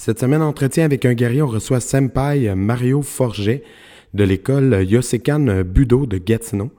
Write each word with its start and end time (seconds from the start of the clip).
Cette 0.00 0.20
semaine, 0.20 0.42
entretien 0.42 0.84
avec 0.84 1.04
un 1.04 1.12
guerrier, 1.12 1.42
on 1.42 1.48
reçoit 1.48 1.80
Senpai 1.80 2.54
Mario 2.54 3.02
Forget 3.02 3.64
de 4.14 4.22
l'école 4.22 4.86
Yosekan 4.88 5.64
Budo 5.64 6.06
de 6.06 6.18
Gatineau. 6.18 6.70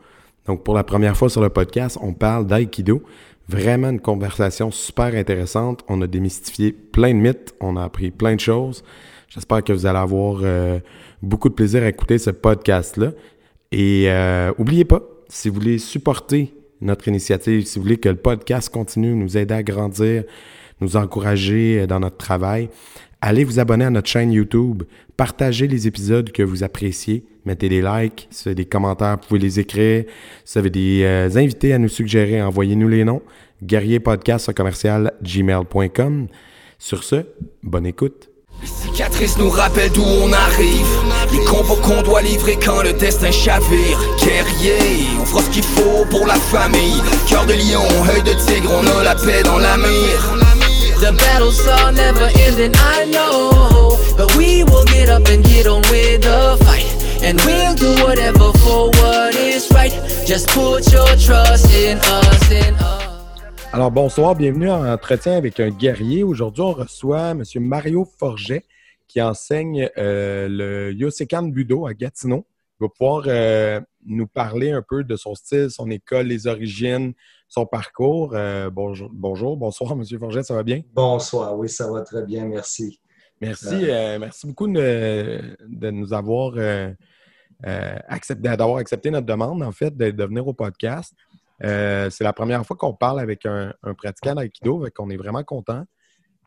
Donc, 0.46 0.64
pour 0.64 0.74
la 0.74 0.86
première 0.86 1.18
fois 1.18 1.30
sur 1.30 1.42
le 1.42 1.50
podcast, 1.50 1.98
on 2.02 2.14
parle 2.14 2.48
d'aïkido. 2.48 3.04
Vraiment 3.50 3.90
une 3.90 4.00
conversation 4.00 4.72
super 4.72 5.14
intéressante. 5.16 5.84
On 5.90 6.02
a 6.02 6.08
démystifié 6.08 6.72
plein 6.72 7.10
de 7.10 7.20
mythes, 7.20 7.54
on 7.60 7.76
a 7.76 7.84
appris 7.84 8.10
plein 8.10 8.36
de 8.36 8.40
choses. 8.40 8.86
J'espère 9.28 9.66
que 9.66 9.74
vous 9.74 9.86
allez 9.86 10.00
avoir 10.00 10.40
euh, 10.44 10.80
beaucoup 11.22 11.50
de 11.50 11.56
plaisir 11.56 11.84
à 11.84 11.90
écouter 11.90 12.20
ce 12.20 12.30
podcast-là. 12.30 13.12
Et 13.74 14.06
euh, 14.08 14.54
oubliez 14.58 14.86
pas, 14.86 15.02
si 15.28 15.50
vous 15.50 15.56
voulez 15.56 15.78
supporter 15.78 16.54
notre 16.80 17.10
initiative, 17.10 17.66
si 17.66 17.80
vous 17.80 17.84
voulez 17.84 17.98
que 17.98 18.08
le 18.08 18.16
podcast 18.16 18.70
continue, 18.70 19.14
nous 19.14 19.38
aider 19.38 19.56
à 19.56 19.62
grandir, 19.62 20.24
nous 20.80 20.96
encourager 20.96 21.86
dans 21.86 22.00
notre 22.00 22.16
travail, 22.16 22.70
Allez 23.22 23.44
vous 23.44 23.60
abonner 23.60 23.84
à 23.84 23.90
notre 23.90 24.08
chaîne 24.08 24.32
YouTube, 24.32 24.84
partagez 25.18 25.68
les 25.68 25.88
épisodes 25.88 26.32
que 26.32 26.42
vous 26.42 26.64
appréciez, 26.64 27.26
mettez 27.46 27.68
des 27.68 27.82
likes, 27.82 28.30
si 28.32 28.44
vous 28.44 28.48
avez 28.50 28.56
des 28.56 28.66
commentaires, 28.66 29.18
vous 29.22 29.28
pouvez 29.28 29.42
les 29.42 29.60
écrire. 29.60 30.06
Si 30.46 30.54
vous 30.54 30.60
avez 30.60 30.70
des 30.70 31.02
euh, 31.04 31.30
invités 31.36 31.74
à 31.74 31.80
nous 31.80 31.90
suggérer, 31.90 32.42
envoyez-nous 32.42 32.88
les 32.88 33.04
noms. 33.04 33.22
Guerrierpodcast 33.62 34.54
commercial 34.54 35.12
gmail.com. 35.22 36.28
Sur 36.78 37.04
ce, 37.04 37.26
bonne 37.62 37.86
écoute. 37.86 38.30
Les 38.62 38.68
cicatrices 38.68 39.38
nous 39.38 39.50
rappellent 39.50 39.92
d'où 39.92 40.04
on 40.04 40.32
arrive. 40.32 40.88
Les 41.34 41.44
combos 41.44 41.76
qu'on 41.82 42.02
doit 42.02 42.22
livrer 42.22 42.58
quand 42.64 42.84
le 42.84 42.94
destin 42.94 43.32
chavire. 43.32 44.00
Guerrier, 44.24 45.08
on 45.20 45.26
fera 45.26 45.42
ce 45.44 45.50
qu'il 45.50 45.64
faut 45.64 46.06
pour 46.10 46.26
la 46.26 46.36
famille. 46.36 47.02
Cœur 47.28 47.46
de 47.46 47.54
lion, 47.54 47.84
œil 48.14 48.24
de 48.24 48.34
tigre, 48.46 48.72
on 48.72 49.00
a 49.00 49.04
la 49.04 49.16
paix 49.16 49.44
dans 49.44 49.58
la 49.58 49.76
mire. 49.76 50.49
The 51.00 51.14
battles 51.14 51.66
are 51.66 51.94
never 51.94 52.28
ending, 52.36 52.74
I 52.76 53.06
know. 53.06 53.98
But 54.18 54.36
we 54.36 54.66
will 54.66 54.84
get 54.84 55.08
up 55.08 55.30
and 55.30 55.42
get 55.46 55.66
on 55.66 55.82
with 55.90 56.24
the 56.24 56.58
fight. 56.66 56.84
And 57.24 57.40
we'll 57.46 57.74
do 57.74 58.04
whatever 58.04 58.52
for 58.60 58.90
what 59.00 59.34
is 59.34 59.72
right. 59.72 59.94
Just 60.28 60.50
put 60.50 60.92
your 60.92 61.08
trust 61.16 61.74
in 61.74 62.00
us, 62.00 62.52
in 62.52 62.76
us. 62.76 63.00
Alors 63.72 63.92
bonsoir, 63.92 64.36
bienvenue 64.36 64.70
en 64.70 64.86
entretien 64.86 65.38
avec 65.38 65.62
un 65.62 65.70
guerrier. 65.70 66.24
Aujourd'hui, 66.24 66.64
on 66.64 66.74
reçoit 66.74 67.30
M. 67.30 67.44
Mario 67.62 68.06
Forget 68.20 68.66
qui 69.08 69.22
enseigne 69.22 69.90
euh, 69.98 70.50
le 70.50 70.92
Yosekan 70.92 71.44
Budo 71.44 71.88
à 71.88 71.94
Gatineau. 71.94 72.46
Il 72.82 72.84
va 72.84 72.90
pouvoir 72.90 73.24
euh, 73.28 73.80
nous 74.06 74.28
parler 74.28 74.72
un 74.72 74.82
peu 74.82 75.06
de 75.06 75.16
son 75.16 75.34
style, 75.34 75.70
son 75.70 75.90
école, 75.92 76.28
les 76.28 76.46
origines, 76.46 77.14
son 77.50 77.66
parcours. 77.66 78.32
Euh, 78.34 78.70
bonjour, 78.70 79.10
bonjour, 79.12 79.58
bonsoir, 79.58 79.92
M. 80.00 80.06
Forget, 80.20 80.44
ça 80.44 80.54
va 80.54 80.64
bien? 80.64 80.82
Bonsoir, 80.94 81.58
oui, 81.58 81.68
ça 81.68 81.92
va 81.92 82.02
très 82.02 82.24
bien, 82.24 82.46
merci. 82.46 83.02
Merci, 83.42 83.90
euh, 83.90 84.20
merci 84.20 84.48
beaucoup 84.48 84.68
de, 84.68 85.92
nous 85.92 86.14
avoir 86.14 86.54
accepté, 88.08 88.50
d'avoir 88.50 88.78
accepté 88.78 89.12
notre 89.12 89.26
demande, 89.26 89.64
en 89.64 89.72
fait, 89.72 89.96
de, 89.96 90.24
venir 90.24 90.48
au 90.48 90.54
podcast. 90.54 91.14
c'est 91.62 92.22
la 92.22 92.34
première 92.34 92.66
fois 92.66 92.78
qu'on 92.78 92.94
parle 92.94 93.20
avec 93.20 93.46
un, 93.46 93.74
pratiquant 93.98 94.36
d'Aikido, 94.36 94.84
donc 94.84 94.92
on 95.00 95.10
est 95.10 95.18
vraiment 95.18 95.44
content. 95.44 95.86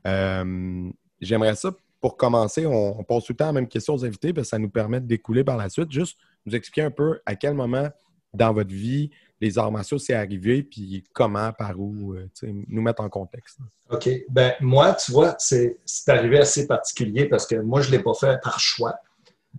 J'aimerais 0.05 1.55
ça 1.55 1.71
pour 2.03 2.17
commencer, 2.17 2.67
on, 2.67 3.03
pose 3.05 3.25
tout 3.25 3.33
le 3.33 3.37
temps 3.37 3.47
la 3.47 3.53
même 3.53 3.69
question 3.69 3.95
aux 3.95 4.05
invités, 4.05 4.35
parce 4.35 4.49
que 4.49 4.51
ça 4.51 4.59
nous 4.59 4.69
permet 4.69 5.01
de 5.01 5.07
découler 5.07 5.45
par 5.45 5.57
la 5.57 5.71
suite. 5.71 5.91
Juste 5.91 6.19
nous 6.45 6.55
expliquer 6.55 6.83
un 6.83 6.91
peu 6.91 7.21
à 7.25 7.37
quel 7.37 7.55
moment 7.55 7.89
dans 8.35 8.53
votre 8.53 8.73
vie 8.73 9.11
les 9.43 9.59
arts 9.59 9.73
martiaux 9.73 9.99
c'est 9.99 10.15
arrivé, 10.15 10.63
puis 10.63 11.03
comment, 11.13 11.53
par 11.53 11.79
où, 11.79 12.15
euh, 12.15 12.29
nous 12.69 12.81
mettre 12.81 13.03
en 13.03 13.09
contexte. 13.09 13.59
OK. 13.91 14.09
Ben 14.31 14.53
moi, 14.61 14.95
tu 14.95 15.11
vois, 15.11 15.35
c'est 15.39 15.77
arrivé 16.07 16.39
assez 16.39 16.67
particulier 16.67 17.27
parce 17.27 17.47
que 17.47 17.57
moi, 17.57 17.83
je 17.83 17.91
ne 17.91 17.97
l'ai 17.97 18.03
pas 18.03 18.15
fait 18.15 18.41
par 18.41 18.61
choix. 18.61 18.95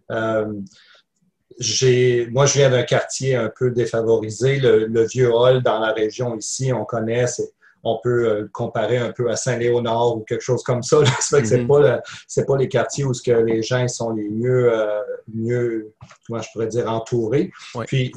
Euh, 0.10 0.46
moi, 2.32 2.46
je 2.46 2.54
viens 2.54 2.70
d'un 2.70 2.84
quartier 2.84 3.36
un 3.36 3.52
peu 3.56 3.72
défavorisé. 3.72 4.58
Le, 4.60 5.06
vieux 5.06 5.32
hall 5.32 5.62
dans 5.62 5.80
la 5.80 5.92
région 5.92 6.36
ici, 6.38 6.72
on 6.72 6.86
connaît, 6.86 7.26
on 7.84 8.00
peut 8.02 8.28
euh, 8.28 8.50
comparer 8.54 8.98
un 8.98 9.12
peu 9.12 9.30
à 9.30 9.36
Saint-Léonard 9.36 10.16
ou 10.16 10.22
quelque 10.22 10.42
chose 10.42 10.64
comme 10.64 10.82
ça. 10.82 11.00
Ce 11.22 11.36
n'est 11.36 11.46
c'est 11.46 11.66
pas, 11.66 12.02
pas 12.48 12.58
les 12.58 12.70
quartiers 12.70 13.04
où 13.04 13.14
ce 13.14 13.22
que 13.22 13.32
les 13.32 13.62
gens 13.62 13.86
sont 13.90 14.12
les 14.12 14.30
mieux, 14.30 14.74
euh, 14.74 15.02
mieux 15.34 15.94
comment 16.26 16.42
je 16.42 16.50
pourrais 16.54 16.68
dire, 16.68 16.90
entourés. 16.90 17.52
Puis, 17.86 18.12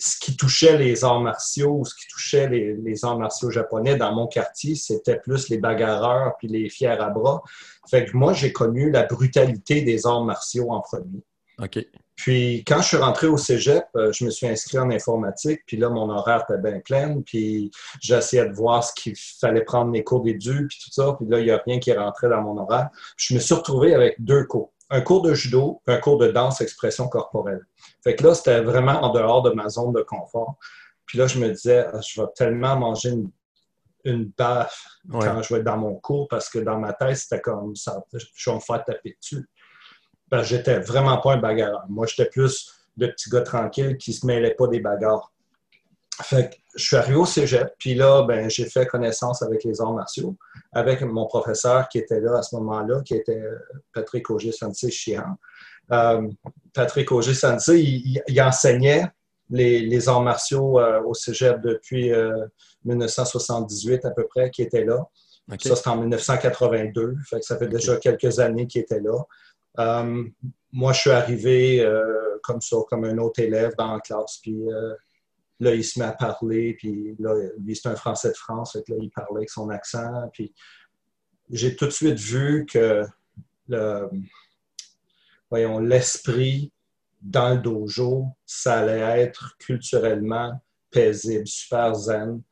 ce 0.00 0.18
qui 0.18 0.36
touchait 0.36 0.76
les 0.78 1.04
arts 1.04 1.20
martiaux 1.20 1.78
ou 1.80 1.84
ce 1.84 1.94
qui 1.94 2.06
touchait 2.08 2.48
les, 2.48 3.04
arts 3.04 3.18
martiaux 3.18 3.50
japonais 3.50 3.96
dans 3.96 4.14
mon 4.14 4.26
quartier, 4.26 4.74
c'était 4.74 5.18
plus 5.18 5.48
les 5.48 5.58
bagarreurs 5.58 6.32
puis 6.38 6.48
les 6.48 6.68
fiers 6.68 6.88
à 6.88 7.10
bras. 7.10 7.42
Fait 7.88 8.06
que 8.06 8.16
moi, 8.16 8.32
j'ai 8.32 8.52
connu 8.52 8.90
la 8.90 9.04
brutalité 9.04 9.82
des 9.82 10.06
arts 10.06 10.24
martiaux 10.24 10.70
en 10.70 10.80
premier. 10.80 11.22
OK. 11.62 11.78
Puis 12.16 12.64
quand 12.66 12.82
je 12.82 12.88
suis 12.88 12.96
rentré 12.96 13.26
au 13.26 13.36
cégep, 13.36 13.84
euh, 13.96 14.12
je 14.12 14.24
me 14.24 14.30
suis 14.30 14.46
inscrit 14.46 14.78
en 14.78 14.90
informatique, 14.90 15.60
puis 15.66 15.78
là, 15.78 15.88
mon 15.88 16.10
horaire 16.10 16.44
était 16.48 16.60
bien 16.60 16.80
plein, 16.80 17.20
puis 17.22 17.70
j'essayais 18.00 18.46
de 18.46 18.52
voir 18.52 18.84
ce 18.84 18.92
qu'il 18.94 19.14
fallait 19.16 19.64
prendre 19.64 19.90
mes 19.90 20.04
cours 20.04 20.22
d'édu, 20.22 20.66
puis 20.68 20.78
tout 20.82 20.90
ça, 20.92 21.14
puis 21.18 21.26
là, 21.28 21.38
il 21.38 21.44
n'y 21.44 21.50
a 21.50 21.62
rien 21.64 21.78
qui 21.78 21.92
rentrait 21.92 22.28
dans 22.28 22.42
mon 22.42 22.58
horaire. 22.58 22.90
Je 23.16 23.34
me 23.34 23.38
suis 23.38 23.54
retrouvé 23.54 23.94
avec 23.94 24.22
deux 24.22 24.44
cours. 24.44 24.72
Un 24.90 25.00
cours 25.00 25.22
de 25.22 25.34
judo, 25.34 25.80
un 25.86 25.98
cours 25.98 26.18
de 26.18 26.28
danse 26.28 26.60
expression 26.60 27.08
corporelle. 27.08 27.64
Fait 28.02 28.16
que 28.16 28.24
là, 28.24 28.34
c'était 28.34 28.60
vraiment 28.60 29.02
en 29.02 29.12
dehors 29.12 29.42
de 29.42 29.50
ma 29.50 29.68
zone 29.68 29.92
de 29.92 30.02
confort. 30.02 30.56
Puis 31.06 31.18
là, 31.18 31.26
je 31.26 31.38
me 31.38 31.48
disais, 31.48 31.86
ah, 31.92 32.00
je 32.00 32.20
vais 32.20 32.26
tellement 32.34 32.76
manger 32.76 33.10
une, 33.10 33.30
une 34.04 34.32
baffe 34.36 34.84
quand 35.10 35.42
je 35.42 35.54
vais 35.54 35.60
être 35.60 35.66
dans 35.66 35.76
mon 35.76 35.94
cours, 35.94 36.28
parce 36.28 36.48
que 36.48 36.58
dans 36.58 36.78
ma 36.78 36.92
tête, 36.92 37.16
c'était 37.16 37.40
comme 37.40 37.76
ça, 37.76 38.02
je 38.12 38.50
vais 38.50 38.56
me 38.56 38.60
faire 38.60 38.84
taper 38.84 39.16
dessus 39.20 39.48
ben, 40.30 40.42
j'étais 40.42 40.78
vraiment 40.78 41.18
pas 41.18 41.34
un 41.34 41.38
bagarreur. 41.38 41.84
Moi, 41.88 42.06
j'étais 42.06 42.28
plus 42.28 42.70
le 42.96 43.08
petit 43.08 43.28
gars 43.28 43.42
tranquille 43.42 43.96
qui 43.96 44.12
se 44.12 44.24
mêlait 44.24 44.54
pas 44.54 44.68
des 44.68 44.80
bagarres. 44.80 45.32
Fait 46.22 46.50
que 46.50 46.56
je 46.76 46.84
suis 46.84 46.96
arrivé 46.96 47.16
au 47.16 47.26
cégep, 47.26 47.74
puis 47.78 47.94
là, 47.94 48.22
ben, 48.22 48.48
j'ai 48.48 48.64
fait 48.66 48.86
connaissance 48.86 49.42
avec 49.42 49.64
les 49.64 49.80
arts 49.80 49.92
martiaux, 49.92 50.36
avec 50.72 51.02
mon 51.02 51.26
professeur 51.26 51.88
qui 51.88 51.98
était 51.98 52.20
là 52.20 52.38
à 52.38 52.42
ce 52.42 52.54
moment-là, 52.56 53.02
qui 53.02 53.14
était 53.14 53.42
Patrick 53.92 54.30
Auger-Sensei 54.30 54.90
Chihan. 54.90 55.36
Euh, 55.92 56.28
Patrick 56.72 57.10
Auger-Sensei, 57.10 57.80
il, 58.26 58.42
enseignait 58.42 59.06
les, 59.50 60.08
arts 60.08 60.22
martiaux 60.22 60.78
euh, 60.78 61.02
au 61.02 61.14
cégep 61.14 61.60
depuis 61.60 62.12
1978 62.84 64.04
euh, 64.04 64.08
à 64.08 64.10
peu 64.12 64.26
près, 64.26 64.50
qui 64.50 64.62
était 64.62 64.84
là. 64.84 65.06
Ça, 65.60 65.74
c'était 65.74 65.88
en 65.88 65.96
1982, 65.96 67.16
fait 67.28 67.40
que 67.40 67.44
ça 67.44 67.56
fait 67.56 67.66
déjà 67.66 67.96
quelques 67.96 68.38
années 68.38 68.68
qu'il 68.68 68.82
était 68.82 69.00
là. 69.00 70.04
Moi, 70.72 70.92
je 70.92 71.00
suis 71.00 71.10
arrivé 71.10 71.84
comme 72.42 72.60
ça, 72.60 72.76
comme 72.88 73.04
un 73.04 73.18
autre 73.18 73.40
élève 73.40 73.74
dans 73.76 73.94
la 73.94 74.00
classe, 74.00 74.38
puis 74.42 74.56
euh, 74.68 74.94
là, 75.60 75.74
il 75.74 75.84
se 75.84 75.98
met 75.98 76.06
à 76.06 76.12
parler, 76.12 76.74
puis 76.74 77.14
là, 77.18 77.34
lui, 77.58 77.76
c'est 77.76 77.88
un 77.88 77.96
Français 77.96 78.30
de 78.30 78.36
France, 78.36 78.74
là, 78.74 78.96
il 79.00 79.10
parlait 79.10 79.38
avec 79.38 79.50
son 79.50 79.68
accent, 79.68 80.28
puis 80.32 80.52
j'ai 81.50 81.76
tout 81.76 81.86
de 81.86 81.90
suite 81.90 82.18
vu 82.18 82.66
que 82.66 83.04
le, 83.68 84.08
voyons, 85.50 85.78
l'esprit 85.78 86.72
dans 87.20 87.54
le 87.54 87.60
dojo, 87.60 88.26
ça 88.46 88.80
allait 88.80 89.22
être 89.22 89.56
culturellement 89.58 90.60
paisible, 90.90 91.46
super 91.46 91.94
zen. 91.94 92.42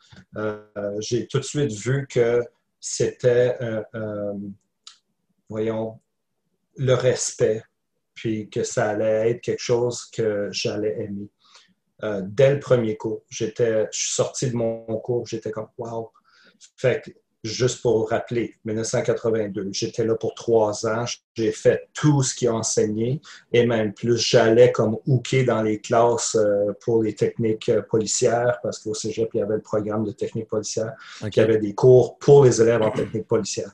j'ai 1.01 1.27
tout 1.27 1.39
de 1.39 1.45
suite 1.45 1.73
vu 1.73 2.07
que 2.07 2.45
c'était, 2.79 3.57
voyons, 5.49 5.99
le 6.77 6.95
respect, 6.95 7.63
puis 8.15 8.49
que 8.51 8.63
ça 8.63 8.91
allait 8.91 9.31
être 9.31 9.41
quelque 9.41 9.63
chose 9.63 10.07
que 10.13 10.49
j'allais 10.53 11.01
aimer. 11.01 11.31
Euh, 12.05 12.23
dès 12.25 12.55
le 12.55 12.61
premier 12.61 12.97
cours, 12.97 13.25
j'étais, 13.29 13.89
je 13.93 13.99
suis 13.99 14.15
sorti 14.15 14.51
de 14.51 14.57
mon 14.57 14.85
cours, 15.01 15.27
j'étais 15.27 15.51
comme 15.51 15.69
wow. 15.79 16.13
Fait 16.77 17.03
que 17.05 17.11
juste 17.43 17.83
pour 17.83 18.09
rappeler, 18.11 18.57
1982, 18.65 19.69
j'étais 19.73 20.05
là 20.05 20.15
pour 20.17 20.35
trois 20.35 20.87
ans, 20.87 21.05
j'ai 21.39 21.53
fait 21.53 21.89
tout 21.95 22.23
ce 22.23 22.35
qui 22.35 22.47
a 22.47 22.55
enseigné 22.55 23.21
et 23.53 23.67
même 23.67 23.93
plus, 23.93 24.19
j'allais 24.19 24.73
comme 24.73 24.97
hooker 25.07 25.45
dans 25.45 25.63
les 25.63 25.81
classes 25.81 26.37
euh, 26.37 26.73
pour 26.81 27.03
les 27.03 27.15
techniques 27.15 27.69
euh, 27.69 27.83
policières 27.83 28.59
parce 28.63 28.79
qu'au 28.79 28.95
cégep, 28.95 29.31
il 29.35 29.39
y 29.39 29.43
avait 29.43 29.57
le 29.57 29.63
programme 29.63 30.05
de 30.05 30.13
technique 30.13 30.49
policière, 30.49 30.93
il 31.23 31.37
y 31.37 31.41
avait 31.41 31.59
des 31.59 31.75
cours 31.75 32.19
pour 32.19 32.45
les 32.45 32.61
élèves 32.61 32.83
en 32.83 32.91
technique 32.91 33.27
policière. 33.27 33.71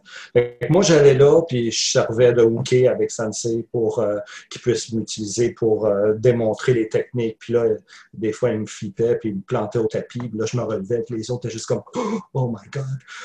moi, 0.70 0.82
j'allais 0.82 1.14
là, 1.14 1.43
puis 1.43 1.70
je 1.70 1.93
servais 1.93 2.32
de 2.32 2.43
hooker 2.43 2.88
avec 2.88 3.11
Sensei 3.11 3.67
pour 3.70 3.99
euh, 3.99 4.19
qu'il 4.50 4.60
puisse 4.60 4.93
m'utiliser 4.93 5.50
pour 5.50 5.88
démontrer 6.17 6.75
les 6.75 6.88
techniques. 6.88 7.38
Puis 7.38 7.52
là, 7.52 7.64
des 8.12 8.32
fois, 8.32 8.50
il 8.50 8.60
me 8.60 8.67
flippait, 8.67 9.17
puis 9.17 9.31
il 9.31 9.37
me 9.37 9.40
plantait 9.43 9.78
au 9.78 9.87
tapis, 9.87 10.20
puis 10.20 10.38
là, 10.38 10.46
je 10.46 10.56
me 10.56 10.62
relevais, 10.62 11.02
puis 11.02 11.17
les 11.17 11.31
autres 11.31 11.46
étaient 11.46 11.52
juste 11.52 11.67
comme 11.67 11.82
«Oh 12.34 12.49
my 12.49 12.69
God!» 12.70 12.84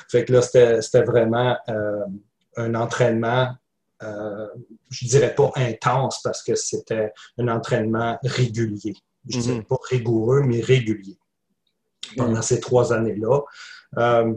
Fait 0.09 0.29
là, 0.29 0.41
c'était 0.41 1.03
vraiment 1.03 1.57
euh, 1.69 2.05
un 2.57 2.75
entraînement, 2.75 3.55
euh, 4.03 4.47
je 4.89 5.05
ne 5.05 5.09
dirais 5.09 5.35
pas 5.35 5.51
intense 5.55 6.21
parce 6.23 6.41
que 6.43 6.55
c'était 6.55 7.11
un 7.37 7.47
entraînement 7.47 8.17
régulier. 8.23 8.95
Je 9.27 9.37
ne 9.37 9.43
dirais 9.43 9.55
mhm. 9.57 9.65
pas 9.65 9.77
rigoureux, 9.89 10.41
mais 10.43 10.61
régulier 10.61 11.17
pendant 12.17 12.37
mhm. 12.37 12.41
ces 12.41 12.59
trois 12.59 12.93
années-là. 12.93 13.41
Euh, 13.97 14.33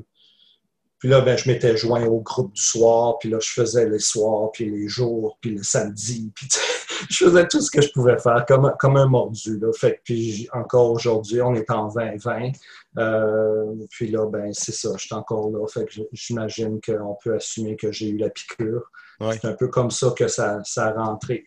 Puis 0.99 1.09
là, 1.09 1.21
ben, 1.21 1.37
je 1.37 1.49
m'étais 1.49 1.77
joint 1.77 2.05
au 2.07 2.21
groupe 2.21 2.53
du 2.53 2.63
soir, 2.63 3.19
puis 3.19 3.29
là, 3.29 3.39
je 3.41 3.51
faisais 3.51 3.89
les 3.89 3.99
soirs, 3.99 4.51
puis 4.53 4.69
les 4.71 4.89
jours, 4.89 5.39
puis 5.41 5.55
le 5.55 5.63
samedi, 5.63 6.33
puis 6.35 6.49
je 7.11 7.25
faisais 7.25 7.47
tout 7.49 7.61
ce 7.61 7.71
que 7.71 7.81
je 7.81 7.91
pouvais 7.93 8.19
faire 8.19 8.45
comme, 8.47 8.73
comme 8.79 8.97
un 8.97 9.07
mordu. 9.07 9.59
Là. 9.59 9.73
Fait 9.73 10.01
puis 10.05 10.49
encore 10.53 10.93
aujourd'hui, 10.93 11.41
on 11.43 11.55
est 11.55 11.71
en 11.71 11.89
2020. 11.89 12.53
Euh, 12.99 13.75
puis 13.91 14.09
là, 14.11 14.27
ben 14.27 14.53
c'est 14.53 14.73
ça, 14.73 14.91
je 14.97 15.07
suis 15.07 15.15
encore 15.15 15.51
là. 15.51 15.67
Fait 15.67 15.87
que 15.87 16.03
j'imagine 16.13 16.81
qu'on 16.81 17.17
peut 17.23 17.35
assumer 17.35 17.77
que 17.77 17.91
j'ai 17.91 18.09
eu 18.09 18.19
la 18.19 18.31
piqûre. 18.31 18.91
C'est 19.21 19.45
un 19.45 19.55
peu 19.55 19.69
comme 19.69 19.91
ça 19.91 20.13
que 20.17 20.29
ça, 20.29 20.61
ça 20.65 20.87
a 20.87 20.93
rentré. 20.93 21.47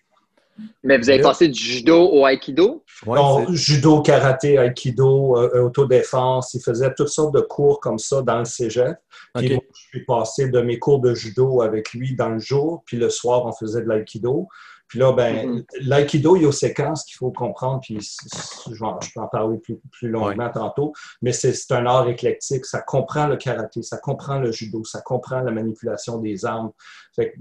Mais 0.83 0.97
vous 0.97 1.09
avez 1.09 1.21
passé 1.21 1.47
du 1.49 1.59
judo 1.59 2.09
au 2.11 2.25
aikido? 2.27 2.83
non, 3.05 3.45
judo, 3.49 4.01
karaté, 4.01 4.53
aikido, 4.53 5.37
euh, 5.37 5.63
autodéfense. 5.63 6.53
Il 6.53 6.61
faisait 6.61 6.93
toutes 6.95 7.09
sortes 7.09 7.33
de 7.33 7.41
cours 7.41 7.79
comme 7.79 7.99
ça 7.99 8.21
dans 8.21 8.39
le 8.39 8.45
cégep. 8.45 8.97
Puis 9.35 9.49
moi, 9.49 9.63
je 9.73 9.81
suis 9.89 10.05
passé 10.05 10.49
de 10.49 10.61
mes 10.61 10.79
cours 10.79 10.99
de 10.99 11.13
judo 11.13 11.61
avec 11.61 11.91
lui 11.91 12.15
dans 12.15 12.29
le 12.29 12.39
jour, 12.39 12.83
puis 12.85 12.97
le 12.97 13.09
soir, 13.09 13.45
on 13.45 13.51
faisait 13.51 13.81
de 13.81 13.89
l'aïkido. 13.89 14.47
Puis 14.87 14.99
là, 14.99 15.13
ben, 15.13 15.35
mm-hmm. 15.35 15.65
l'aïkido, 15.81 16.35
il 16.35 16.43
y 16.43 16.45
a 16.45 16.51
séquences 16.51 17.03
qu'il 17.05 17.17
faut 17.17 17.31
comprendre, 17.31 17.79
puis 17.81 17.99
je, 17.99 18.69
peux 18.69 19.19
en 19.21 19.27
parler 19.27 19.57
plus, 19.57 19.79
plus 19.91 20.09
longuement 20.09 20.49
tantôt, 20.49 20.93
mais 21.21 21.31
c'est 21.31 21.71
un 21.71 21.85
art 21.85 22.07
éclectique. 22.07 22.65
Ça 22.65 22.81
comprend 22.81 23.27
le 23.27 23.37
karaté, 23.37 23.81
ça 23.81 23.97
comprend 23.97 24.39
le 24.39 24.51
judo, 24.51 24.83
ça 24.83 25.01
comprend 25.01 25.41
la 25.41 25.51
manipulation 25.51 26.19
des 26.19 26.45
armes. 26.45 26.71
Fait 27.15 27.33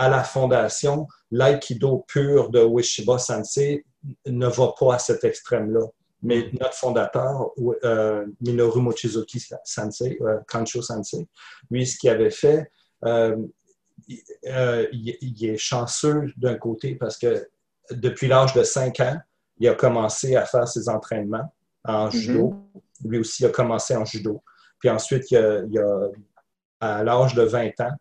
à 0.00 0.08
la 0.08 0.22
fondation, 0.22 1.08
l'aïkido 1.32 2.04
pur 2.06 2.50
de 2.50 2.60
Wishiba 2.60 3.18
Sensei 3.18 3.84
ne 4.26 4.46
va 4.46 4.72
pas 4.78 4.94
à 4.94 4.98
cet 4.98 5.24
extrême-là. 5.24 5.86
Mais 6.22 6.38
mm-hmm. 6.38 6.60
notre 6.60 6.74
fondateur, 6.74 7.50
euh, 7.84 8.26
Minoru 8.40 8.80
Mochizuki 8.80 9.42
Sensei, 9.64 10.18
euh, 10.20 10.38
Kancho 10.48 10.82
Sensei, 10.82 11.26
lui, 11.70 11.86
ce 11.86 11.96
qu'il 11.98 12.10
avait 12.10 12.30
fait, 12.30 12.70
euh, 13.04 13.36
il, 14.06 15.44
est 15.44 15.56
chanceux 15.56 16.32
d'un 16.36 16.54
côté 16.54 16.94
parce 16.94 17.16
que 17.16 17.48
depuis 17.90 18.28
l'âge 18.28 18.54
de 18.54 18.62
5 18.62 19.00
ans, 19.00 19.18
il 19.58 19.68
a 19.68 19.74
commencé 19.74 20.36
à 20.36 20.44
faire 20.44 20.68
ses 20.68 20.88
entraînements 20.88 21.52
en 21.84 22.08
mm-hmm. 22.08 22.12
judo. 22.12 22.54
Lui 23.04 23.18
aussi 23.18 23.44
a 23.44 23.50
commencé 23.50 23.96
en 23.96 24.04
judo. 24.04 24.42
Puis 24.78 24.90
ensuite, 24.90 25.30
il 25.30 25.38
a, 25.38 26.08
à 26.80 27.02
l'âge 27.02 27.34
de 27.34 27.42
20 27.42 27.80
ans, 27.80 27.96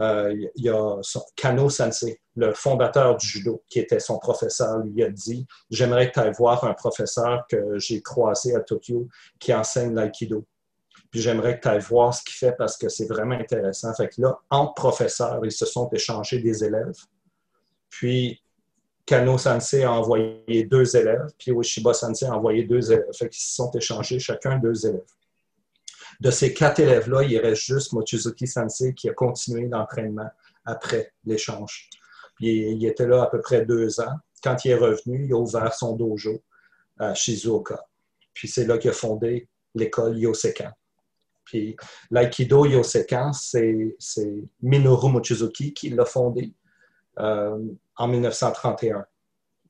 euh, 0.00 0.34
il 0.56 0.64
y 0.64 0.68
a 0.68 1.00
Kano 1.36 1.70
Sensei, 1.70 2.20
le 2.34 2.52
fondateur 2.52 3.16
du 3.16 3.26
judo, 3.26 3.62
qui 3.68 3.78
était 3.78 4.00
son 4.00 4.18
professeur, 4.18 4.78
lui 4.78 5.04
a 5.04 5.10
dit 5.10 5.46
J'aimerais 5.70 6.08
que 6.08 6.14
tu 6.14 6.20
ailles 6.20 6.32
voir 6.36 6.64
un 6.64 6.74
professeur 6.74 7.44
que 7.48 7.78
j'ai 7.78 8.02
croisé 8.02 8.56
à 8.56 8.60
Tokyo 8.60 9.08
qui 9.38 9.54
enseigne 9.54 9.94
l'aïkido. 9.94 10.44
Puis 11.14 11.22
j'aimerais 11.22 11.60
que 11.60 11.62
tu 11.62 11.68
ailles 11.68 11.78
voir 11.78 12.12
ce 12.12 12.24
qu'il 12.24 12.34
fait 12.34 12.56
parce 12.58 12.76
que 12.76 12.88
c'est 12.88 13.06
vraiment 13.06 13.36
intéressant. 13.36 13.94
Fait 13.94 14.08
que 14.08 14.20
là, 14.20 14.36
entre 14.50 14.74
professeurs, 14.74 15.38
ils 15.44 15.52
se 15.52 15.64
sont 15.64 15.88
échangés 15.92 16.40
des 16.40 16.64
élèves. 16.64 16.96
Puis 17.88 18.42
Kano 19.06 19.38
Sensei 19.38 19.84
a 19.84 19.92
envoyé 19.92 20.64
deux 20.64 20.96
élèves, 20.96 21.28
puis 21.38 21.52
Ueshiba 21.52 21.94
Sensei 21.94 22.26
a 22.26 22.34
envoyé 22.34 22.64
deux 22.64 22.90
élèves. 22.90 23.12
Fait 23.16 23.28
qu'ils 23.28 23.44
se 23.44 23.54
sont 23.54 23.70
échangés 23.70 24.18
chacun 24.18 24.58
deux 24.58 24.86
élèves. 24.86 25.06
De 26.18 26.32
ces 26.32 26.52
quatre 26.52 26.80
élèves-là, 26.80 27.22
il 27.22 27.38
reste 27.38 27.62
juste 27.62 27.92
Mochizuki 27.92 28.48
Sensei 28.48 28.92
qui 28.92 29.08
a 29.08 29.14
continué 29.14 29.68
l'entraînement 29.68 30.30
après 30.64 31.12
l'échange. 31.24 31.90
Il, 32.40 32.84
était 32.84 33.06
là 33.06 33.22
à 33.22 33.26
peu 33.28 33.40
près 33.40 33.64
deux 33.64 34.00
ans. 34.00 34.16
Quand 34.42 34.64
il 34.64 34.72
est 34.72 34.74
revenu, 34.74 35.26
il 35.26 35.32
a 35.32 35.36
ouvert 35.36 35.74
son 35.74 35.94
dojo 35.94 36.42
à 36.98 37.14
Shizuoka. 37.14 37.86
Puis 38.32 38.48
c'est 38.48 38.66
là 38.66 38.78
qu'il 38.78 38.90
a 38.90 38.94
fondé 38.94 39.48
l'école 39.76 40.18
Yosekan. 40.18 40.72
Puis 41.44 41.76
l'aïkido 42.10 42.66
Yosekan, 42.66 43.32
c'est 43.32 43.88
Minoru 44.62 45.10
Mochizuki 45.10 45.74
qui 45.74 45.90
l'a 45.90 46.04
fondé 46.04 46.54
euh, 47.18 47.58
en 47.96 48.08
1931. 48.08 49.04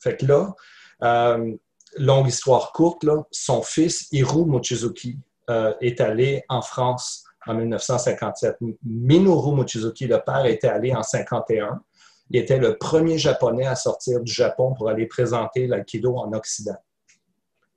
Fait 0.00 0.16
que 0.16 0.26
là, 0.26 0.54
euh, 1.02 1.54
longue 1.96 2.28
histoire 2.28 2.72
courte, 2.72 3.04
son 3.30 3.62
fils 3.62 4.08
Hiru 4.12 4.46
Mochizuki 4.46 5.18
euh, 5.50 5.74
est 5.80 6.00
allé 6.00 6.44
en 6.48 6.62
France 6.62 7.24
en 7.46 7.54
1957. 7.54 8.56
Minoru 8.84 9.54
Mochizuki, 9.54 10.06
le 10.06 10.20
père, 10.24 10.46
était 10.46 10.68
allé 10.68 10.94
en 10.94 11.02
51. 11.02 11.82
Il 12.30 12.40
était 12.40 12.58
le 12.58 12.78
premier 12.78 13.18
japonais 13.18 13.66
à 13.66 13.74
sortir 13.74 14.20
du 14.20 14.32
Japon 14.32 14.74
pour 14.74 14.88
aller 14.88 15.06
présenter 15.06 15.66
l'aïkido 15.66 16.16
en 16.16 16.32
Occident. 16.32 16.76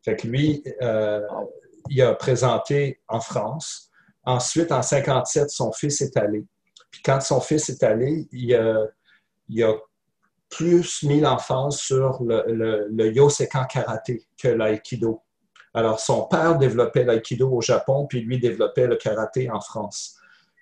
Fait 0.04 0.16
que 0.16 0.26
lui, 0.26 0.64
il 1.90 2.02
a 2.02 2.14
présenté 2.16 3.02
en 3.08 3.20
France. 3.20 3.90
Ensuite, 4.24 4.72
en 4.72 4.82
57, 4.82 5.50
son 5.50 5.72
fils 5.72 6.02
est 6.02 6.18
allé. 6.18 6.46
Puis 6.92 7.02
quand 7.02 7.22
son 7.22 7.40
fils 7.40 7.70
est 7.70 7.84
allé, 7.84 8.28
il 8.32 8.54
a, 8.54 9.74
plus 10.50 11.04
mis 11.04 11.20
l'emphase 11.20 11.76
sur 11.76 12.24
le, 12.24 12.44
le, 12.48 12.88
le 12.90 13.14
Yosekan 13.14 13.66
karaté 13.66 14.26
que 14.42 14.48
l'aïkido. 14.48 15.22
Alors, 15.74 16.00
son 16.00 16.24
père 16.24 16.58
développait 16.58 17.04
l'aïkido 17.04 17.52
au 17.52 17.62
Japon, 17.62 18.08
puis 18.08 18.22
lui 18.22 18.40
développait 18.40 18.88
le 18.88 18.96
karaté 18.96 19.50
en 19.52 19.60
France. 19.60 20.17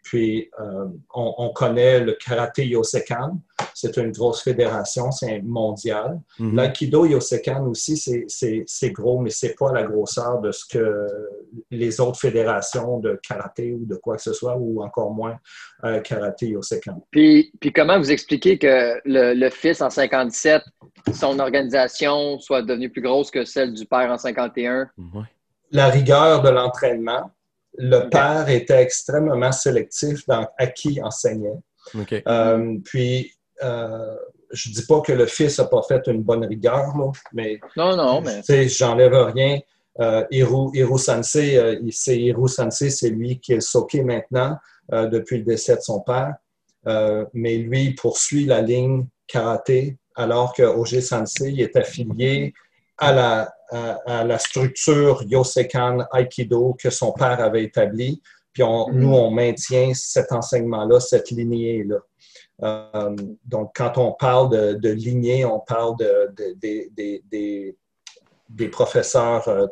Puis, 0.06 0.52
euh, 0.60 0.86
on, 1.16 1.50
connaît 1.50 2.00
le 2.00 2.14
karaté 2.14 2.68
Yosekan. 2.68 3.40
C'est 3.74 3.98
une 3.98 4.12
grosse 4.12 4.44
fédération, 4.44 5.10
c'est 5.10 5.42
mondial. 5.42 6.22
Mhm. 6.38 6.56
L'aïkido 6.56 7.08
Yosekan 7.08 7.66
aussi, 7.66 7.98
c'est 7.98 8.92
gros, 8.92 9.20
mais 9.20 9.32
c'est 9.32 9.56
pas 9.58 9.74
la 9.74 9.82
grosseur 9.82 10.42
de 10.42 10.52
ce 10.52 10.64
que 10.66 11.08
les 11.72 12.00
autres 12.00 12.20
fédérations 12.20 13.00
de 13.00 13.20
karaté 13.28 13.74
ou 13.74 13.84
de 13.86 13.96
quoi 13.96 14.18
que 14.18 14.22
ce 14.22 14.34
soit, 14.34 14.56
ou 14.56 14.84
encore 14.84 15.10
moins 15.10 15.40
euh, 15.84 16.00
karaté 16.02 16.50
Yosekan. 16.50 17.04
Puis, 17.10 17.52
puis, 17.60 17.74
comment 17.74 17.98
vous 17.98 18.12
expliquez 18.12 18.60
que 18.60 19.02
le, 19.06 19.34
le, 19.34 19.50
fils 19.50 19.82
en 19.82 19.90
57, 19.90 20.62
son 21.16 21.40
organisation 21.40 22.38
soit 22.38 22.62
devenue 22.62 22.92
plus 22.92 23.02
grosse 23.02 23.32
que 23.32 23.44
celle 23.44 23.74
du 23.74 23.88
père 23.88 24.12
en 24.12 24.20
51? 24.20 24.88
La 25.72 25.88
rigueur 25.88 26.44
de 26.44 26.50
l'entraînement 26.50 27.32
le 27.78 28.10
père 28.10 28.50
était 28.50 28.82
extrêmement 28.82 29.52
sélectif 29.52 30.26
dans 30.28 30.48
à 30.58 30.68
qui 30.68 31.02
enseignait. 31.02 31.60
Euh, 32.28 32.78
puis, 32.84 33.32
euh, 33.64 34.16
je 34.52 34.70
ne 34.70 34.76
dis 34.76 34.86
pas 34.86 35.02
que 35.02 35.12
le 35.12 35.26
fils 35.26 35.60
n'a 35.60 35.66
pas 35.66 35.82
fait 35.84 36.02
une 36.08 36.24
bonne 36.24 36.46
rigueur, 36.46 36.94
mais. 37.34 37.60
Non, 37.78 37.96
non, 37.96 38.22
mais. 38.22 38.68
J'enlève 38.68 39.14
rien. 39.14 39.60
Euh, 40.02 40.26
Hiru, 40.30 41.00
Sensei, 41.00 41.58
euh, 41.58 41.80
c'est 41.92 42.20
Hiru 42.20 42.50
Sensei, 42.50 42.90
c'est 42.90 43.10
lui 43.10 43.40
qui 43.40 43.54
est 43.54 43.62
soké 43.62 44.04
maintenant 44.04 44.58
depuis 44.92 45.40
le 45.40 45.44
décès 45.44 45.76
de 45.76 45.82
son 45.82 46.02
père. 46.02 46.36
mais 47.34 47.58
lui, 47.58 47.86
il 47.86 47.96
poursuit 47.96 48.46
la 48.46 48.62
ligne 48.62 49.08
karaté, 49.26 49.98
alors 50.16 50.54
que 50.54 50.62
Oje 50.62 51.00
Sensei 51.00 51.56
est 51.60 51.76
affilié 51.76 52.54
à 52.98 53.12
la, 53.12 53.54
à, 53.72 54.24
la 54.24 54.40
structure 54.40 55.24
Yosekan 55.24 56.06
Aikido 56.14 56.76
que 56.80 56.90
son 56.90 57.12
père 57.12 57.40
avait 57.42 57.64
établie. 57.64 58.22
Puis 58.54 58.64
mm-hmm. 58.64 58.92
nous, 58.94 59.14
on 59.14 59.32
maintient 59.32 59.94
cet 59.94 60.32
enseignement-là, 60.32 61.00
cette 61.00 61.32
lignée-là. 61.32 61.98
Euh, 62.64 63.16
donc, 63.44 63.72
quand 63.76 63.98
on 63.98 64.14
parle 64.14 64.80
de, 64.80 64.90
lignée, 64.90 65.46
on 65.46 65.60
parle 65.60 65.96
de, 65.98 67.76
des 68.50 68.70
professeurs, 68.70 69.48
euh, 69.48 69.68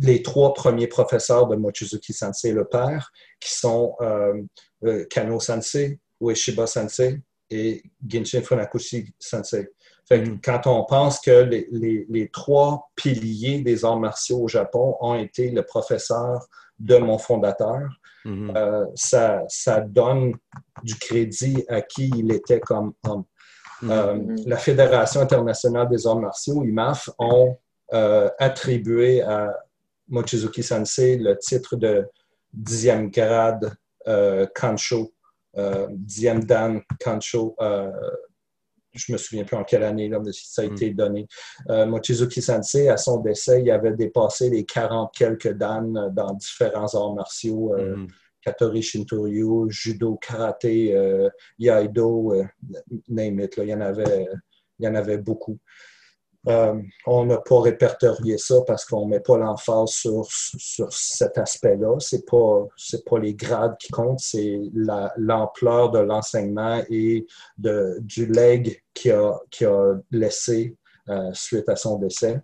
les 0.00 0.22
trois 0.22 0.54
premiers 0.54 0.86
professeurs 0.86 1.46
de 1.46 1.56
Mochizuki 1.56 2.12
Sensei, 2.12 2.52
le 2.52 2.64
père, 2.64 3.12
qui 3.40 3.52
sont 3.52 3.96
euh, 4.00 5.04
Kano 5.10 5.40
Sensei, 5.40 5.98
Ueshiba 6.20 6.66
Sensei 6.66 7.20
et 7.50 7.82
Ginshin 8.06 8.42
Funakoshi 8.42 9.12
Sensei. 9.18 9.68
Quand 10.10 10.66
on 10.66 10.84
pense 10.84 11.20
que 11.20 11.30
les, 11.30 12.30
trois 12.30 12.90
piliers 12.94 13.62
des 13.62 13.84
arts 13.84 13.98
martiaux 13.98 14.42
au 14.42 14.48
Japon 14.48 14.96
ont 15.00 15.14
été 15.14 15.50
le 15.50 15.62
professeur 15.62 16.46
de 16.78 16.98
mon 16.98 17.18
fondateur, 17.18 17.88
mm-hmm. 18.26 18.56
euh, 18.56 18.84
ça, 19.48 19.80
donne 19.80 20.34
du 20.82 20.96
crédit 20.96 21.64
à 21.68 21.80
qui 21.80 22.10
il 22.16 22.32
était 22.32 22.60
comme 22.60 22.92
homme. 23.04 23.24
Mm-hmm. 23.82 23.90
Euh, 23.90 24.36
la 24.46 24.56
Fédération 24.58 25.20
internationale 25.22 25.88
des 25.88 26.06
arts 26.06 26.20
martiaux, 26.20 26.62
IMAF, 26.64 27.08
ont 27.18 27.56
euh, 27.94 28.28
attribué 28.38 29.22
à 29.22 29.54
Mochizuki 30.08 30.62
Sensei 30.62 31.16
le 31.16 31.38
titre 31.38 31.76
de 31.76 32.06
dixième 32.52 33.10
grade 33.10 33.74
Kancho, 34.54 35.14
dixième 35.88 36.44
dan 36.44 36.82
Kancho 37.02 37.56
je 38.94 39.12
me 39.12 39.18
souviens 39.18 39.44
plus 39.44 39.56
en 39.56 39.64
quelle 39.64 39.82
année 39.82 40.08
là, 40.08 40.20
ça 40.32 40.62
a 40.62 40.66
hmm. 40.66 40.72
été 40.72 40.90
donné. 40.90 41.26
Euh, 41.70 41.86
Mochizuki 41.86 42.40
Sensei, 42.40 42.88
à 42.88 42.96
son 42.96 43.20
décès, 43.20 43.60
il 43.62 43.70
avait 43.70 43.92
dépassé 43.92 44.50
les 44.50 44.64
40 44.64 45.12
quelques 45.12 45.52
dan 45.52 46.10
dans 46.12 46.32
différents 46.34 46.94
arts 46.94 47.14
martiaux. 47.14 47.74
Euh, 47.74 47.96
hmm. 47.96 48.08
Katori 48.40 48.82
Shintoryu, 48.82 49.70
judo, 49.70 50.16
karaté, 50.16 50.94
euh, 50.94 51.30
yaido, 51.58 52.34
name 53.08 53.40
it, 53.40 53.54
il, 53.56 53.68
y 53.68 53.74
en 53.74 53.80
avait, 53.80 54.26
il 54.78 54.84
y 54.84 54.88
en 54.88 54.94
avait 54.94 55.16
beaucoup. 55.16 55.58
Euh, 56.46 56.74
on 57.06 57.24
n'a 57.24 57.38
pas 57.38 57.60
répertorié 57.60 58.36
ça 58.36 58.56
parce 58.66 58.84
qu'on 58.84 59.06
ne 59.06 59.12
met 59.12 59.20
pas 59.20 59.38
l'emphase 59.38 59.90
sur, 59.90 60.26
sur 60.30 60.92
cet 60.92 61.38
aspect-là. 61.38 61.96
Ce 61.98 62.16
n'est 62.16 62.22
pas, 62.22 62.66
pas 63.06 63.18
les 63.18 63.34
grades 63.34 63.76
qui 63.78 63.90
comptent, 63.90 64.20
c'est 64.20 64.60
l'ampleur 65.16 65.90
de 65.90 66.00
l'enseignement 66.00 66.82
et 66.90 67.26
de, 67.56 67.96
du 68.00 68.26
leg 68.26 68.82
qu'il 68.92 69.12
a, 69.12 69.40
a 69.62 69.94
laissé 70.10 70.76
euh, 71.08 71.30
suite 71.32 71.68
à 71.68 71.76
son 71.76 71.98
décès. 71.98 72.40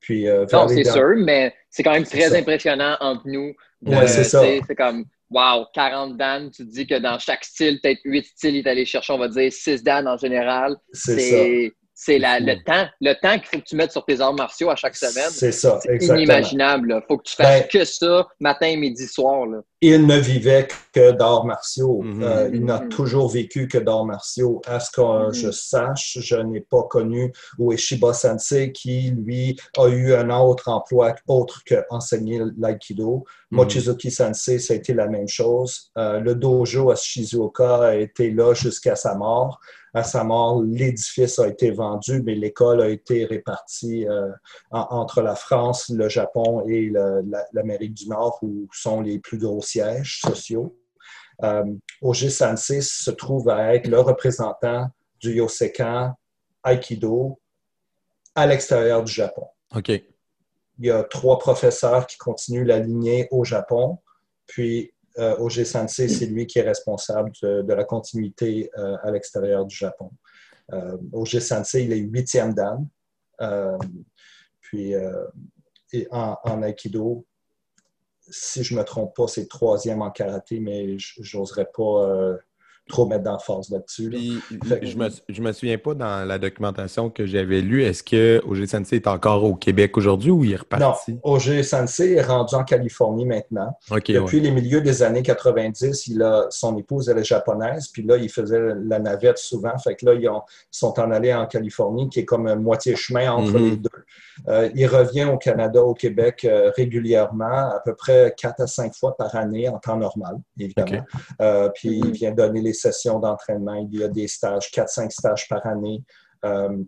Puis, 0.00 0.28
euh, 0.28 0.44
non, 0.52 0.68
c'est 0.68 0.84
sûr, 0.84 1.14
mais 1.16 1.54
c'est 1.70 1.82
quand 1.82 1.92
même 1.92 2.04
très 2.04 2.36
impressionnant 2.36 2.96
entre 3.00 3.22
nous. 3.26 3.54
Oui, 3.82 3.96
c'est 4.06 4.24
ça. 4.24 4.42
C'est 4.66 4.74
comme, 4.74 5.04
wow, 5.30 5.66
40 5.72 6.16
Dan, 6.16 6.50
tu 6.50 6.64
dis 6.64 6.86
que 6.86 6.98
dans 6.98 7.18
chaque 7.18 7.44
style, 7.44 7.80
peut-être 7.80 8.00
8 8.04 8.24
styles, 8.24 8.56
il 8.56 8.66
est 8.66 8.70
allé 8.70 8.84
chercher, 8.84 9.12
on 9.12 9.18
va 9.18 9.28
dire 9.28 9.52
6 9.52 9.84
Dan 9.84 10.08
en 10.08 10.16
général. 10.16 10.76
C'est 10.92 11.18
ça 11.18 11.72
c'est 11.98 12.18
le 12.18 12.62
temps, 12.62 12.86
le 13.00 13.14
temps 13.14 13.38
qu'il 13.38 13.46
faut 13.46 13.58
que 13.58 13.64
tu 13.64 13.74
mettes 13.74 13.92
sur 13.92 14.04
tes 14.04 14.20
arts 14.20 14.34
martiaux 14.34 14.68
à 14.68 14.76
chaque 14.76 14.94
semaine. 14.94 15.30
C'est 15.30 15.50
ça, 15.50 15.80
C'est 15.82 15.96
inimaginable. 15.96 16.94
Il 16.94 17.06
faut 17.08 17.16
que 17.16 17.22
tu 17.22 17.34
fasses 17.34 17.62
ben, 17.62 17.68
que 17.72 17.84
ça 17.86 18.28
matin, 18.38 18.76
midi, 18.76 19.06
soir. 19.06 19.46
Il 19.80 20.06
ne 20.06 20.18
vivait 20.18 20.68
que 20.92 21.12
d'arts 21.12 21.46
martiaux. 21.46 22.02
Mhm. 22.02 22.22
Euh, 22.22 22.50
il 22.52 22.66
n'a 22.66 22.82
mhm. 22.82 22.90
toujours 22.90 23.30
vécu 23.30 23.66
que 23.66 23.78
d'arts 23.78 24.04
martiaux. 24.04 24.60
À 24.66 24.78
ce 24.78 24.90
que 24.90 25.28
mhm. 25.28 25.32
je 25.32 25.50
sache, 25.50 26.18
je 26.20 26.36
n'ai 26.36 26.60
pas 26.60 26.82
connu 26.82 27.32
Ueshiba 27.58 28.12
Sensei 28.12 28.72
qui, 28.72 29.12
lui, 29.16 29.58
a 29.78 29.88
eu 29.88 30.12
un 30.12 30.28
autre 30.28 30.68
emploi 30.68 31.14
autre 31.26 31.62
qu'enseigner 31.66 32.42
l'aïkido. 32.58 33.24
Mochizuki 33.50 34.10
Sensei, 34.10 34.58
ça 34.58 34.74
a 34.74 34.76
été 34.76 34.92
la 34.92 35.06
même 35.06 35.28
chose. 35.28 35.90
Euh, 35.96 36.20
le 36.20 36.34
dojo 36.34 36.90
à 36.90 36.96
Shizuoka 36.96 37.86
a 37.86 37.94
été 37.94 38.30
là 38.32 38.52
jusqu'à 38.52 38.96
sa 38.96 39.14
mort 39.14 39.60
à 39.96 40.02
sa 40.02 40.24
mort, 40.24 40.62
l'édifice 40.62 41.38
a 41.38 41.48
été 41.48 41.70
vendu, 41.70 42.22
mais 42.22 42.34
l'école 42.34 42.82
a 42.82 42.88
été 42.90 43.24
répartie 43.24 44.06
euh, 44.06 44.30
entre 44.70 45.22
la 45.22 45.34
France, 45.34 45.88
le 45.88 46.10
Japon 46.10 46.68
et 46.68 46.92
l'Amérique 47.54 47.94
du 47.94 48.10
Nord, 48.10 48.38
où 48.42 48.68
sont 48.74 49.00
les 49.00 49.18
plus 49.18 49.38
gros 49.38 49.62
sièges 49.62 50.20
sociaux. 50.20 50.78
Euh, 51.42 51.64
Oji 52.02 52.30
Sensei 52.30 52.82
se 52.82 53.10
trouve 53.10 53.48
à 53.48 53.74
être 53.74 53.88
le 53.88 53.98
représentant 53.98 54.88
du 55.18 55.36
Yosekan 55.36 56.12
Aikido 56.66 57.40
à 58.34 58.46
l'extérieur 58.46 59.02
du 59.02 59.10
Japon. 59.10 59.46
OK. 59.74 59.88
Il 59.88 60.86
y 60.86 60.90
a 60.90 61.04
trois 61.04 61.38
professeurs 61.38 62.06
qui 62.06 62.18
continuent 62.18 62.66
la 62.66 62.80
lignée 62.80 63.28
au 63.30 63.44
Japon, 63.44 63.96
puis 64.46 64.92
euh, 65.18 65.36
OG 65.38 65.64
Sensei, 65.64 66.08
c'est 66.08 66.26
lui 66.26 66.46
qui 66.46 66.58
est 66.58 66.62
responsable 66.62 67.32
de, 67.42 67.72
la 67.72 67.84
continuité 67.84 68.70
euh, 68.78 68.96
à 69.02 69.10
l'extérieur 69.10 69.64
du 69.64 69.74
Japon. 69.74 70.10
Euh, 70.72 70.96
OG 71.12 71.40
Sensei, 71.40 71.84
il 71.84 71.92
est 71.92 71.98
huitième 71.98 72.54
dan. 72.54 72.86
Euh, 73.40 73.78
puis 74.60 74.94
en, 76.10 76.36
en, 76.42 76.62
Aikido, 76.62 77.24
si 78.28 78.64
je 78.64 78.74
ne 78.74 78.80
me 78.80 78.84
trompe 78.84 79.14
pas, 79.14 79.28
c'est 79.28 79.46
troisième 79.46 80.02
en 80.02 80.10
karaté, 80.10 80.58
mais 80.58 80.96
j'oserais 80.98 81.68
pas 81.72 82.36
trop 82.88 83.06
mettre 83.06 83.24
d'emphase 83.24 83.70
là-dessus. 83.70 84.12
Je, 84.82 84.96
me, 84.96 85.08
je 85.28 85.42
me 85.42 85.52
souviens 85.52 85.78
pas 85.78 85.94
dans 85.94 86.26
la 86.26 86.38
documentation 86.38 87.10
que 87.10 87.26
j'avais 87.26 87.60
lue, 87.60 87.82
est-ce 87.82 88.02
que 88.02 88.40
OG 88.46 88.66
Sensei 88.66 88.96
est 88.96 89.06
encore 89.06 89.44
au 89.44 89.54
Québec 89.54 89.96
aujourd'hui 89.96 90.30
ou 90.30 90.44
il 90.44 90.52
est 90.52 90.56
reparti? 90.56 91.14
Non, 91.14 91.20
OG 91.24 91.62
Sensei 91.62 92.12
est 92.12 92.22
rendu 92.22 92.54
en 92.54 92.64
Californie 92.64 93.26
maintenant. 93.26 93.76
Depuis 93.90 94.40
les 94.40 94.50
milieux 94.50 94.80
des 94.80 95.02
années 95.02 95.22
90, 95.22 96.06
il 96.06 96.22
a, 96.22 96.46
son 96.50 96.76
épouse, 96.76 97.08
elle 97.08 97.18
est 97.18 97.24
japonaise, 97.24 97.88
puis 97.88 98.02
là, 98.02 98.16
il 98.16 98.28
faisait 98.28 98.60
la 98.84 98.98
navette 98.98 99.38
souvent. 99.38 99.76
Fait 99.78 99.96
que 99.96 100.06
là, 100.06 100.14
ils 100.14 100.28
sont 100.70 100.98
en 101.00 101.10
allés 101.10 101.34
en 101.34 101.46
Californie, 101.46 102.08
qui 102.08 102.20
est 102.20 102.24
comme 102.24 102.46
un 102.46 102.56
moitié 102.56 102.94
chemin 102.94 103.32
entre 103.32 103.58
mhm. 103.58 103.70
les 103.70 103.76
deux. 103.76 103.90
Euh, 104.48 104.68
il 104.74 104.86
revient 104.86 105.24
au 105.24 105.38
Canada, 105.38 105.82
au 105.82 105.94
Québec 105.94 106.44
euh, 106.44 106.70
régulièrement, 106.76 107.70
à 107.70 107.80
peu 107.84 107.94
près 107.94 108.34
quatre 108.36 108.60
à 108.60 108.66
cinq 108.66 108.94
fois 108.94 109.16
par 109.16 109.34
année 109.34 109.68
en 109.68 109.78
temps 109.78 109.96
normal, 109.96 110.36
évidemment. 110.58 111.04
Euh, 111.40 111.68
puis 111.74 112.00
il 112.04 112.12
vient 112.12 112.32
donner 112.32 112.60
les 112.60 112.74
sessions 112.76 113.18
d'entraînement. 113.18 113.74
Il 113.74 114.00
y 114.00 114.04
a 114.04 114.08
des 114.08 114.28
stages, 114.28 114.70
quatre, 114.70 114.90
cinq 114.90 115.12
stages 115.12 115.48
par 115.48 115.66
année. 115.66 116.04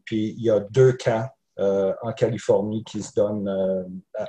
puis 0.05 0.35
il 0.37 0.43
y 0.43 0.51
a 0.51 0.61
deux 0.61 0.93
camps 0.93 1.27
en 1.59 2.13
Californie 2.13 2.85
qui 2.85 3.03
se 3.03 3.13
donnent 3.15 3.49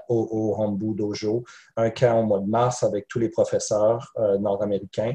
au, 0.07 0.27
au 0.31 0.63
Hombu 0.63 0.95
Dojo. 0.95 1.43
Un 1.77 1.91
camp 1.91 2.21
au 2.21 2.23
mois 2.23 2.39
de 2.39 2.47
mars 2.47 2.81
avec 2.83 3.07
tous 3.07 3.19
les 3.19 3.29
professeurs 3.29 4.11
nord-américains 4.39 5.13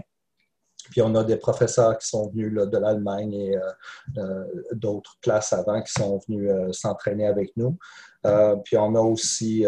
puis 0.90 1.02
on 1.02 1.14
a 1.14 1.24
des 1.24 1.36
professeurs 1.36 1.98
qui 1.98 2.08
sont 2.08 2.28
venus 2.30 2.52
de 2.52 2.78
l'Allemagne 2.78 3.32
et 3.32 3.56
euh, 3.56 3.60
euh, 4.18 4.44
d'autres 4.72 5.16
classes 5.20 5.52
avant 5.52 5.80
qui 5.82 5.92
sont 5.92 6.20
venus 6.28 6.50
euh, 6.50 6.72
s'entraîner 6.72 7.26
avec 7.26 7.52
nous. 7.56 7.76
puis 8.64 8.76
on 8.76 8.94
a 8.94 9.00
aussi 9.00 9.66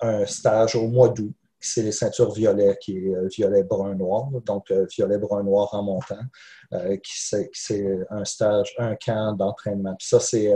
un 0.00 0.26
stage 0.26 0.74
au 0.74 0.88
mois 0.88 1.10
d'août, 1.10 1.34
c'est 1.66 1.82
les 1.82 1.92
ceintures 1.92 2.32
violet, 2.32 2.76
qui 2.80 2.98
est 2.98 3.28
violet 3.34 3.62
brun 3.62 3.94
noir, 3.94 4.28
donc 4.44 4.70
violet 4.70 5.18
brun 5.18 5.42
noir 5.42 5.68
en 5.72 5.82
montant, 5.82 6.22
qui 7.02 7.12
c'est 7.52 8.06
un 8.10 8.24
stage, 8.24 8.74
un 8.78 8.96
camp 8.96 9.34
d'entraînement. 9.34 9.96
Ça, 10.00 10.20
c'est 10.20 10.52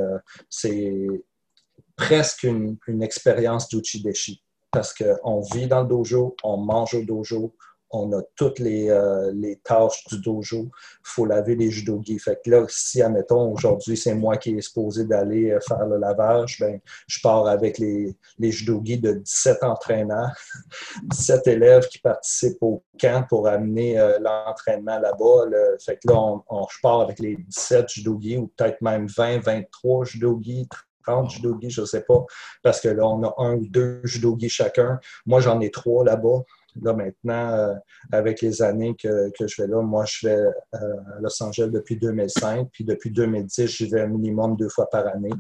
presque 1.97 2.45
une, 2.45 2.77
une 2.87 3.03
expérience 3.03 3.69
d'Uchideshi 3.69 4.43
parce 4.71 4.95
qu'on 4.95 5.41
vit 5.41 5.67
dans 5.67 5.83
le 5.83 5.89
dojo, 5.89 6.37
on 6.45 6.59
mange 6.59 6.95
au 6.95 7.03
dojo, 7.03 7.55
on 7.91 8.13
a 8.13 8.23
toutes 8.37 8.59
les, 8.59 8.91
euh, 8.91 9.33
les 9.35 9.57
tâches 9.57 10.05
du 10.09 10.21
dojo. 10.21 10.65
Il 10.65 10.71
faut 11.03 11.25
laver 11.25 11.55
les 11.55 11.71
judogi. 11.71 12.19
Fait 12.19 12.39
que 12.45 12.51
là, 12.51 12.67
si, 12.69 13.01
admettons, 13.03 13.53
aujourd'hui, 13.53 13.97
c'est 13.97 14.15
moi 14.15 14.37
qui 14.37 14.57
est 14.57 14.61
supposé 14.61 15.05
d'aller 15.05 15.51
euh, 15.51 15.61
faire 15.61 15.87
le 15.87 15.97
lavage, 15.97 16.59
ben, 16.61 16.81
je 17.07 17.21
pars 17.21 17.47
avec 17.47 17.79
les, 17.79 18.17
les 18.39 18.51
judogi 18.51 18.99
de 18.99 19.13
17 19.13 19.65
entraînants, 19.65 20.29
17 21.05 21.47
élèves 21.47 21.89
qui 21.89 21.99
participent 21.99 22.63
au 22.63 22.83
camp 23.01 23.27
pour 23.29 23.49
amener 23.49 23.99
euh, 23.99 24.19
l'entraînement 24.21 24.99
là-bas. 24.99 25.47
Fait 25.81 25.97
que 25.97 26.13
là, 26.13 26.19
on, 26.49 26.67
je 26.69 26.77
pars 26.83 27.01
avec 27.01 27.19
les 27.19 27.37
17 27.37 27.89
judogi 27.89 28.37
ou 28.37 28.49
peut-être 28.49 28.81
même 28.83 29.07
20, 29.07 29.39
23 29.39 30.05
judogi, 30.05 30.69
30 31.09 31.31
judogi, 31.31 31.71
je 31.71 31.81
ne 31.81 31.87
sais 31.87 32.03
pas, 32.03 32.25
parce 32.63 32.81
que 32.81 32.89
là, 32.89 33.07
on 33.07 33.23
a 33.25 33.35
un 33.39 33.55
ou 33.55 33.67
deux 33.69 34.01
judogi 34.05 34.49
chacun. 34.49 35.01
Moi, 35.27 35.41
j'en 35.41 35.61
ai 35.61 35.71
trois 35.71 36.05
là-bas. 36.05 36.45
Là, 36.83 36.93
maintenant, 36.93 37.51
euh, 37.53 37.75
avec 38.13 38.41
les 38.41 38.63
années 38.63 38.95
que, 39.01 39.31
je 39.39 39.63
vais 39.63 39.69
là, 39.69 39.83
moi, 39.83 40.05
je 40.07 40.29
vais 40.29 40.37
euh, 40.37 40.53
à 40.75 41.21
Los 41.21 41.43
Angeles 41.43 41.71
depuis 41.71 41.97
2005, 41.97 42.69
puis 42.73 42.85
depuis 42.85 43.11
2010, 43.11 43.67
j'y 43.67 43.89
vais 43.89 44.03
un 44.03 44.09
minimum 44.09 44.57
deux 44.57 44.69
fois 44.69 44.89
par 44.91 45.07
année. 45.07 45.31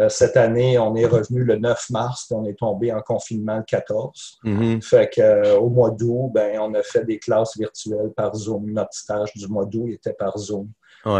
Euh, 0.00 0.08
cette 0.08 0.36
année, 0.36 0.78
on 0.78 0.94
est 0.94 1.06
revenu 1.06 1.44
le 1.44 1.56
9 1.56 1.90
mars, 1.90 2.26
puis 2.28 2.36
on 2.38 2.44
est 2.44 2.58
tombé 2.58 2.92
en 2.92 3.00
confinement 3.00 3.58
le 3.58 3.64
14. 3.64 4.38
Mm-hmm. 4.44 4.82
Fait 4.82 5.10
qu'au 5.14 5.68
mois 5.68 5.90
d'août, 5.90 6.30
ben, 6.32 6.58
on 6.60 6.74
a 6.74 6.82
fait 6.82 7.04
des 7.04 7.18
classes 7.18 7.56
virtuelles 7.58 8.12
par 8.16 8.34
Zoom. 8.34 8.70
Notre 8.70 8.94
stage 8.94 9.32
du 9.34 9.48
mois 9.48 9.66
d'août 9.66 9.88
était 9.88 10.14
par 10.14 10.36
Zoom. 10.38 10.70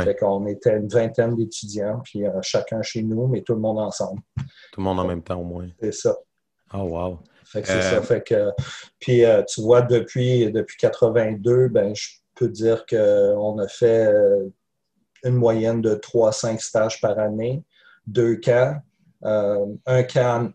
Fait 0.03 0.17
qu'on 0.17 0.47
était 0.47 0.77
une 0.77 0.89
vingtaine 0.89 1.35
d'étudiants, 1.35 2.01
puis 2.05 2.25
chacun 2.43 2.83
chez 2.83 3.03
nous, 3.03 3.27
mais 3.27 3.43
tout 3.43 3.55
le 3.55 3.61
monde 3.61 3.79
ensemble. 3.79 4.21
Tout 4.73 4.81
le 4.81 4.85
monde 4.85 5.01
en 5.01 5.07
même 5.07 5.23
temps, 5.23 5.41
au 5.41 5.45
moins. 5.45 5.69
C'est 5.81 5.95
ça. 5.95 6.15
Oh, 6.75 6.83
wow. 6.83 7.19
Fait 7.49 7.63
que 7.63 7.69
c'est 7.69 7.83
ça. 7.83 7.97
Euh, 7.97 8.03
fait 8.03 8.23
que, 8.23 8.51
puis, 8.99 9.25
euh, 9.25 9.43
tu 9.43 9.63
vois, 9.63 9.81
depuis, 9.81 10.53
depuis 10.53 10.77
82, 10.77 11.69
ben, 11.69 11.95
je 11.95 12.09
peux 12.35 12.49
dire 12.49 12.85
qu'on 12.87 13.59
a 13.59 13.69
fait 13.69 14.07
euh, 14.07 14.49
une 15.25 15.35
moyenne 15.35 15.81
de 15.81 15.95
3-5 15.95 16.61
stages 16.61 17.01
par 17.01 17.19
année, 17.19 17.65
deux 18.07 18.37
camps. 18.37 18.77
un 19.23 20.03
camp 20.05 20.53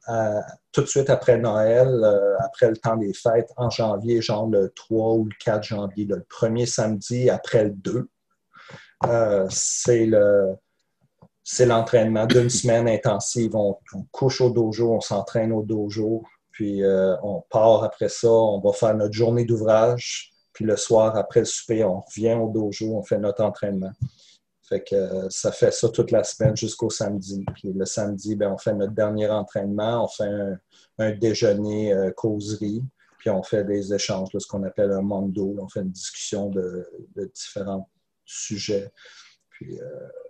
tout 0.71 0.81
de 0.81 0.87
suite 0.87 1.09
après 1.09 1.37
Noël, 1.37 2.05
après 2.39 2.69
le 2.69 2.77
temps 2.77 2.95
des 2.95 3.13
fêtes, 3.13 3.49
en 3.57 3.69
janvier, 3.69 4.21
genre 4.21 4.47
le 4.47 4.69
3 4.69 5.13
ou 5.15 5.25
le 5.25 5.35
4 5.43 5.63
janvier, 5.63 6.05
le 6.05 6.23
premier 6.29 6.65
samedi 6.65 7.29
après 7.29 7.65
le 7.65 7.71
2. 7.71 8.09
c'est 9.49 10.05
le 10.05 10.55
c'est 11.43 11.65
l'entraînement 11.65 12.25
d'une 12.25 12.49
semaine 12.49 12.87
intensive. 12.87 13.53
on, 13.55 13.77
couche 14.11 14.39
au 14.39 14.49
dojo, 14.49 14.93
on 14.93 15.01
s'entraîne 15.01 15.51
au 15.51 15.61
dojo. 15.61 16.23
Puis 16.53 16.83
euh, 16.83 17.15
on 17.23 17.41
part 17.49 17.83
après 17.83 18.09
ça, 18.09 18.31
on 18.31 18.59
va 18.61 18.71
faire 18.71 18.95
notre 18.95 19.13
journée 19.13 19.43
d'ouvrage. 19.43 20.31
Puis 20.53 20.65
le 20.65 20.77
soir, 20.77 21.17
après 21.17 21.41
le 21.41 21.45
souper, 21.47 21.83
on 21.83 22.01
revient 22.01 22.35
au 22.35 22.49
dojo, 22.49 22.95
on 22.95 23.03
fait 23.03 23.17
notre 23.17 23.43
entraînement. 23.43 23.91
Fait 24.61 24.83
que 24.83 24.95
euh, 24.95 25.29
ça 25.31 25.51
fait 25.51 25.71
ça 25.71 25.89
toute 25.89 26.11
la 26.11 26.23
semaine 26.23 26.55
jusqu'au 26.55 26.91
samedi. 26.91 27.43
Puis 27.55 27.73
le 27.73 27.85
samedi, 27.85 28.35
ben, 28.35 28.51
on 28.51 28.57
fait 28.57 28.73
notre 28.73 28.93
dernier 28.93 29.29
entraînement, 29.29 30.05
on 30.05 30.07
fait 30.07 30.29
un, 30.99 31.11
déjeuner 31.13 31.91
euh, 31.91 32.11
causerie, 32.11 32.83
puis 33.17 33.31
on 33.31 33.41
fait 33.41 33.63
des 33.63 33.91
échanges, 33.91 34.29
ce 34.37 34.45
qu'on 34.45 34.63
appelle 34.63 34.91
un 34.91 35.01
mondo. 35.01 35.55
On 35.59 35.67
fait 35.67 35.81
une 35.81 35.91
discussion 35.91 36.49
de, 36.49 36.87
différents 37.33 37.89
sujets. 38.25 38.91
Puis 39.49 39.79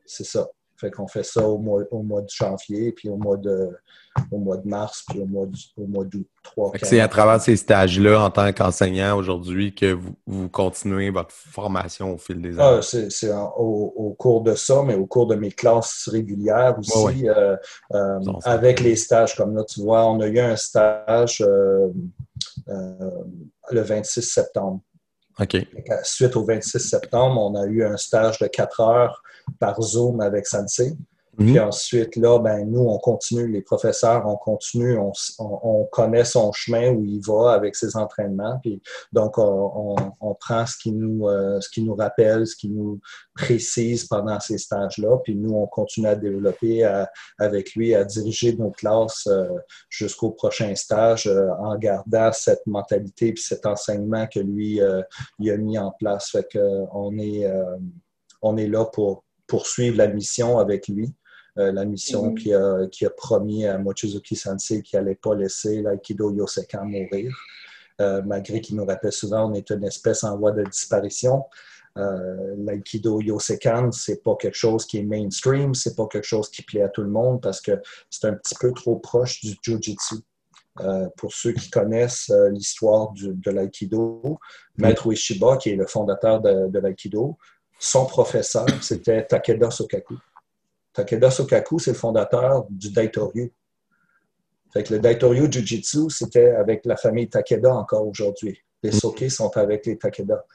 c'est 0.05 0.23
ça. 0.23 0.47
Fait 0.83 0.91
qu'on 0.91 1.07
fait 1.07 1.23
ça 1.23 1.47
au 1.47 1.59
mois, 1.59 1.83
au 1.91 2.03
mois 2.03 2.21
de 2.21 2.27
janvier, 2.29 2.91
puis 2.91 3.07
au 3.07 3.15
mois 3.15 3.37
de, 3.37 3.69
au 4.29 4.37
mois 4.37 4.57
de 4.57 4.67
mars, 4.67 5.05
puis 5.07 5.21
au 5.21 5.25
mois, 5.25 5.45
au 5.77 5.87
mois 5.87 6.03
d'août. 6.03 6.27
C'est 6.81 6.99
à 6.99 7.07
travers 7.07 7.39
ces 7.39 7.55
stages-là, 7.55 8.21
en 8.21 8.29
tant 8.29 8.51
qu'enseignant 8.51 9.15
aujourd'hui, 9.15 9.73
que 9.73 9.97
vous, 10.27 10.49
continuez 10.49 11.09
votre 11.09 11.33
formation 11.33 12.13
au 12.13 12.17
fil 12.17 12.41
des 12.41 12.59
ah, 12.59 12.79
années? 12.79 12.81
c'est 12.81 13.31
au, 13.31 14.13
cours 14.19 14.41
de 14.41 14.55
ça, 14.55 14.83
mais 14.85 14.95
au 14.95 15.05
cours 15.05 15.27
de 15.27 15.35
mes 15.35 15.51
classes 15.51 16.09
régulières 16.11 16.77
aussi, 16.77 17.29
euh, 17.29 17.55
euh, 17.93 18.19
avec 18.43 18.81
les 18.81 18.97
stages. 18.97 19.37
Comme 19.37 19.55
là, 19.55 19.63
tu 19.63 19.79
vois, 19.79 20.05
on 20.05 20.19
a 20.19 20.27
eu 20.27 20.39
un 20.39 20.57
stage 20.57 21.41
euh, 21.41 21.87
le 22.67 23.81
26 23.81 24.21
septembre. 24.21 24.81
OK. 25.39 25.57
Suite 26.03 26.35
au 26.35 26.43
26 26.43 26.77
septembre, 26.77 27.39
on 27.39 27.55
a 27.55 27.65
eu 27.67 27.85
un 27.85 27.95
stage 27.95 28.37
de 28.39 28.47
4 28.47 28.81
heures 28.81 29.22
par 29.59 29.81
Zoom 29.81 30.21
avec 30.21 30.47
Sensei. 30.47 30.95
Mhm. 31.37 31.45
Puis 31.47 31.59
ensuite, 31.59 32.15
là, 32.15 32.37
ben, 32.37 32.69
nous, 32.69 32.81
on 32.81 32.99
continue, 32.99 33.47
les 33.47 33.61
professeurs, 33.61 34.23
on 34.27 34.35
continue, 34.35 34.97
on, 35.39 35.85
connaît 35.91 36.25
son 36.25 36.51
chemin 36.51 36.91
où 36.91 37.03
il 37.03 37.19
va 37.25 37.53
avec 37.53 37.75
ses 37.75 37.95
entraînements. 37.95 38.59
Puis, 38.61 38.81
donc, 39.11 39.37
on, 39.37 39.95
prend 40.39 40.65
ce 40.65 40.77
qui, 40.77 40.91
nous, 40.91 41.27
euh, 41.27 41.59
ce 41.61 41.69
qui 41.69 41.83
nous 41.83 41.95
rappelle, 41.95 42.45
ce 42.45 42.55
qui 42.55 42.69
nous 42.69 42.99
précise 43.33 44.05
pendant 44.05 44.39
ces 44.39 44.57
stages-là. 44.57 45.17
Puis 45.23 45.35
nous, 45.35 45.53
on 45.53 45.67
continue 45.67 46.07
à 46.07 46.15
développer 46.15 46.83
avec 47.39 47.73
lui, 47.75 47.95
à 47.95 48.03
diriger 48.03 48.55
nos 48.55 48.71
classes 48.71 49.27
euh, 49.27 49.47
jusqu'au 49.89 50.31
prochain 50.31 50.75
stage 50.75 51.27
euh, 51.27 51.49
en 51.59 51.77
gardant 51.77 52.31
cette 52.31 52.65
mentalité 52.67 53.29
et 53.29 53.35
cet 53.37 53.65
enseignement 53.65 54.27
que 54.27 54.39
lui 54.39 54.81
il 55.39 55.51
a 55.51 55.57
mis 55.57 55.77
en 55.77 55.91
place. 55.91 56.31
Fait 56.31 56.47
qu'on 56.51 57.17
est, 57.17 57.47
on 58.41 58.57
est 58.57 58.67
là 58.67 58.85
pour 58.85 59.23
poursuivre 59.53 59.97
la 59.99 60.07
mission 60.07 60.57
avec 60.57 60.87
lui. 60.87 61.13
Euh, 61.59 61.71
la 61.71 61.85
mission 61.85 62.31
mm. 62.31 62.35
qui, 62.35 62.51
a, 62.55 62.87
qui, 62.91 63.05
a, 63.05 63.11
promis 63.11 63.67
à 63.67 63.77
Mochizuki 63.77 64.35
Sensei 64.35 64.81
qu'il 64.81 64.97
n'allait 64.97 65.13
pas 65.13 65.35
laisser 65.35 65.83
l'Aikido 65.83 66.33
Yosekan 66.33 66.85
mourir. 66.85 67.31
Euh, 68.01 68.23
malgré 68.25 68.61
qu'il 68.61 68.75
nous 68.77 68.85
rappelle 68.87 69.11
souvent 69.11 69.51
on 69.51 69.53
est 69.53 69.69
une 69.69 69.83
espèce 69.83 70.23
en 70.23 70.35
voie 70.39 70.53
de 70.53 70.63
disparition. 70.63 71.43
Euh, 71.99 72.55
L'Aikido 72.57 73.21
Yosekan, 73.21 73.91
c'est 73.91 74.23
pas 74.23 74.35
quelque 74.37 74.57
chose 74.57 74.87
qui 74.87 74.97
est 74.97 75.03
mainstream, 75.03 75.75
c'est 75.75 75.95
pas 75.95 76.07
quelque 76.07 76.25
chose 76.25 76.49
qui 76.49 76.63
plaît 76.63 76.81
à 76.81 76.89
tout 76.89 77.03
le 77.03 77.11
monde 77.11 77.39
parce 77.39 77.61
que 77.61 77.79
c'est 78.09 78.25
un 78.25 78.33
petit 78.33 78.55
peu 78.59 78.71
trop 78.73 78.95
proche 78.95 79.39
du 79.41 79.55
Jiu-Jitsu. 79.61 80.15
Euh, 80.79 81.07
pour 81.17 81.31
ceux 81.31 81.51
qui 81.51 81.69
connaissent 81.69 82.31
l'histoire 82.49 83.13
de 83.13 83.51
l'Aikido, 83.51 84.39
Maître 84.79 85.05
Ueshiba, 85.05 85.57
qui 85.57 85.69
est 85.69 85.75
le 85.75 85.85
fondateur 85.85 86.41
de, 86.41 86.67
de 86.69 86.79
l'Aikido, 86.79 87.37
son 87.79 88.05
professeur, 88.05 88.65
c'était 88.81 89.25
Takeda 89.25 89.69
Sokaku. 89.71 90.15
Takeda 90.93 91.31
Sokaku, 91.31 91.79
c'est 91.79 91.91
le 91.91 91.97
fondateur 91.97 92.65
du 92.69 92.91
Daitoryu. 92.91 93.51
Fait 94.71 94.89
le 94.89 94.99
Daitoryu 94.99 95.51
Jiu-Jitsu, 95.51 96.09
c'était 96.09 96.51
avec 96.51 96.85
la 96.85 96.95
famille 96.97 97.29
Takeda 97.29 97.73
encore 97.73 98.07
aujourd'hui. 98.07 98.57
Les 98.81 98.89
mm. 98.89 98.93
Soke 98.93 99.29
sont 99.29 99.55
avec 99.57 99.85
les 99.85 99.97
Takeda. 99.97 100.45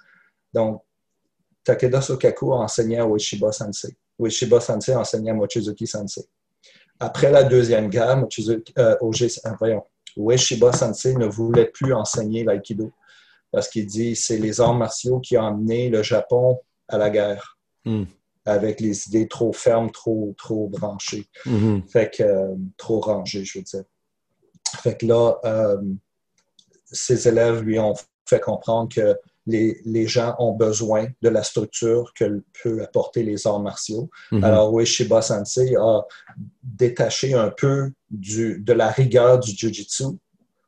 Donc, 0.52 0.82
Takeda 1.64 2.00
Sokaku 2.00 2.52
a 2.52 2.58
enseigné 2.58 2.98
à 2.98 3.06
Ueshiba 3.06 3.52
Sensei. 3.52 3.96
Ueshiba 4.18 4.60
Sensei 4.60 4.92
a 4.92 5.00
enseigné 5.00 5.30
à 5.30 5.34
Mochizuki 5.34 5.86
Sensei. 5.86 6.24
Après 6.98 7.30
la 7.30 7.44
Deuxième 7.44 7.88
Guerre, 7.88 8.16
Mochizuki, 8.16 8.72
euh, 8.78 8.96
euh 9.02 9.80
Ueshiba 10.16 10.72
Sensei 10.72 11.14
ne 11.14 11.26
voulait 11.26 11.66
plus 11.66 11.92
enseigner 11.92 12.42
l'aïkido 12.42 12.90
parce 13.52 13.68
qu'il 13.68 13.86
dit 13.86 14.16
c'est 14.16 14.38
les 14.38 14.60
arts 14.60 14.74
martiaux 14.74 15.20
qui 15.20 15.38
ont 15.38 15.46
amené 15.46 15.88
le 15.88 16.02
Japon 16.02 16.58
à 16.88 16.98
la 16.98 17.10
guerre. 17.10 17.58
Mm 17.84 18.04
avec 18.48 18.80
les 18.80 19.06
idées 19.08 19.28
trop 19.28 19.52
fermes, 19.52 19.90
trop, 19.90 20.34
trop 20.38 20.68
branchées. 20.68 21.28
Mm-hmm. 21.46 21.88
Fait 21.88 22.10
que, 22.14 22.22
euh, 22.22 22.54
trop 22.76 23.00
rangées, 23.00 23.44
je 23.44 23.58
veux 23.58 23.64
dire. 23.64 23.84
Fait 24.82 24.96
que 24.96 25.06
là, 25.06 25.38
euh, 25.44 25.82
ses 26.90 27.28
élèves 27.28 27.62
lui 27.62 27.78
ont 27.78 27.94
fait 28.26 28.40
comprendre 28.40 28.88
que 28.94 29.16
les, 29.46 29.80
les, 29.84 30.06
gens 30.06 30.34
ont 30.38 30.52
besoin 30.52 31.08
de 31.22 31.28
la 31.28 31.42
structure 31.42 32.12
que 32.14 32.42
peut 32.62 32.82
apporter 32.82 33.22
les 33.22 33.46
arts 33.46 33.60
martiaux. 33.60 34.10
Mm-hmm. 34.32 34.44
Alors, 34.44 34.74
Ueshiba 34.74 35.22
Sensei 35.22 35.74
a 35.76 36.02
détaché 36.62 37.34
un 37.34 37.50
peu 37.50 37.90
du, 38.10 38.60
de 38.60 38.72
la 38.72 38.88
rigueur 38.88 39.38
du 39.38 39.52
Jiu-Jitsu 39.52 40.18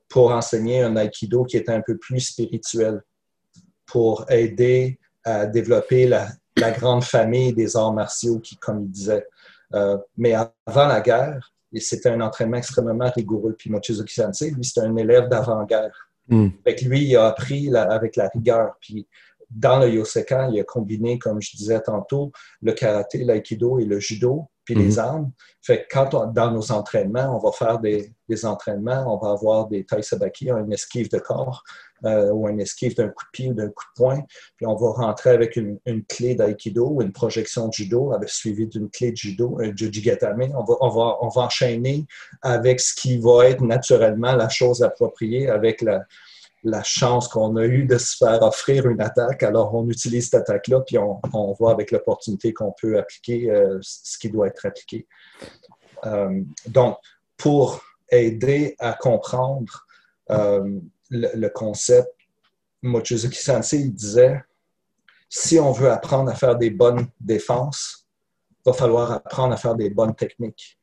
pour 0.09 0.33
enseigner 0.33 0.83
un 0.83 0.97
Aikido 0.97 1.45
qui 1.45 1.57
était 1.57 1.73
un 1.73 1.83
peu 1.83 1.97
plus 1.97 2.21
spirituel, 2.21 3.03
pour 3.87 4.25
aider 4.31 5.00
à 5.25 5.47
développer 5.47 6.07
la, 6.07 6.29
la 6.57 6.71
grande 6.71 7.05
famille 7.05 7.53
des 7.53 7.77
arts 7.77 7.93
martiaux, 7.93 8.39
qui, 8.39 8.57
comme 8.57 8.83
il 8.83 8.91
disait. 8.91 9.27
Euh, 9.75 9.97
mais 10.17 10.35
avant 10.35 10.87
la 10.87 11.01
guerre, 11.01 11.53
c'était 11.79 12.11
un 12.11 12.21
entraînement 12.21 12.57
extrêmement 12.57 13.11
rigoureux. 13.11 13.55
Puis 13.57 13.71
Mochizuki 13.71 14.15
Sensei, 14.15 14.51
lui, 14.51 14.65
c'était 14.65 14.87
un 14.87 14.97
élève 14.97 15.29
d'avant-guerre. 15.29 16.09
Mm. 16.29 16.49
lui, 16.83 17.05
il 17.09 17.17
a 17.17 17.27
appris 17.27 17.75
avec 17.75 18.17
la 18.17 18.29
rigueur. 18.29 18.75
Puis 18.81 19.07
dans 19.51 19.79
le 19.79 19.91
Yosekan, 19.91 20.51
il 20.53 20.61
a 20.61 20.65
combiné, 20.65 21.19
comme 21.19 21.41
je 21.41 21.57
disais 21.57 21.81
tantôt, 21.81 22.33
le 22.63 22.73
karaté, 22.73 23.25
l'aïkido 23.25 23.79
et 23.79 23.85
le 23.85 23.99
judo, 23.99 24.49
puis 24.71 24.83
les 24.83 24.97
hmm. 24.97 25.01
armes. 25.01 25.33
Fait 25.63 25.83
que 25.83 25.87
quand 25.91 26.33
dans 26.33 26.51
nos 26.51 26.73
entraînements, 26.73 27.37
on 27.37 27.39
va 27.39 27.53
faire 27.53 27.79
des, 27.81 28.13
des, 28.29 28.47
entraînements, 28.47 29.15
on 29.15 29.19
va 29.19 29.33
avoir 29.33 29.69
des 29.69 29.85
taille 29.85 30.03
sabaki, 30.03 30.49
une 30.51 30.73
esquive 30.73 31.11
de 31.11 31.19
corps, 31.19 31.63
euh, 32.07 32.31
ou 32.31 32.47
un 32.47 32.57
esquive 32.59 32.97
d'un 32.97 33.09
coup 33.09 33.25
de 33.25 33.31
pied 33.33 33.51
ou 33.51 33.55
d'un 33.55 33.69
coup 33.69 33.85
de 33.85 33.97
poing. 33.97 34.23
Puis 34.57 34.67
on 34.67 34.75
va 34.75 34.91
rentrer 34.93 35.31
avec 35.31 35.57
une, 35.57 35.79
clé 36.09 36.35
d'aïkido 36.35 36.89
ou 36.89 37.03
une 37.03 37.13
projection 37.13 37.69
de 37.69 37.75
judo, 37.75 38.13
avec 38.13 38.31
suivi 38.31 38.67
d'une 38.67 38.89
clé 38.89 39.13
de 39.13 39.17
judo, 39.17 39.59
un 39.61 39.77
jujigatame. 39.77 40.41
On 40.55 40.65
va, 40.65 40.75
on, 40.81 40.89
va, 40.89 41.17
on 41.21 41.29
va 41.29 41.43
enchaîner 41.43 42.07
avec 42.41 42.81
ce 42.81 42.95
qui 42.95 43.19
va 43.19 43.47
être 43.47 43.63
naturellement 43.63 44.35
la 44.35 44.49
chose 44.49 44.83
appropriée, 44.83 45.51
avec 45.51 45.83
la, 45.83 46.05
la 46.63 46.83
chance 46.83 47.29
qu'on 47.29 47.57
a 47.57 47.65
eue 47.65 47.85
de 47.85 47.97
se 47.99 48.17
faire 48.17 48.43
offrir 48.43 48.87
une 48.89 49.01
attaque. 49.01 49.43
Alors, 49.43 49.75
on 49.75 49.89
utilise 49.89 50.31
cette 50.31 50.43
attaque-là, 50.43 50.81
puis 50.81 50.99
on, 50.99 51.53
voit 51.59 51.73
avec 51.73 51.91
l'opportunité 51.91 52.53
qu'on 52.53 52.73
peut 52.81 52.99
appliquer 52.99 53.51
euh, 53.51 53.79
ce 53.83 54.19
qui 54.19 54.31
doit 54.31 54.49
être 54.49 54.67
appliqué. 54.67 55.07
Euh, 56.07 56.43
donc, 56.67 56.99
pour 57.37 57.81
aider 58.11 58.77
à 58.79 58.93
comprendre 58.93 59.87
le, 61.11 61.49
concept, 61.49 62.09
Mochizuki 62.83 63.39
Sensei 63.39 63.89
disait 63.89 64.43
si 65.29 65.59
on 65.59 65.73
veut 65.73 65.91
apprendre 65.91 66.31
à 66.31 66.35
faire 66.35 66.57
des 66.57 66.71
bonnes 66.71 67.07
défenses, 67.21 68.07
il 68.51 68.71
va 68.71 68.73
falloir 68.73 69.13
apprendre 69.13 69.55
à 69.55 69.57
faire 69.57 69.77
des 69.77 69.89
bonnes 69.89 70.15
techniques. 70.15 70.79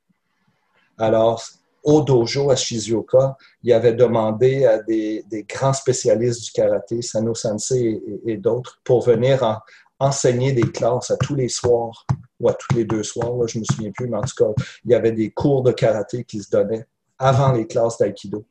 Alors, 0.98 1.44
au 1.88 2.02
dojo 2.02 2.52
à 2.52 2.56
Shizuoka, 2.58 3.38
il 3.63 3.71
avait 3.71 3.93
demandé 3.93 4.65
à 4.65 4.78
des, 4.80 5.23
grands 5.47 5.71
spécialistes 5.71 6.43
du 6.43 6.52
karaté, 6.52 7.02
Sano 7.02 7.34
Sensei 7.34 8.04
et, 8.26 8.36
d'autres, 8.36 8.82
pour 8.84 9.02
venir 9.02 9.62
enseigner 9.97 10.52
des 10.52 10.69
classes 10.69 11.12
à 11.12 11.17
tous 11.17 11.34
les 11.34 11.47
soirs, 11.47 12.06
ou 12.41 12.50
à 12.50 12.54
tous 12.54 12.76
les 12.76 12.84
deux 12.84 13.04
soirs, 13.04 13.47
je 13.47 13.58
ne 13.58 13.62
me 13.62 13.65
souviens 13.71 13.91
plus, 13.91 14.10
mais 14.10 14.17
en 14.17 14.21
tout 14.21 14.36
cas, 14.36 14.63
il 14.84 14.91
y 14.91 14.95
avait 14.95 15.13
des 15.13 15.32
cours 15.32 15.63
de 15.63 15.71
karaté 15.71 16.26
qui 16.26 16.43
se 16.43 16.50
donnaient 16.50 16.86
avant 17.17 17.54
les 17.54 17.65
classes 17.65 17.97
d'aïkido. 17.97 18.45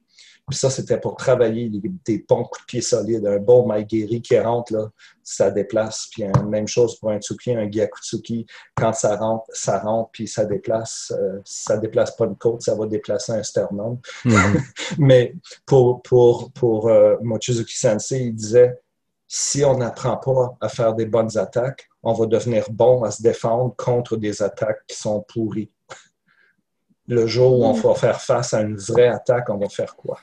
Puis 0.49 0.59
ça, 0.59 0.71
c'était 0.71 1.01
pour 1.01 1.17
travailler 1.17 1.69
des, 1.69 2.25
bons 2.29 2.45
coups 2.45 2.61
de 2.61 2.67
pied 2.67 2.81
solides. 2.81 3.27
Un 3.27 3.39
bon 3.39 3.67
maigiri 3.67 4.23
qui 4.23 4.39
rentre, 4.39 4.73
là, 4.75 4.89
ça 5.25 5.51
déplace. 5.51 6.09
Puis 6.13 6.23
la 6.23 6.43
même 6.45 6.69
chose 6.69 6.97
pour 7.01 7.11
un 7.11 7.19
tsuki, 7.19 7.53
un 7.53 7.69
gyakutsuki. 7.69 8.47
Quand 8.77 8.93
ça 8.93 9.17
rentre, 9.17 9.45
ça 9.53 9.81
rentre, 9.81 10.11
puis 10.13 10.29
ça 10.29 10.45
déplace. 10.45 11.13
Euh, 11.19 11.41
ça 11.45 11.77
déplace 11.79 12.15
pas 12.15 12.27
une 12.27 12.37
côte, 12.37 12.63
ça 12.63 12.77
va 12.77 12.87
déplacer 12.87 13.33
un 13.33 13.43
sternum. 13.43 13.99
Mhm. 14.25 14.63
Mais 14.99 15.35
pour, 15.67 16.01
pour, 16.03 16.53
pour 16.53 16.89
euh, 16.89 17.17
Mochizuki 17.23 17.77
Sensei, 17.77 18.21
il 18.21 18.35
disait, 18.35 18.79
si 19.27 19.65
on 19.65 19.77
n'apprend 19.77 20.17
pas 20.17 20.57
à 20.61 20.69
faire 20.69 20.95
des 20.95 21.07
bonnes 21.07 21.37
attaques, 21.37 21.89
on 22.05 22.13
va 22.13 22.27
devenir 22.27 22.71
bon 22.71 23.03
à 23.03 23.11
se 23.11 23.21
défendre 23.21 23.75
contre 23.77 24.17
des 24.17 24.45
attaques 24.45 24.85
qui 24.87 24.97
sont 24.97 25.23
pourries. 25.23 25.73
Le 27.09 27.27
jour 27.27 27.59
où 27.59 27.65
on 27.65 27.77
mm. 27.77 27.81
va 27.81 27.95
faire 27.95 28.21
face 28.21 28.55
à 28.55 28.61
une 28.61 28.77
vraie 28.77 29.09
attaque, 29.09 29.51
on 29.51 29.57
va 29.57 29.69
faire 29.69 29.97
quoi? 29.97 30.21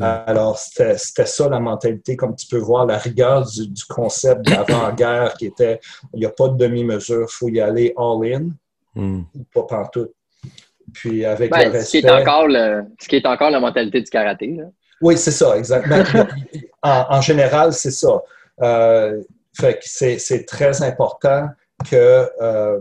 Alors, 0.00 0.58
c'était 0.58 1.26
ça 1.26 1.48
la 1.48 1.60
mentalité, 1.60 2.16
comme 2.16 2.34
tu 2.34 2.46
peux 2.46 2.58
voir, 2.58 2.86
la 2.86 2.98
rigueur 2.98 3.46
du, 3.46 3.84
concept 3.88 4.42
d'avant-guerre 4.42 5.34
qui 5.34 5.46
était 5.46 5.80
il 6.12 6.20
n'y 6.20 6.26
a 6.26 6.30
pas 6.30 6.48
de 6.48 6.56
demi-mesure, 6.56 7.26
il 7.28 7.32
faut 7.32 7.48
y 7.48 7.60
aller 7.60 7.94
all-in 7.96 8.48
ou 8.96 9.24
pas 9.52 9.62
partout. 9.64 10.08
Puis 10.92 11.24
avec 11.24 11.50
ben, 11.50 11.72
le 11.72 11.80
ce, 11.80 11.90
qui 11.90 11.98
est 11.98 12.10
encore 12.10 12.46
ce 12.48 13.08
qui 13.08 13.16
est 13.16 13.26
encore 13.26 13.50
la 13.50 13.60
mentalité 13.60 14.00
du 14.00 14.10
karaté. 14.10 14.58
Oui, 15.00 15.16
c'est 15.16 15.32
ça, 15.32 15.56
exactement. 15.56 16.26
en, 16.82 17.20
général, 17.20 17.72
c'est 17.72 17.90
ça. 17.90 18.22
Euh, 18.62 19.22
fait 19.52 19.74
que 19.78 20.18
c'est 20.18 20.46
très 20.46 20.82
important 20.82 21.48
que, 21.90 22.28
euh, 22.40 22.80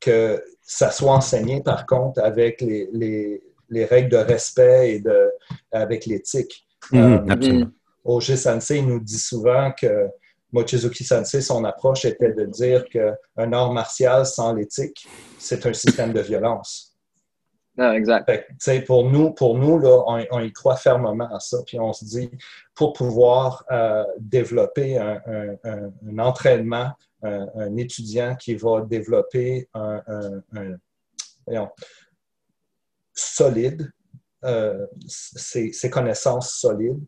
que 0.00 0.42
ça 0.62 0.90
soit 0.90 1.12
enseigné, 1.12 1.62
par 1.62 1.86
contre, 1.86 2.20
avec 2.22 2.60
les 2.60 2.88
les 2.92 3.42
règles 3.84 4.10
de 4.10 4.16
respect 4.16 4.94
et 4.94 5.00
de, 5.00 5.30
avec 5.72 6.06
l'éthique. 6.06 6.66
Mmh, 6.90 7.66
euh, 8.06 8.20
Sensei 8.36 8.82
nous 8.82 9.00
dit 9.00 9.18
souvent 9.18 9.72
que 9.72 10.08
Mochizuki 10.52 11.04
Sensei, 11.04 11.40
son 11.40 11.64
approche 11.64 12.04
était 12.04 12.32
de 12.32 12.44
dire 12.44 12.84
qu'un 12.84 13.52
art 13.52 13.72
martial 13.72 14.26
sans 14.26 14.52
l'éthique, 14.52 15.06
c'est 15.38 15.64
un 15.66 15.72
système 15.72 16.12
de 16.12 16.20
violence. 16.20 16.92
Ah, 17.78 17.96
exact. 17.96 18.30
Fait, 18.60 18.82
pour 18.82 19.10
nous, 19.10 19.32
pour 19.32 19.56
nous 19.56 19.78
là, 19.78 20.02
on, 20.30 20.40
y 20.40 20.52
croit 20.52 20.76
fermement 20.76 21.34
à 21.34 21.40
ça. 21.40 21.56
Puis 21.66 21.80
on 21.80 21.94
se 21.94 22.04
dit, 22.04 22.30
pour 22.74 22.92
pouvoir 22.92 23.64
euh, 23.70 24.04
développer 24.18 24.98
un, 24.98 25.22
un, 25.64 26.18
entraînement, 26.18 26.90
un, 27.22 27.76
étudiant 27.78 28.36
qui 28.36 28.56
va 28.56 28.82
développer 28.82 29.68
un, 29.72 30.02
solide, 33.14 33.90
euh, 34.44 34.86
ses, 35.06 35.72
ses, 35.72 35.90
connaissances 35.90 36.54
solides, 36.54 37.04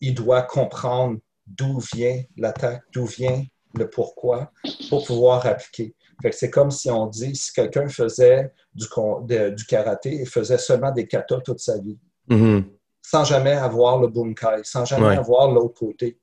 il 0.00 0.14
doit 0.14 0.42
comprendre 0.42 1.18
d'où 1.46 1.80
vient 1.94 2.22
l'attaque, 2.36 2.82
d'où 2.92 3.04
vient 3.04 3.44
le 3.74 3.88
pourquoi 3.88 4.52
pour 4.88 5.04
pouvoir 5.04 5.46
appliquer. 5.46 5.94
C'est 6.30 6.50
comme 6.50 6.70
si 6.70 6.90
on 6.90 7.06
dit, 7.06 7.34
si 7.34 7.52
quelqu'un 7.52 7.88
faisait 7.88 8.52
du, 8.74 8.86
du, 9.26 9.66
karaté 9.66 10.22
et 10.22 10.24
faisait 10.24 10.58
seulement 10.58 10.92
des 10.92 11.06
katas 11.06 11.40
toute 11.40 11.58
sa 11.58 11.78
vie, 11.78 11.98
mm-hmm. 12.28 12.64
sans 13.02 13.24
jamais 13.24 13.52
avoir 13.52 14.00
le 14.00 14.08
bunkai, 14.08 14.60
sans 14.62 14.84
jamais 14.84 15.16
avoir 15.16 15.50
l'autre 15.50 15.74
côté, 15.74 16.18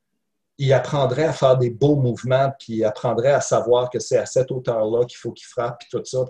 il 0.59 0.73
apprendrait 0.73 1.23
à 1.23 1.31
faire 1.31 1.57
des 1.57 1.69
beaux 1.69 1.95
mouvements, 1.95 2.51
puis 2.59 2.73
il 2.73 2.83
apprendrait 2.83 3.31
à 3.31 3.39
savoir 3.39 3.89
que 3.89 3.97
c'est 3.97 4.17
à 4.17 4.25
cette 4.25 4.51
hauteur-là 4.51 5.05
qu'il 5.05 5.17
faut 5.17 5.31
qu'il 5.31 5.47
frappe, 5.47 5.79
puis 5.79 5.87
tout 5.89 6.03
ça. 6.03 6.25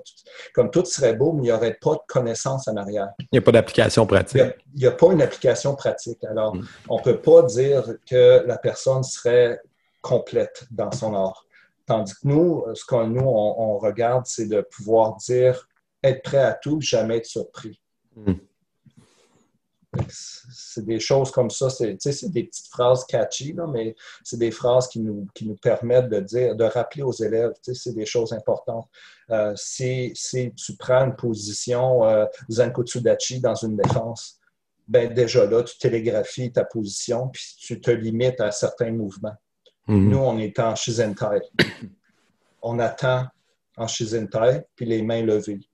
Comme 0.54 0.70
tout 0.70 0.86
serait 0.86 1.16
beau, 1.16 1.34
mais 1.34 1.40
il 1.40 1.46
n'y 1.46 1.52
aurait 1.52 1.80
pas 1.82 1.96
de 1.96 2.02
connaissance 2.08 2.68
en 2.68 2.78
arrière. 2.78 3.10
Il 3.20 3.28
n'y 3.34 3.40
a 3.40 3.42
pas 3.42 3.52
d'application 3.52 4.06
pratique. 4.06 4.44
Il 4.76 4.82
n'y 4.82 4.86
a, 4.86 4.92
pas 4.92 5.12
une 5.12 5.24
application 5.24 5.76
pratique. 5.76 6.24
Alors, 6.26 6.56
mm. 6.56 6.68
on 6.90 6.98
ne 6.98 7.02
peut 7.02 7.20
pas 7.20 7.42
dire 7.42 7.84
que 8.08 8.44
la 8.46 8.60
personne 8.60 9.02
serait 9.02 9.60
complète 10.02 10.66
dans 10.70 10.92
son 10.92 11.16
art. 11.16 11.48
Tandis 11.88 12.14
que 12.14 12.28
nous, 12.28 12.64
ce 12.76 12.86
qu'on 12.86 13.08
nous, 13.08 13.26
on, 13.26 13.80
regarde, 13.80 14.28
c'est 14.28 14.46
de 14.46 14.62
pouvoir 14.62 15.16
dire 15.16 15.68
être 16.04 16.22
prêt 16.22 16.44
à 16.44 16.54
tout, 16.54 16.80
jamais 16.82 17.18
être 17.18 17.26
surpris. 17.26 17.82
Mm 18.16 18.34
c'est 20.10 20.86
des 20.86 21.00
choses 21.00 21.32
comme 21.32 21.50
ça. 21.50 21.70
C'est 21.70 21.98
des 22.30 22.44
petites 22.44 22.68
phrases 22.68 23.06
catchy, 23.06 23.56
mais 23.72 23.96
c'est 24.24 24.38
des 24.38 24.52
phrases 24.52 24.88
qui 24.88 25.00
nous, 25.00 25.28
qui 25.34 25.48
nous 25.48 25.56
permettent 25.56 26.10
de 26.10 26.20
dire, 26.20 26.56
de 26.56 26.64
rappeler 26.64 27.04
aux 27.04 27.12
élèves, 27.12 27.54
c'est 27.62 27.94
des 27.94 28.06
choses 28.06 28.34
importantes. 28.34 28.88
Euh, 29.30 29.54
si, 29.56 30.14
tu 30.56 30.76
prends 30.78 31.06
une 31.06 31.16
position 31.16 32.04
euh, 32.06 32.26
Zankotsudachi 32.50 33.40
dans 33.40 33.56
une 33.56 33.76
défense, 33.76 34.40
ben 34.88 35.14
déjà 35.14 35.46
là, 35.46 35.64
tu 35.64 35.78
télégraphies 35.78 36.52
ta 36.52 36.66
position, 36.66 37.28
puis 37.30 37.44
tu 37.60 37.80
te 37.80 37.92
limites 37.92 38.42
à 38.42 38.52
certains 38.52 38.92
mouvements. 38.92 39.36
Mm-hmm. 39.88 40.10
Nous, 40.10 40.18
on 40.18 40.38
est 40.40 40.60
en 40.60 40.76
Shizentai. 40.76 41.42
On 42.62 42.80
attend 42.80 43.28
en 43.78 43.88
Shizentai, 43.88 44.64
puis 44.76 44.86
les 44.86 45.02
mains 45.02 45.22
levées 45.22 45.69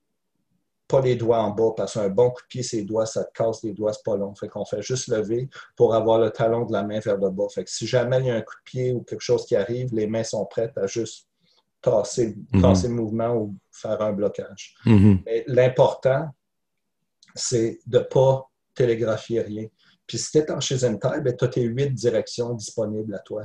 pas 0.87 1.01
les 1.01 1.15
doigts 1.15 1.39
en 1.39 1.51
bas, 1.51 1.71
parce 1.75 1.93
qu'un 1.93 2.09
bon 2.09 2.29
coup 2.29 2.41
de 2.41 2.47
pied, 2.47 2.63
ses 2.63 2.83
doigts, 2.83 3.05
ça 3.05 3.23
te 3.23 3.31
casse 3.33 3.63
les 3.63 3.73
doigts, 3.73 3.93
c'est 3.93 4.03
pas 4.03 4.15
long. 4.15 4.35
Fait 4.35 4.47
qu'on 4.47 4.65
fait 4.65 4.81
juste 4.81 5.07
lever 5.07 5.49
pour 5.75 5.95
avoir 5.95 6.19
le 6.19 6.29
talon 6.29 6.65
de 6.65 6.71
la 6.71 6.83
main 6.83 6.99
vers 6.99 7.17
le 7.17 7.29
bas. 7.29 7.47
Fait 7.53 7.63
que 7.63 7.71
si 7.71 7.87
jamais 7.87 8.19
il 8.19 8.25
y 8.27 8.29
a 8.29 8.35
un 8.35 8.41
coup 8.41 8.55
de 8.55 8.63
pied 8.63 8.93
ou 8.93 9.01
quelque 9.01 9.21
chose 9.21 9.45
qui 9.45 9.55
arrive, 9.55 9.93
les 9.93 10.07
mains 10.07 10.23
sont 10.23 10.45
prêtes 10.45 10.77
à 10.77 10.85
juste 10.85 11.27
tasser, 11.81 12.35
mhm. 12.51 12.61
le 12.83 12.87
mouvement 12.89 13.35
ou 13.35 13.55
faire 13.71 14.01
un 14.01 14.13
blocage. 14.13 14.75
Mhm. 14.85 15.23
L'important, 15.47 16.29
c'est 17.33 17.79
de 17.85 17.99
ne 17.99 18.03
pas 18.03 18.49
télégraphier 18.73 19.41
rien. 19.41 19.67
Puis 20.07 20.17
si 20.17 20.31
tu 20.31 20.37
es 20.37 20.51
en 20.51 20.59
chez 20.59 20.77
Zentai, 20.77 21.21
ben, 21.21 21.35
tu 21.35 21.45
as 21.45 21.47
tes 21.47 21.63
huit 21.63 21.93
directions 21.93 22.53
disponibles 22.53 23.13
à 23.15 23.19
toi 23.19 23.43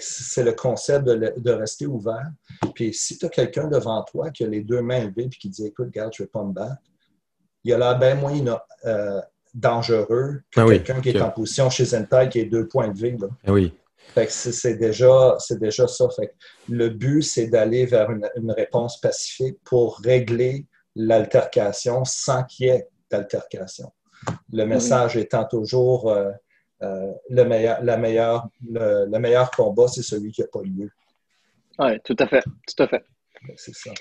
c'est 0.00 0.42
le 0.42 0.52
concept 0.52 1.04
de, 1.06 1.50
rester 1.50 1.86
ouvert. 1.86 2.30
Puis 2.74 2.92
si 2.92 3.18
tu 3.18 3.26
as 3.26 3.28
quelqu'un 3.28 3.68
devant 3.68 4.02
toi 4.04 4.30
qui 4.30 4.44
a 4.44 4.48
les 4.48 4.62
deux 4.62 4.82
mains 4.82 5.04
levées 5.04 5.24
et 5.24 5.28
qui 5.28 5.48
dit 5.48 5.66
Écoute, 5.66 5.86
regarde, 5.86 6.12
je 6.14 6.22
ne 6.22 6.26
vais 6.26 6.30
pas 6.30 6.44
me 6.44 6.52
battre, 6.52 6.82
il 7.64 7.70
y 7.70 7.72
a 7.72 7.78
l'air 7.78 7.98
bien 7.98 8.14
moins 8.14 8.34
euh, 8.84 9.20
dangereux 9.54 10.42
que 10.50 10.60
ah 10.60 10.66
quelqu'un 10.66 11.00
qui 11.00 11.10
est 11.10 11.20
en 11.20 11.30
position 11.30 11.70
chez 11.70 11.84
Zentai 11.84 12.28
qui 12.30 12.40
est 12.40 12.44
deux 12.44 12.68
points 12.68 12.88
levés. 12.88 13.16
Là. 13.18 13.28
Ah 13.46 13.52
oui. 13.52 13.72
c'est 14.28 14.76
déjà, 14.76 15.36
déjà 15.50 15.88
ça. 15.88 16.06
le 16.68 16.88
but, 16.90 17.22
c'est 17.22 17.48
d'aller 17.48 17.86
vers 17.86 18.10
une, 18.10 18.52
réponse 18.52 19.00
pacifique 19.00 19.58
pour 19.64 19.98
régler 19.98 20.66
l'altercation 20.94 22.04
sans 22.04 22.44
qu'il 22.44 22.66
y 22.66 22.70
ait 22.70 22.88
d'altercation. 23.10 23.90
Le 24.52 24.64
message 24.64 25.16
étant 25.16 25.44
toujours 25.44 26.10
euh, 26.10 26.30
euh, 26.82 27.12
le, 27.30 27.44
meilleur, 27.44 27.82
la 27.82 27.96
meilleure, 27.96 28.48
le, 28.68 29.18
meilleur 29.18 29.50
combat, 29.50 29.88
c'est 29.88 30.02
celui 30.02 30.30
qui 30.32 30.42
n'a 30.42 30.48
pas 30.48 30.62
lieu. 30.62 30.90
Oui, 31.78 32.00
tout 32.04 32.16
à 32.18 32.26
fait. 32.26 32.44
Tout 32.66 32.82
à 32.82 32.88
fait. 32.88 33.04
C'est 33.56 33.74
ça. 33.74 33.92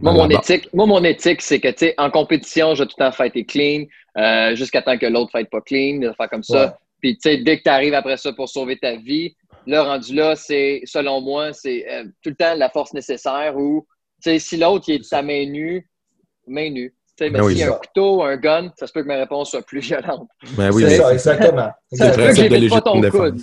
Moi, 0.00 0.12
mon 0.12 0.28
éthique, 0.28 0.68
moi, 0.72 0.86
mon 0.86 1.02
éthique, 1.02 1.42
c'est 1.42 1.60
que, 1.60 1.68
tu 1.68 1.78
sais, 1.78 1.94
en 1.98 2.10
compétition, 2.10 2.74
je 2.74 2.82
vais 2.82 2.88
tout 2.88 2.94
le 2.98 3.04
temps 3.04 3.12
fighter 3.12 3.44
clean, 3.44 3.86
euh, 4.16 4.54
jusqu'à 4.54 4.82
temps 4.82 4.96
que 4.96 5.06
l'autre 5.06 5.30
ne 5.34 5.40
fight 5.40 5.50
pas 5.50 5.60
clean, 5.60 5.98
de 5.98 6.12
faire 6.12 6.28
comme 6.28 6.42
ça. 6.42 6.78
Puis, 7.00 7.14
tu 7.14 7.30
sais, 7.30 7.38
dès 7.38 7.58
que 7.58 7.64
tu 7.64 7.70
arrives 7.70 7.94
après 7.94 8.16
ça 8.16 8.32
pour 8.32 8.48
sauver 8.48 8.78
ta 8.78 8.96
vie, 8.96 9.34
le 9.66 9.80
rendu 9.80 10.14
là, 10.14 10.36
c'est, 10.36 10.82
selon 10.84 11.20
moi, 11.20 11.52
c'est 11.52 11.88
euh, 11.90 12.04
tout 12.22 12.30
le 12.30 12.36
temps 12.36 12.54
la 12.54 12.70
force 12.70 12.92
nécessaire 12.92 13.56
où, 13.56 13.86
tu 14.22 14.30
sais, 14.30 14.38
si 14.38 14.56
l'autre, 14.56 14.86
il 14.88 14.96
est 14.96 14.98
de 14.98 15.04
sa 15.04 15.22
main 15.22 15.46
nue, 15.46 15.88
main 16.46 16.70
nue. 16.70 16.94
Ben 17.18 17.32
mais 17.32 17.42
s'il 17.48 17.58
y 17.58 17.62
a 17.62 17.68
un 17.68 17.72
couteau, 17.72 18.22
un 18.22 18.36
gun, 18.36 18.70
ça 18.78 18.86
se 18.86 18.92
peut 18.92 19.02
que 19.02 19.08
ma 19.08 19.16
réponse 19.16 19.50
soit 19.50 19.62
plus 19.62 19.80
violente. 19.80 20.28
Ben 20.56 20.70
oui, 20.72 20.84
c'est 20.86 20.98
ça, 20.98 21.12
exactement. 21.12 21.70
Ça 21.92 22.12
se 22.12 22.18
peut 22.18 22.26
que 22.26 22.34
j'évite 22.34 22.70
pas 22.70 22.80
ton 22.80 23.00
coude. 23.10 23.40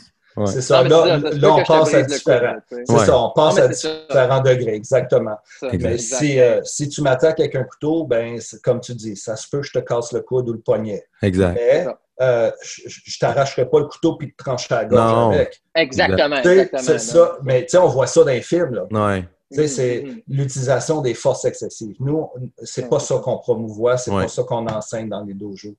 C'est 0.48 0.62
ça. 0.62 0.84
là, 0.84 1.22
on 1.44 1.64
passe 1.64 1.94
à 1.94 2.02
différents. 2.02 2.58
C'est 2.70 2.98
ça, 3.00 3.18
on 3.18 3.32
passe 3.32 3.58
à 3.58 3.68
différents 3.68 4.42
degrés, 4.42 4.76
exactement. 4.76 5.38
mais 5.62 5.98
si, 5.98 6.40
euh, 6.40 6.62
si 6.64 6.90
tu 6.90 7.02
m'attaques 7.02 7.40
avec 7.40 7.56
un 7.56 7.64
couteau, 7.64 8.06
ben, 8.06 8.40
comme 8.64 8.80
tu 8.80 8.94
dis, 8.94 9.16
ça 9.16 9.36
se 9.36 9.48
peut 9.50 9.62
que 9.62 9.68
je 9.68 9.74
te 9.74 9.80
casse 9.80 10.12
le 10.12 10.22
coude 10.22 10.50
ou 10.50 10.54
le 10.54 10.60
poignet. 10.60 11.06
Exact. 11.22 11.54
Mais 11.56 11.88
euh, 12.22 12.52
je 12.64 12.84
ne 12.88 13.20
t'arracherai 13.20 13.70
pas 13.70 13.80
le 13.80 13.86
couteau 13.86 14.16
puis 14.16 14.32
te 14.32 14.44
trancher 14.44 14.68
la 14.74 14.86
gorge 14.86 15.36
avec. 15.36 15.62
Exactement. 15.76 16.42
C'est 16.78 17.00
ça. 17.00 17.38
Mais 17.44 17.64
tu 17.64 17.72
sais, 17.72 17.78
on 17.78 17.88
voit 17.88 18.08
ça 18.08 18.22
dans 18.22 18.32
les 18.32 18.42
films. 18.42 18.74
Là. 18.74 18.84
Ouais 18.90 19.26
c'est 19.52 20.02
mm-hmm. 20.02 20.24
l'utilisation 20.28 21.02
des 21.02 21.14
forces 21.14 21.46
excessives. 21.46 21.96
Nous, 22.00 22.28
c'est 22.64 22.90
pas 22.90 23.00
ça 23.00 23.20
qu'on 23.20 23.38
promouvoit, 23.38 23.98
c'est 23.98 24.12
pas 24.12 24.28
ça 24.28 24.44
qu'on 24.44 24.68
enseigne 24.68 25.10
dans 25.10 25.24
les 25.24 25.34
dojos 25.34 25.76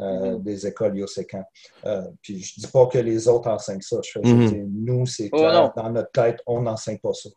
euh, 0.00 0.04
mm-hmm. 0.04 0.42
des 0.42 0.66
écoles 0.66 0.96
Yosekan. 0.96 1.44
Euh, 1.86 2.02
puis 2.20 2.40
je 2.42 2.60
dis 2.60 2.66
pas 2.66 2.86
que 2.86 2.98
les 2.98 3.28
autres 3.28 3.48
enseignent 3.48 3.80
ça. 3.80 3.98
Je 4.02 4.18
mm-hmm. 4.18 4.66
nous, 4.68 5.06
c'est 5.06 5.30
oh, 5.32 5.68
dans 5.76 5.90
notre 5.90 6.10
tête, 6.10 6.40
on 6.46 6.62
n'enseigne 6.62 6.98
pas 6.98 7.12
ça. 7.12 7.30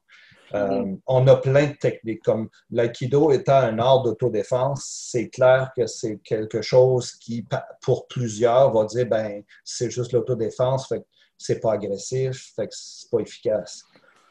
Euh, 0.54 0.96
on 1.08 1.28
a 1.28 1.36
plein 1.36 1.68
de 1.68 1.74
techniques, 1.74 2.24
comme 2.24 2.50
l'aïkido 2.72 3.32
étant 3.32 3.58
un 3.58 3.80
art 3.80 4.04
d'autodéfense, 4.04 5.10
c'est 5.12 5.30
clair 5.30 5.72
que 5.76 5.88
c'est 5.88 6.20
quelque 6.24 6.62
chose 6.62 7.12
qui, 7.16 7.46
pour 7.82 8.08
plusieurs, 8.08 8.72
va 8.72 8.86
dire 8.86 9.08
ben 9.08 9.44
c'est 9.66 9.90
juste 9.90 10.14
l'autodéfense, 10.14 10.88
fait 10.88 11.06
c'est 11.38 11.60
pas 11.60 11.74
agressif, 11.74 12.54
fait 12.56 12.68
que 12.68 12.74
c'est 12.74 13.10
pas 13.12 13.20
efficace. 13.20 13.84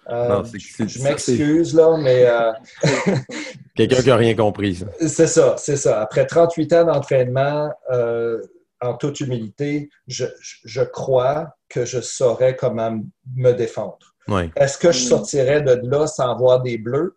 Euh, 0.08 0.44
je 0.44 1.02
m'excuse, 1.02 1.74
là, 1.74 1.96
mais. 1.98 2.26
Euh, 2.26 2.52
Quelqu'un 3.74 4.02
qui 4.02 4.08
n'a 4.08 4.16
rien 4.16 4.34
compris. 4.34 4.84
C'est 5.00 5.26
ça, 5.26 5.56
c'est 5.58 5.76
ça. 5.76 6.00
Après 6.00 6.26
38 6.26 6.72
ans 6.74 6.84
d'entraînement, 6.84 7.70
euh, 7.92 8.40
en 8.80 8.94
toute 8.94 9.20
humilité, 9.20 9.88
je, 10.06 10.82
crois 10.82 11.48
que 11.68 11.84
je 11.84 12.00
saurais 12.00 12.56
comment 12.56 13.00
me 13.34 13.52
défendre. 13.52 13.98
Est-ce 14.56 14.78
que 14.78 14.92
je 14.92 15.00
sortirais 15.00 15.62
de 15.62 15.80
là 15.88 16.06
sans 16.06 16.30
avoir 16.30 16.62
des 16.62 16.78
bleus? 16.78 17.16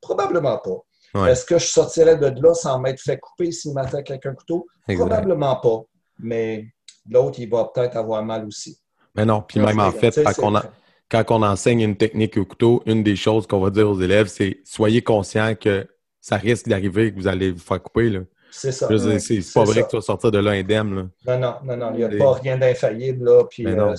Probablement 0.00 0.58
pas. 0.58 1.28
Est-ce 1.28 1.44
que 1.44 1.58
je 1.58 1.66
sortirais 1.66 2.16
de 2.16 2.26
là 2.40 2.54
sans 2.54 2.78
m'être 2.78 3.00
fait 3.00 3.18
couper 3.18 3.50
s'il 3.50 3.72
m'attaque 3.74 4.10
avec 4.10 4.26
un 4.26 4.34
couteau? 4.34 4.66
Probablement 4.86 5.56
pas. 5.56 5.82
Mais 6.20 6.66
l'autre, 7.08 7.38
il 7.40 7.48
va 7.48 7.70
peut-être 7.72 7.96
avoir 7.96 8.22
mal 8.24 8.44
aussi. 8.44 8.78
Mais 9.14 9.24
non, 9.24 9.42
puis 9.42 9.60
même 9.60 9.80
en 9.80 9.90
fait, 9.90 10.22
qu'on 10.36 10.54
a 10.54 10.64
quand 11.10 11.24
on 11.30 11.42
enseigne 11.42 11.80
une 11.80 11.96
technique 11.96 12.36
au 12.36 12.44
couteau, 12.44 12.82
une 12.86 13.02
des 13.02 13.16
choses 13.16 13.46
qu'on 13.46 13.60
va 13.60 13.70
dire 13.70 13.88
aux 13.88 14.00
élèves, 14.00 14.26
c'est 14.26 14.60
soyez 14.64 15.02
conscient 15.02 15.54
que 15.54 15.86
ça 16.20 16.36
risque 16.36 16.68
d'arriver 16.68 17.12
que 17.12 17.16
vous 17.16 17.28
allez 17.28 17.52
vous 17.52 17.58
faire 17.58 17.82
couper. 17.82 18.20
C'est 18.50 18.72
ça. 18.72 18.88
C'est 19.18 19.52
pas 19.54 19.64
vrai 19.64 19.82
que 19.82 19.88
tu 19.88 19.96
vas 19.96 20.02
sortir 20.02 20.30
de 20.30 20.38
là 20.38 20.52
indemne. 20.52 21.10
Non, 21.26 21.38
non, 21.38 21.54
non, 21.64 21.76
non. 21.76 21.90
Il 21.94 21.98
n'y 21.98 22.04
a 22.04 22.18
pas 22.18 22.32
rien 22.34 22.56
d'infaillible. 22.56 23.24
Là, 23.24 23.44
puis, 23.44 23.66
euh, 23.66 23.94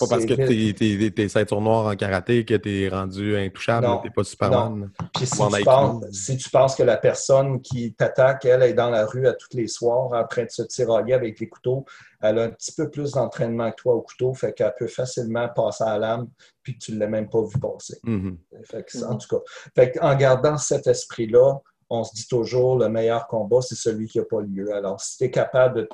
pas 0.00 0.06
parce 0.08 0.26
que 0.26 0.34
tu 0.34 1.22
es, 1.22 1.28
ceinture 1.28 1.60
noire 1.60 1.86
en 1.86 1.96
karaté 1.96 2.44
que 2.44 2.54
tu 2.54 2.82
es 2.82 2.88
rendu 2.88 3.36
intouchable. 3.36 3.86
Tu 4.02 4.08
n'es 4.08 4.14
pas 4.14 4.24
Superman. 4.24 4.90
Puis 5.14 5.26
si 5.26 5.32
tu, 5.32 5.64
penses, 5.64 6.04
si 6.10 6.36
tu, 6.36 6.50
penses, 6.50 6.74
que 6.74 6.82
la 6.82 6.96
personne 6.96 7.60
qui 7.60 7.94
t'attaque, 7.94 8.44
elle 8.44 8.62
est 8.62 8.74
dans 8.74 8.90
la 8.90 9.06
rue 9.06 9.26
à 9.26 9.32
tous 9.32 9.56
les 9.56 9.68
soirs 9.68 10.12
en 10.12 10.24
train 10.24 10.44
de 10.44 10.50
se 10.50 10.62
tirailler 10.62 11.14
avec 11.14 11.38
les 11.38 11.48
couteaux, 11.48 11.84
elle 12.22 12.38
a 12.38 12.42
un 12.44 12.50
petit 12.50 12.72
peu 12.72 12.90
plus 12.90 13.12
d'entraînement 13.12 13.70
que 13.70 13.76
toi 13.76 13.94
au 13.94 14.02
couteau, 14.02 14.34
fait 14.34 14.52
qu'elle 14.52 14.74
peut 14.78 14.86
facilement 14.86 15.48
passer 15.48 15.84
à 15.84 15.98
l'âme 15.98 16.28
puis 16.62 16.78
que 16.78 16.84
tu 16.84 16.92
ne 16.92 16.98
l'as 16.98 17.06
même 17.06 17.28
pas 17.28 17.42
vu 17.42 17.58
passer. 17.60 17.98
Mm-hmm. 18.04 19.04
En 19.04 19.16
tout 19.16 19.28
cas, 19.28 19.42
fait 19.74 19.98
en 20.00 20.14
gardant 20.16 20.58
cet 20.58 20.86
esprit-là, 20.86 21.58
on 21.88 22.02
se 22.02 22.14
dit 22.14 22.26
toujours 22.26 22.78
le 22.78 22.88
meilleur 22.88 23.26
combat, 23.28 23.60
c'est 23.60 23.76
celui 23.76 24.08
qui 24.08 24.18
n'a 24.18 24.24
pas 24.24 24.40
lieu. 24.40 24.74
Alors, 24.74 25.00
si 25.00 25.18
tu 25.18 25.24
es 25.24 25.30
capable 25.30 25.82
de 25.82 25.88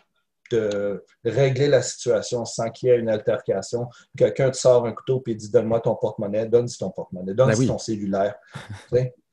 de 0.52 1.02
régler 1.24 1.68
la 1.68 1.82
situation 1.82 2.44
sans 2.44 2.70
qu'il 2.70 2.88
y 2.88 2.92
ait 2.92 2.98
une 2.98 3.08
altercation. 3.08 3.88
Quelqu'un 4.16 4.50
te 4.50 4.56
sort 4.56 4.86
un 4.86 4.92
couteau 4.92 5.22
et 5.26 5.34
dit 5.34 5.50
Donne-moi 5.50 5.80
ton 5.80 5.94
porte-monnaie, 5.94 6.46
donne 6.46 6.68
ton 6.68 6.90
porte-monnaie, 6.90 7.34
donne 7.34 7.54
ben 7.54 7.66
ton 7.66 7.78
cellulaire. 7.78 8.34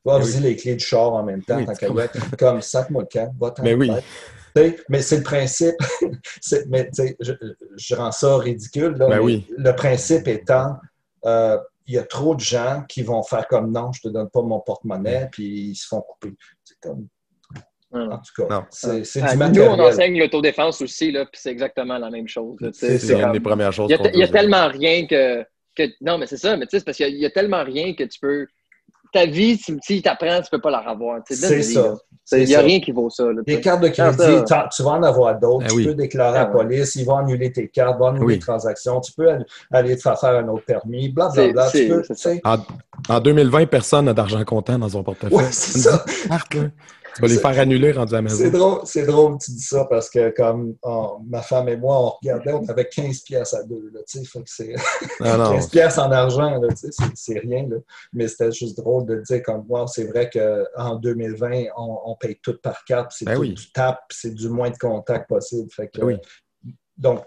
Va 0.05 0.17
ben 0.17 0.23
viser 0.23 0.39
les 0.39 0.55
clés 0.55 0.75
du 0.75 0.85
char 0.85 1.13
en 1.13 1.23
même 1.23 1.43
temps, 1.43 1.57
oui, 1.57 1.65
tant 1.65 2.21
comme 2.39 2.62
sac-moi 2.62 3.03
le 3.03 3.07
camp, 3.07 3.33
va 3.39 3.53
Mais 3.62 3.75
ben 3.75 4.01
oui. 4.55 4.75
mais 4.88 5.01
c'est 5.01 5.17
le 5.17 5.23
principe. 5.23 5.75
mais 6.69 6.89
je, 6.97 7.33
je, 7.75 7.95
rends 7.95 8.12
ça 8.12 8.38
ridicule. 8.38 8.93
Là, 8.93 9.21
oui. 9.21 9.45
Le 9.57 9.71
principe 9.73 10.27
étant, 10.27 10.77
euh, 11.25 11.57
il 11.89 11.95
y 11.95 11.97
a 11.97 12.03
trop 12.03 12.35
de 12.35 12.39
gens 12.39 12.83
qui 12.88 13.01
vont 13.01 13.23
faire 13.23 13.47
comme 13.47 13.71
non, 13.71 13.91
je 13.91 14.01
te 14.01 14.07
donne 14.09 14.29
pas 14.29 14.41
mon 14.41 14.59
porte-monnaie, 14.59 15.27
puis 15.31 15.71
ils 15.71 15.75
se 15.75 15.88
font 15.88 16.01
couper. 16.01 16.35
C'est 16.63 16.79
comme. 16.81 17.07
En 17.91 18.19
tout 18.19 18.47
cas, 18.47 18.67
c'est 18.69 19.01
du 19.01 19.38
matériel. 19.38 19.75
Nous, 19.75 19.83
on 19.83 19.88
enseigne 19.88 20.19
l'autodéfense 20.19 20.79
aussi, 20.81 21.12
là, 21.12 21.25
puis 21.25 21.41
c'est 21.41 21.49
exactement 21.49 21.97
la 21.97 22.12
même 22.12 22.27
chose. 22.27 22.57
C'est 22.73 23.12
une 23.12 23.31
des 23.31 23.39
premières 23.39 23.73
choses. 23.73 23.89
Il 23.89 24.19
y 24.19 24.23
a, 24.23 24.27
tellement 24.27 24.67
rien 24.67 25.07
que, 25.07 25.43
que, 25.75 25.83
Non, 25.99 26.19
mais 26.19 26.27
c'est 26.27 26.38
ça, 26.38 26.55
mais 26.55 26.67
tu 26.67 26.77
sais, 26.77 26.85
parce 26.85 26.97
qu'il 26.97 27.17
y, 27.17 27.25
a 27.25 27.31
tellement 27.31 27.63
rien 27.63 27.95
que 27.95 28.03
tu 28.03 28.19
peux 28.19 28.45
ta 29.12 29.26
vie, 29.26 29.58
si 29.58 30.02
tu 30.02 30.10
apprends, 30.10 30.38
tu 30.38 30.48
ne 30.48 30.50
peux 30.52 30.62
pas 30.62 30.72
la 30.72 30.82
revoir. 30.82 31.22
C'est 31.28 31.63
ça. 31.63 31.95
Il 32.32 32.45
n'y 32.45 32.56
a 32.56 32.62
rien 32.62 32.80
qui 32.80 32.91
vaut 32.91 33.10
ça. 33.10 33.26
les 33.45 33.60
cartes 33.60 33.82
de 33.82 33.88
crédit, 33.88 34.43
tu 34.76 34.84
vas 34.84 34.91
en 34.91 35.04
avoir 35.04 35.39
d'autres. 35.39 35.67
Ben 35.67 35.76
tu 35.76 35.84
peux 35.86 35.95
déclarer 35.95 36.38
à 36.38 36.43
la 36.43 36.45
police, 36.48 36.95
ils 36.95 37.06
vont 37.06 37.17
annuler 37.17 37.52
tes 37.52 37.67
cartes, 37.67 37.95
ils 37.98 38.00
vont 38.00 38.08
annuler 38.08 38.36
les 38.36 38.39
transactions. 38.39 39.02
Tu 39.02 39.12
peux 39.13 39.30
aller 39.72 39.95
te 39.95 40.02
faire 40.02 40.19
faire 40.19 40.36
un 40.36 40.48
autre 40.48 40.65
permis, 40.65 41.10
blablabla. 41.10 41.69
en, 42.43 42.58
en, 43.10 43.19
2020, 43.19 43.65
personne 43.65 44.06
n'a 44.06 44.13
d'argent 44.13 44.43
comptant 44.45 44.78
dans 44.78 44.89
son 44.89 45.04
portefeuille. 45.04 45.45
c'est 45.52 45.80
ça. 45.80 46.06
Tu 47.19 47.27
vas 47.27 47.34
les 47.34 47.39
faire 47.39 47.60
annuler 47.60 47.91
rendu 47.91 48.13
à 48.13 48.17
la 48.17 48.21
maison. 48.21 48.38
C'est 48.38 48.51
drôle, 48.51 48.79
c'est 48.86 49.05
drôle 49.05 49.38
que 49.38 49.45
tu 49.45 49.51
dis 49.51 49.63
ça 49.63 49.86
parce 49.89 50.10
que 50.10 50.29
comme 50.29 50.75
ma 51.27 51.41
femme 51.41 51.67
et 51.67 51.75
moi, 51.75 51.99
on 51.99 52.10
regardait, 52.10 52.53
on 52.53 52.65
avait 52.69 52.88
15 52.88 53.19
pièces 53.21 53.53
à 53.53 53.63
deux. 53.63 53.91
Là, 53.93 53.99
fait 54.08 54.23
que 54.23 54.49
c'est 54.49 54.73
15 55.19 55.67
pièces 55.71 55.97
en 55.97 56.12
argent, 56.12 56.62
c'est 57.15 57.39
rien. 57.39 57.67
Là. 57.67 57.77
Mais 58.13 58.27
c'était 58.27 58.51
juste 58.51 58.77
drôle 58.77 59.05
de 59.05 59.17
dire 59.17 59.43
comme 59.43 59.65
moi, 59.67 59.86
c'est 59.88 60.05
vrai 60.05 60.29
qu'en 60.29 60.95
2020, 60.95 61.63
on, 61.75 62.15
paye 62.19 62.39
tout 62.41 62.58
par 62.62 62.84
carte, 62.86 63.12
c'est 63.13 63.25
ben 63.25 63.36
tout 63.36 63.47
du 63.47 63.71
tap, 63.71 63.99
c'est 64.12 64.34
du 64.34 64.49
moins 64.49 64.69
de 64.69 64.77
contact 64.77 65.27
possible. 65.27 65.69
Fait 65.71 65.89
que, 65.89 66.01
ben 66.01 66.19
Donc, 66.97 67.25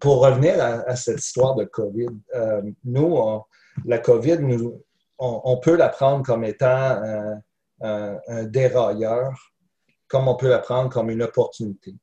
pour 0.00 0.24
revenir 0.24 0.54
à, 0.58 0.96
cette 0.96 1.22
histoire 1.22 1.54
de 1.54 1.64
COVID, 1.64 2.08
euh, 2.34 2.62
nous, 2.84 3.18
la 3.84 3.98
COVID, 3.98 4.38
nous, 4.38 4.82
on, 5.18 5.58
peut 5.58 5.76
la 5.76 5.88
prendre 5.88 6.24
comme 6.24 6.44
étant 6.44 7.02
euh, 7.02 7.34
un, 7.80 8.44
dérailleur, 8.44 9.32
comme 10.08 10.28
on 10.28 10.36
peut 10.36 10.48
la 10.48 10.58
prendre 10.58 10.90
comme 10.90 11.10
une 11.10 11.22
opportunité. 11.22 11.94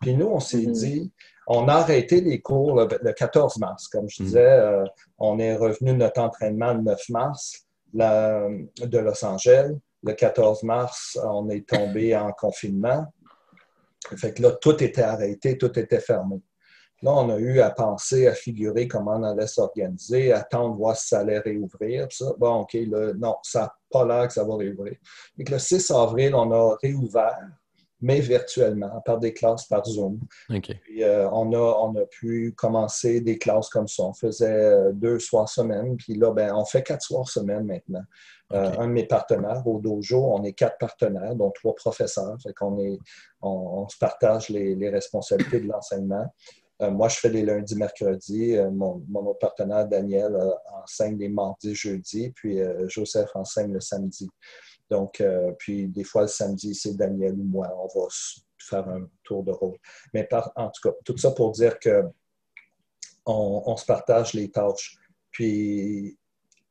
Puis 0.00 0.14
nous, 0.14 0.26
on 0.26 0.40
s'est 0.40 0.58
mm-hmm. 0.58 0.72
dit, 0.72 1.12
on 1.46 1.68
a 1.68 1.74
arrêté 1.74 2.20
les 2.20 2.40
cours 2.40 2.74
le, 2.74 3.12
14 3.12 3.58
mars. 3.58 3.88
Comme 3.88 4.08
je 4.08 4.22
mm-hmm. 4.22 4.26
disais, 4.26 4.50
euh, 4.50 4.84
on 5.18 5.38
est 5.38 5.56
revenu 5.56 5.92
de 5.92 5.98
notre 5.98 6.20
entraînement 6.20 6.74
le 6.74 6.82
9 6.82 7.08
mars 7.10 7.66
de 7.94 8.98
Los 8.98 9.24
Angeles. 9.24 9.72
Le 10.02 10.12
14 10.12 10.62
mars, 10.64 11.18
on 11.24 11.48
est 11.48 11.66
tombé 11.66 12.16
en 12.16 12.32
confinement. 12.32 13.06
Fait 14.16 14.32
que 14.32 14.42
là, 14.42 14.52
tout 14.52 14.82
était 14.82 15.02
arrêté, 15.02 15.58
tout 15.58 15.76
était 15.78 16.00
fermé. 16.00 16.40
Là, 17.02 17.12
on 17.12 17.28
a 17.28 17.36
eu 17.36 17.60
à 17.60 17.70
penser, 17.70 18.26
à 18.26 18.32
figurer 18.32 18.88
comment 18.88 19.16
on 19.16 19.22
allait 19.22 19.46
s'organiser, 19.46 20.32
attendre, 20.32 20.76
voir 20.76 20.96
si 20.96 21.08
ça 21.08 21.20
allait 21.20 21.40
réouvrir. 21.40 22.06
Ça. 22.10 22.32
Bon, 22.38 22.60
OK, 22.60 22.72
là, 22.72 23.12
non, 23.14 23.36
ça 23.42 23.60
n'a 23.60 23.74
pas 23.90 24.06
l'air 24.06 24.28
que 24.28 24.32
ça 24.32 24.44
va 24.44 24.56
réouvrir. 24.56 24.96
Le 25.36 25.58
6 25.58 25.90
avril, 25.90 26.34
on 26.34 26.50
a 26.52 26.76
réouvert, 26.82 27.48
mais 28.00 28.20
virtuellement, 28.20 29.00
par 29.04 29.18
des 29.18 29.34
classes 29.34 29.66
par 29.66 29.84
Zoom. 29.84 30.20
Puis, 30.84 31.02
euh, 31.02 31.28
on, 31.30 31.52
a, 31.52 31.78
on 31.80 31.94
a 31.96 32.06
pu 32.06 32.54
commencer 32.56 33.20
des 33.20 33.36
classes 33.36 33.68
comme 33.68 33.88
ça. 33.88 34.02
On 34.04 34.14
faisait 34.14 34.46
euh, 34.46 34.92
deux 34.92 35.18
soirs 35.18 35.48
semaine, 35.48 35.96
puis 35.96 36.14
là, 36.14 36.32
ben, 36.32 36.54
on 36.54 36.64
fait 36.64 36.82
quatre 36.82 37.02
soirs 37.02 37.28
semaine 37.28 37.64
maintenant. 37.64 38.04
Euh, 38.52 38.72
un 38.78 38.86
de 38.86 38.92
mes 38.92 39.06
partenaires, 39.06 39.66
au 39.66 39.80
dojo, 39.80 40.32
on 40.32 40.44
est 40.44 40.52
quatre 40.52 40.78
partenaires, 40.78 41.34
dont 41.34 41.50
trois 41.50 41.74
professeurs. 41.74 42.36
Fait 42.42 42.54
qu'on 42.54 42.78
est, 42.78 42.98
on, 43.42 43.86
se 43.88 43.98
partage 43.98 44.48
les, 44.48 44.74
les 44.76 44.88
responsabilités 44.88 45.60
de 45.60 45.66
l'enseignement. 45.66 46.26
Euh, 46.82 46.90
moi, 46.90 47.08
je 47.08 47.16
fais 47.16 47.28
les 47.28 47.42
lundis, 47.42 47.76
mercredis. 47.76 48.56
Euh, 48.56 48.70
mon, 48.70 49.02
autre 49.14 49.38
partenaire, 49.38 49.86
Daniel, 49.86 50.34
euh, 50.34 50.50
enseigne 50.82 51.18
les 51.18 51.28
mardis, 51.28 51.74
jeudis. 51.74 52.30
Puis 52.34 52.58
Joseph 52.86 53.30
enseigne 53.34 53.72
le 53.72 53.80
samedi. 53.80 54.28
Donc, 54.90 55.22
puis 55.58 55.88
des 55.88 56.04
fois, 56.04 56.22
le 56.22 56.28
samedi, 56.28 56.74
c'est 56.74 56.96
Daniel 56.96 57.34
ou 57.34 57.44
moi. 57.44 57.68
On 57.76 58.00
va 58.00 58.06
faire 58.58 58.88
un 58.88 59.08
tour 59.24 59.42
de 59.42 59.50
rôle. 59.50 59.76
Mais 60.14 60.28
en 60.32 60.70
tout 60.70 60.88
cas, 60.88 60.96
tout 61.04 61.16
ça 61.16 61.30
pour 61.32 61.52
dire 61.52 61.78
que 61.80 62.04
on, 63.24 63.76
se 63.76 63.84
partage 63.84 64.34
les 64.34 64.50
tâches. 64.50 64.96
Puis 65.32 66.16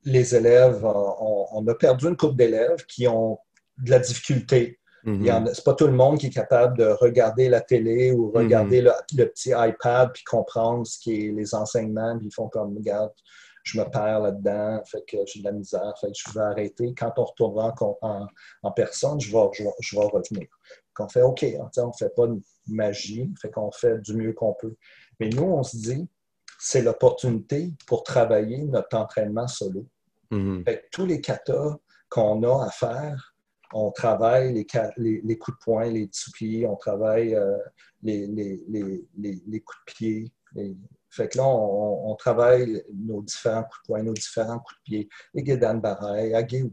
les 0.04 0.36
élèves, 0.36 0.86
on, 0.86 1.68
a 1.68 1.76
perdu 1.76 2.08
une 2.08 2.16
couple 2.16 2.38
d'élèves 2.38 2.86
qui 2.86 3.08
ont 3.08 3.38
de 3.78 3.92
la 3.92 4.00
difficulté 4.00 4.80
Mm 5.06 5.48
C'est 5.54 5.64
pas 5.64 5.76
tout 5.76 5.86
le 5.86 5.94
monde 5.94 6.18
qui 6.18 6.28
est 6.28 6.34
capable 6.34 6.78
de 6.78 6.86
regarder 6.86 7.48
la 7.48 7.62
télé 7.62 8.12
ou 8.12 8.32
regarder 8.32 8.82
mhm. 8.82 8.92
le, 9.18 9.26
petit 9.28 9.52
iPad 9.56 10.12
puis 10.14 10.24
comprendre 10.24 10.86
ce 10.86 10.98
qui 11.00 11.28
est 11.28 11.32
les 11.32 11.54
enseignements. 11.54 12.18
Puis 12.18 12.28
ils 12.28 12.34
font 12.34 12.50
comme, 12.50 12.76
regarde, 12.76 13.12
je 13.64 13.80
me 13.80 13.86
perds 13.86 14.20
là-dedans, 14.20 14.82
fait 14.86 15.04
que 15.08 15.18
j'ai 15.26 15.40
de 15.40 15.46
la 15.46 15.52
misère, 15.52 15.94
fait 16.00 16.08
que 16.08 16.14
je 16.16 16.34
vais 16.34 16.46
arrêter. 16.46 16.94
Quand 16.98 17.14
on 17.18 17.26
retournera 17.26 17.74
en, 17.82 18.28
en, 18.64 18.72
personne, 18.72 19.20
je 19.20 19.32
vais, 19.32 19.48
je, 19.54 19.64
vais, 19.96 20.06
revenir. 20.06 20.48
on 21.00 21.10
fait 21.10 21.22
OK, 21.24 21.46
on 21.60 21.88
ne 21.88 21.92
fait 21.98 22.14
pas 22.16 22.28
de 22.28 22.40
magie, 22.68 23.32
fait 23.42 23.50
qu'on 23.50 23.72
fait 23.72 24.00
du 24.02 24.16
mieux 24.16 24.34
qu'on 24.34 24.54
peut. 24.54 24.76
Mais 25.20 25.30
nous, 25.30 25.44
on 25.44 25.64
se 25.64 25.78
dit, 25.78 26.08
c'est 26.60 26.84
l'opportunité 26.84 27.74
pour 27.88 28.04
travailler 28.04 28.64
notre 28.64 28.98
entraînement 28.98 29.48
solo. 29.48 29.86
Fait 30.66 30.86
tous 30.92 31.06
les 31.06 31.22
katas 31.22 31.78
qu'on 32.10 32.44
a 32.44 32.66
à 32.66 32.70
faire, 32.70 33.35
on 33.78 33.92
travaille 33.92 34.54
les, 34.54 35.22
les, 35.22 35.38
coups 35.38 35.58
de 35.58 35.64
poing, 35.64 35.86
les 35.86 36.08
sous-pieds, 36.10 36.66
on 36.66 36.78
travaille 36.78 37.36
euh, 37.36 37.58
les, 38.04 38.26
les, 38.26 39.62
coups 39.62 39.80
de 39.88 39.94
pied. 39.94 40.34
Fait 41.10 41.28
que 41.28 41.38
là, 41.38 41.44
on, 41.46 42.16
travaille 42.16 42.82
nos 42.94 43.22
différents 43.22 43.64
coups 43.64 43.82
de 43.82 43.88
poing, 43.88 44.04
nos 44.04 44.14
différents 44.14 44.60
coups 44.60 44.80
de 44.80 44.84
pied, 44.86 45.10
les 45.34 45.44
guédanes 45.44 45.82
barreilles, 45.82 46.34
agé 46.34 46.64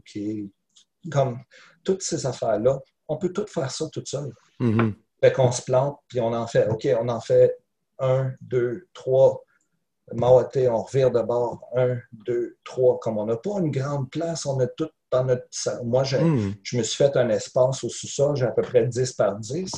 comme 1.11 1.39
toutes 1.83 2.01
ces 2.01 2.25
affaires-là. 2.25 2.79
On 3.09 3.17
peut 3.17 3.33
tout 3.33 3.47
faire 3.47 3.69
ça 3.69 3.85
tout 3.91 4.03
seul. 4.05 4.31
Mm-hmm. 4.61 4.93
Fait 5.19 5.33
qu'on 5.33 5.51
se 5.51 5.61
plante, 5.61 5.99
puis 6.07 6.21
on 6.21 6.31
en 6.31 6.47
fait, 6.47 6.69
OK, 6.69 6.87
on 6.97 7.09
en 7.09 7.19
fait 7.19 7.57
un, 7.99 8.31
deux, 8.39 8.87
trois. 8.93 9.43
Mawaté, 10.13 10.69
on 10.69 10.83
revire 10.83 11.11
de 11.11 11.21
bord, 11.21 11.69
un, 11.75 11.97
deux, 12.13 12.57
trois. 12.63 12.97
Comme 13.01 13.17
on 13.17 13.25
n'a 13.25 13.35
pas 13.35 13.59
une 13.59 13.71
grande 13.71 14.09
place, 14.09 14.45
on 14.45 14.57
a 14.61 14.67
tout 14.67 14.89
moi, 15.83 16.03
hmm. 16.03 16.53
je, 16.63 16.77
me 16.77 16.83
suis 16.83 16.95
fait 16.95 17.15
un 17.15 17.29
espace 17.29 17.83
au 17.83 17.89
sous-sol, 17.89 18.35
j'ai 18.35 18.45
à 18.45 18.51
peu 18.51 18.61
près 18.61 18.87
10 18.87 19.13
par 19.13 19.37
10, 19.37 19.71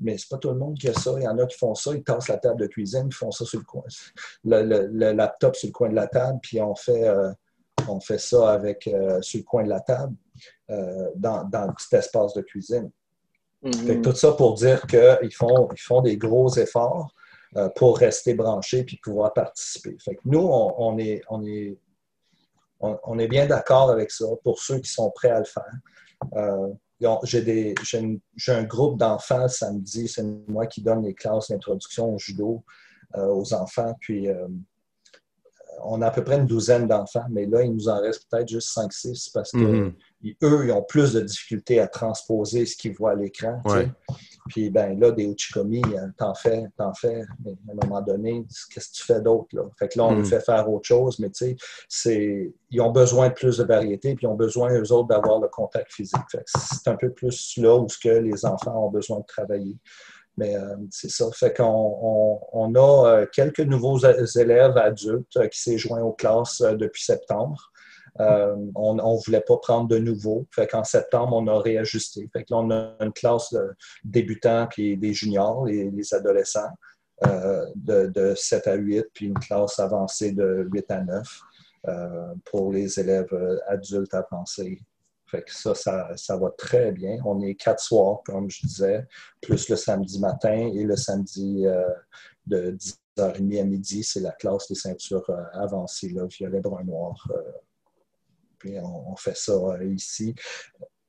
mais 0.00 0.18
c'est 0.18 0.28
pas 0.28 0.38
tout 0.38 0.50
le 0.50 0.58
monde 0.58 0.76
qui 0.78 0.88
a 0.88 0.94
ça. 0.94 1.12
Il 1.16 1.22
y 1.22 1.28
en 1.28 1.38
a 1.38 1.46
qui 1.46 1.56
font 1.56 1.74
ça, 1.74 1.92
ils 1.94 2.02
tassent 2.02 2.28
la 2.28 2.36
table 2.36 2.60
de 2.60 2.66
cuisine, 2.66 3.06
ils 3.06 3.14
font 3.14 3.30
ça 3.30 3.44
sur 3.44 3.60
le 3.60 3.64
coin, 3.64 3.84
le, 4.44 5.12
laptop 5.12 5.56
sur 5.56 5.68
le 5.68 5.72
coin 5.72 5.88
de 5.88 5.94
la 5.94 6.06
table, 6.06 6.38
puis 6.42 6.60
on 6.60 6.74
fait, 6.74 7.08
euh, 7.08 7.32
on 7.88 8.00
fait 8.00 8.18
ça 8.18 8.50
avec, 8.50 8.86
euh, 8.86 9.22
sur 9.22 9.38
le 9.38 9.44
coin 9.44 9.64
de 9.64 9.70
la 9.70 9.80
table, 9.80 10.14
euh, 10.70 11.10
dans, 11.16 11.44
dans, 11.44 11.66
le 11.66 11.72
petit 11.72 11.94
espace 11.96 12.34
de 12.34 12.42
cuisine. 12.42 12.90
Hmm. 13.62 14.02
tout 14.02 14.14
ça 14.14 14.32
pour 14.32 14.52
dire 14.54 14.86
qu'ils 14.86 15.34
font, 15.34 15.70
ils 15.72 15.80
font 15.80 16.02
des 16.02 16.18
gros 16.18 16.54
efforts 16.54 17.14
pour 17.76 17.96
rester 17.96 18.34
branchés 18.34 18.82
puis 18.82 18.98
pouvoir 19.02 19.32
participer. 19.32 19.96
Fait 20.00 20.16
que 20.16 20.20
nous, 20.24 20.40
on, 20.42 20.98
est, 20.98 21.22
on 21.30 21.46
est 21.46 21.78
on, 22.80 23.18
est 23.18 23.28
bien 23.28 23.46
d'accord 23.46 23.90
avec 23.90 24.10
ça 24.10 24.26
pour 24.42 24.60
ceux 24.60 24.78
qui 24.78 24.90
sont 24.90 25.10
prêts 25.10 25.30
à 25.30 25.38
le 25.38 25.44
faire. 25.44 25.72
Euh, 26.34 26.68
j'ai 27.24 27.72
un 28.48 28.62
groupe 28.64 28.98
d'enfants 28.98 29.48
samedi, 29.48 30.08
c'est 30.08 30.24
moi 30.48 30.66
qui 30.66 30.82
donne 30.82 31.02
les 31.02 31.14
classes 31.14 31.48
d'introduction 31.48 32.14
au 32.14 32.18
judo 32.18 32.64
euh, 33.16 33.26
aux 33.26 33.52
enfants. 33.54 33.94
Puis 34.00 34.28
euh, 34.28 34.46
on 35.84 36.02
a 36.02 36.08
à 36.08 36.10
peu 36.10 36.24
près 36.24 36.36
une 36.36 36.46
douzaine 36.46 36.86
d'enfants, 36.86 37.26
mais 37.30 37.46
là, 37.46 37.62
il 37.62 37.72
nous 37.72 37.88
en 37.88 38.00
reste 38.00 38.26
peut-être 38.30 38.48
juste 38.48 38.76
5-6 38.76 39.30
parce 39.32 39.50
que 39.50 39.58
mm-hmm 39.58 39.92
eux, 40.42 40.66
ils 40.66 40.72
ont 40.72 40.82
plus 40.82 41.12
de 41.12 41.20
difficultés 41.20 41.80
à 41.80 41.88
transposer 41.88 42.66
ce 42.66 42.76
qu'ils 42.76 42.94
voient 42.94 43.12
à 43.12 43.14
l'écran. 43.14 43.60
Puis 44.48 44.68
ben 44.68 44.98
là, 45.00 45.10
des 45.10 45.24
Uchikomi, 45.24 45.82
hein, 45.96 46.12
t'en 46.18 46.34
fais, 46.34 46.64
t'en 46.76 46.92
fais, 46.92 47.22
mais 47.44 47.52
à 47.52 47.72
un 47.72 47.86
moment 47.86 48.02
donné, 48.02 48.44
qu'est-ce 48.70 48.88
que 48.88 48.94
tu 48.94 49.04
fais 49.04 49.20
d'autre? 49.20 49.48
Là? 49.52 49.62
Fait 49.78 49.88
que 49.88 49.98
là, 49.98 50.04
on 50.04 50.16
hmm. 50.16 50.24
fait 50.24 50.40
faire 50.40 50.70
autre 50.70 50.86
chose, 50.86 51.18
mais 51.18 51.30
tu 51.30 51.56
sais, 51.88 52.52
ils 52.70 52.80
ont 52.80 52.90
besoin 52.90 53.28
de 53.28 53.34
plus 53.34 53.56
de 53.56 53.64
variété, 53.64 54.14
puis 54.14 54.26
ils 54.26 54.28
ont 54.28 54.34
besoin, 54.34 54.70
eux 54.78 54.92
autres, 54.92 55.08
d'avoir 55.08 55.40
le 55.40 55.48
contact 55.48 55.92
physique. 55.92 56.20
c'est 56.46 56.88
un 56.88 56.96
peu 56.96 57.10
plus 57.10 57.56
là 57.56 57.76
où 57.76 57.88
ce 57.88 57.98
que 57.98 58.08
les 58.08 58.44
enfants 58.44 58.86
ont 58.86 58.90
besoin 58.90 59.20
de 59.20 59.26
travailler. 59.26 59.78
Mais 60.36 60.56
euh, 60.56 60.76
c'est 60.90 61.10
ça. 61.10 61.26
Fait 61.32 61.56
qu'on 61.56 62.40
on, 62.52 62.74
a 62.74 63.08
euh, 63.08 63.26
quelques 63.32 63.60
nouveaux 63.60 63.98
élèves 63.98 64.76
adultes 64.76 65.36
euh, 65.36 65.46
qui 65.46 65.60
s'est 65.60 65.78
joints 65.78 66.02
aux 66.02 66.12
classes 66.12 66.60
depuis 66.60 67.04
septembre. 67.04 67.70
Euh, 68.20 68.54
on 68.76 68.94
ne 68.94 69.24
voulait 69.24 69.40
pas 69.40 69.56
prendre 69.56 69.88
de 69.88 69.98
nouveau. 69.98 70.46
Fait 70.50 70.66
qu'en 70.66 70.84
septembre, 70.84 71.36
on 71.36 71.46
a 71.48 71.58
réajusté. 71.60 72.28
Fait 72.32 72.44
que 72.44 72.54
là, 72.54 72.58
on 72.58 72.70
a 72.70 72.96
une 73.00 73.12
classe 73.12 73.52
de 73.52 73.74
débutants 74.04 74.68
puis 74.68 74.96
des 74.96 75.12
juniors, 75.12 75.66
les, 75.66 75.90
les 75.90 76.14
adolescents. 76.14 76.70
de, 77.22 78.06
de, 78.08 78.34
7 78.34 78.66
à 78.66 78.74
8, 78.74 79.06
puis 79.14 79.26
une 79.26 79.38
classe 79.38 79.78
avancée 79.78 80.32
de 80.32 80.68
8 80.72 80.90
à 80.90 81.00
9 81.00 81.40
pour 82.44 82.72
les 82.72 82.98
élèves 82.98 83.34
adultes 83.68 84.14
avancés. 84.14 84.80
Fait 85.26 85.42
que 85.42 85.52
ça, 85.52 85.74
ça, 85.74 86.10
ça, 86.16 86.36
va 86.36 86.50
très 86.50 86.92
bien. 86.92 87.16
On 87.24 87.40
est 87.40 87.54
quatre 87.54 87.80
soirs, 87.80 88.20
comme 88.24 88.50
je 88.50 88.66
disais, 88.66 89.06
plus 89.40 89.68
le 89.68 89.76
samedi 89.76 90.20
matin 90.20 90.70
et 90.74 90.84
le 90.84 90.96
samedi 90.96 91.64
de 92.46 92.76
10h30 93.16 93.60
à 93.60 93.64
midi, 93.64 94.04
c'est 94.04 94.20
la 94.20 94.32
classe 94.32 94.68
des 94.68 94.74
ceintures 94.74 95.28
avancées, 95.54 96.10
là, 96.10 96.26
violet, 96.26 96.60
brun, 96.60 96.84
noir 96.84 97.26
on, 98.82 99.16
fait 99.16 99.36
ça 99.36 99.52
euh, 99.52 99.84
ici 99.84 100.34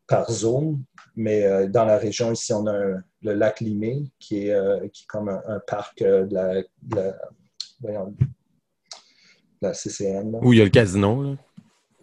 par 0.07 0.31
zone. 0.31 0.83
Mais 1.15 1.43
euh, 1.43 1.67
dans 1.67 1.85
la 1.85 1.97
région, 1.97 2.31
ici, 2.31 2.53
on 2.53 2.67
a 2.67 2.77
le 3.21 3.33
lac 3.33 3.59
Limé, 3.59 4.11
qui 4.19 4.47
est, 4.47 4.51
euh, 4.51 4.87
qui 4.89 5.05
comme 5.07 5.29
un, 5.29 5.59
parc 5.65 5.99
de 5.99 6.27
la, 6.31 6.61
la, 9.61 9.73
CCN. 9.73 10.37
Où 10.41 10.53
il 10.53 10.59
y 10.59 10.61
a 10.61 10.65
le 10.65 10.69
casino. 10.69 11.35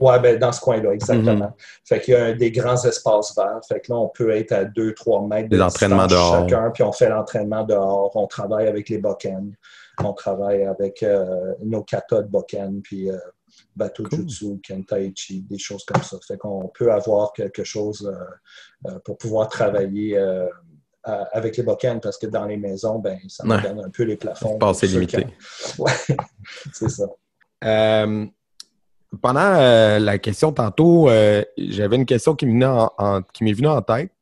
Oui, 0.00 0.14
ben, 0.20 0.36
dans 0.36 0.50
ce 0.50 0.60
coin-là, 0.60 0.94
exactement. 0.94 1.34
Mhm. 1.34 1.52
Fait 1.84 2.00
qu'il 2.00 2.14
y 2.14 2.16
a 2.16 2.32
des 2.32 2.50
grands 2.50 2.82
espaces 2.84 3.36
verts. 3.36 3.60
Fait 3.68 3.78
que 3.78 3.92
là, 3.92 3.98
on 3.98 4.08
peut 4.08 4.30
être 4.30 4.50
à 4.50 4.64
2-3 4.64 5.28
mètres 5.28 5.48
de 5.48 5.56
l'entraînement 5.56 6.08
dehors. 6.08 6.48
chacun, 6.48 6.70
puis 6.72 6.82
on 6.82 6.90
fait 6.90 7.08
l'entraînement 7.08 7.62
dehors. 7.62 8.10
On 8.16 8.26
travaille 8.26 8.66
avec 8.66 8.88
les 8.88 8.98
boken. 8.98 9.54
On 10.02 10.12
travaille 10.12 10.64
avec 10.64 11.04
nos 11.62 11.84
katas 11.84 12.22
de 12.22 12.80
puis 12.80 13.10
bateau 13.74 14.04
jutsu, 14.10 14.60
kentaichi, 14.62 15.42
des 15.42 15.58
choses 15.58 15.84
comme 15.84 16.02
ça. 16.02 16.18
Fait 16.26 16.36
qu'on 16.36 16.70
peut 16.74 16.92
avoir 16.92 17.32
quelque 17.32 17.64
chose 17.64 18.06
euh, 18.06 18.90
euh, 18.90 18.98
pour 19.04 19.18
pouvoir 19.18 19.48
travailler 19.48 20.16
euh, 20.16 20.46
avec 21.04 21.56
les 21.56 21.62
bocanes 21.62 22.00
parce 22.00 22.18
que 22.18 22.26
dans 22.26 22.44
les 22.44 22.56
maisons, 22.56 22.98
ben, 22.98 23.18
ça 23.28 23.44
me 23.44 23.60
donne 23.60 23.84
un 23.84 23.90
peu 23.90 24.04
les 24.04 24.16
plafonds. 24.16 24.58
Pas 24.58 24.70
assez 24.70 24.86
limité. 24.86 25.26
Ouais, 25.78 25.92
c'est 26.72 26.88
ça. 26.88 27.06
pendant 29.20 29.52
la 29.98 30.18
question 30.18 30.52
tantôt, 30.52 31.08
j'avais 31.56 31.96
une 31.96 32.06
question 32.06 32.36
qui 32.36 32.46
m'est 32.46 33.52
venue 33.52 33.66
en, 33.66 33.82
tête. 33.82 34.12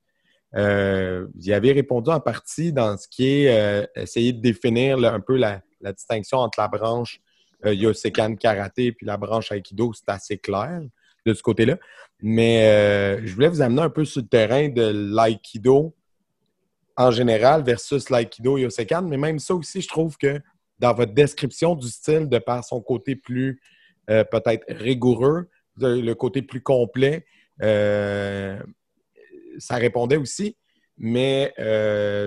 vous 0.54 1.48
y 1.48 1.52
avez 1.52 1.72
répondu 1.72 2.10
en 2.10 2.20
partie 2.20 2.72
dans 2.72 2.96
ce 2.96 3.08
qui 3.08 3.26
est 3.26 3.90
essayer 3.96 4.32
de 4.32 4.40
définir 4.40 4.96
un 5.04 5.20
peu 5.20 5.36
la, 5.36 5.60
distinction 5.92 6.38
entre 6.38 6.60
la 6.60 6.68
branche 6.68 7.20
euh, 7.66 7.75
Yosekan 7.75 8.37
Karaté 8.37 8.92
puis 8.92 9.07
la 9.07 9.16
branche 9.16 9.53
Aikido, 9.53 9.92
c'est 9.92 10.09
assez 10.09 10.38
clair 10.38 10.81
de 11.27 11.35
ce 11.35 11.42
côté-là. 11.42 11.79
Mais 12.23 12.68
euh, 12.68 13.20
je 13.25 13.35
voulais 13.35 13.49
vous 13.49 13.61
amener 13.61 13.83
un 13.83 13.90
peu 13.90 14.05
sur 14.05 14.23
le 14.23 14.29
terrain 14.29 14.68
de 14.68 15.14
l'Aikido 15.14 15.94
en 16.96 17.11
général 17.11 17.62
versus 17.62 18.11
l'Aikido 18.11 18.59
Yosekan. 18.59 19.03
Mais 19.03 19.16
même 19.16 19.38
ça 19.38 19.55
aussi, 19.55 19.81
je 19.81 19.88
trouve 19.88 20.16
que 20.16 20.40
dans 20.79 20.94
votre 20.94 21.12
description 21.12 21.75
du 21.75 21.88
style, 21.88 22.29
de 22.29 22.38
par 22.38 22.64
son 22.64 22.81
côté 22.81 23.16
plus 23.16 23.61
euh, 24.09 24.25
peut-être 24.25 24.64
rigoureux, 24.68 25.49
le 25.77 26.12
côté 26.14 26.42
plus 26.42 26.62
complet, 26.62 27.25
ça 27.61 28.57
répondait 29.77 30.16
aussi. 30.16 30.57
Mais 30.96 31.55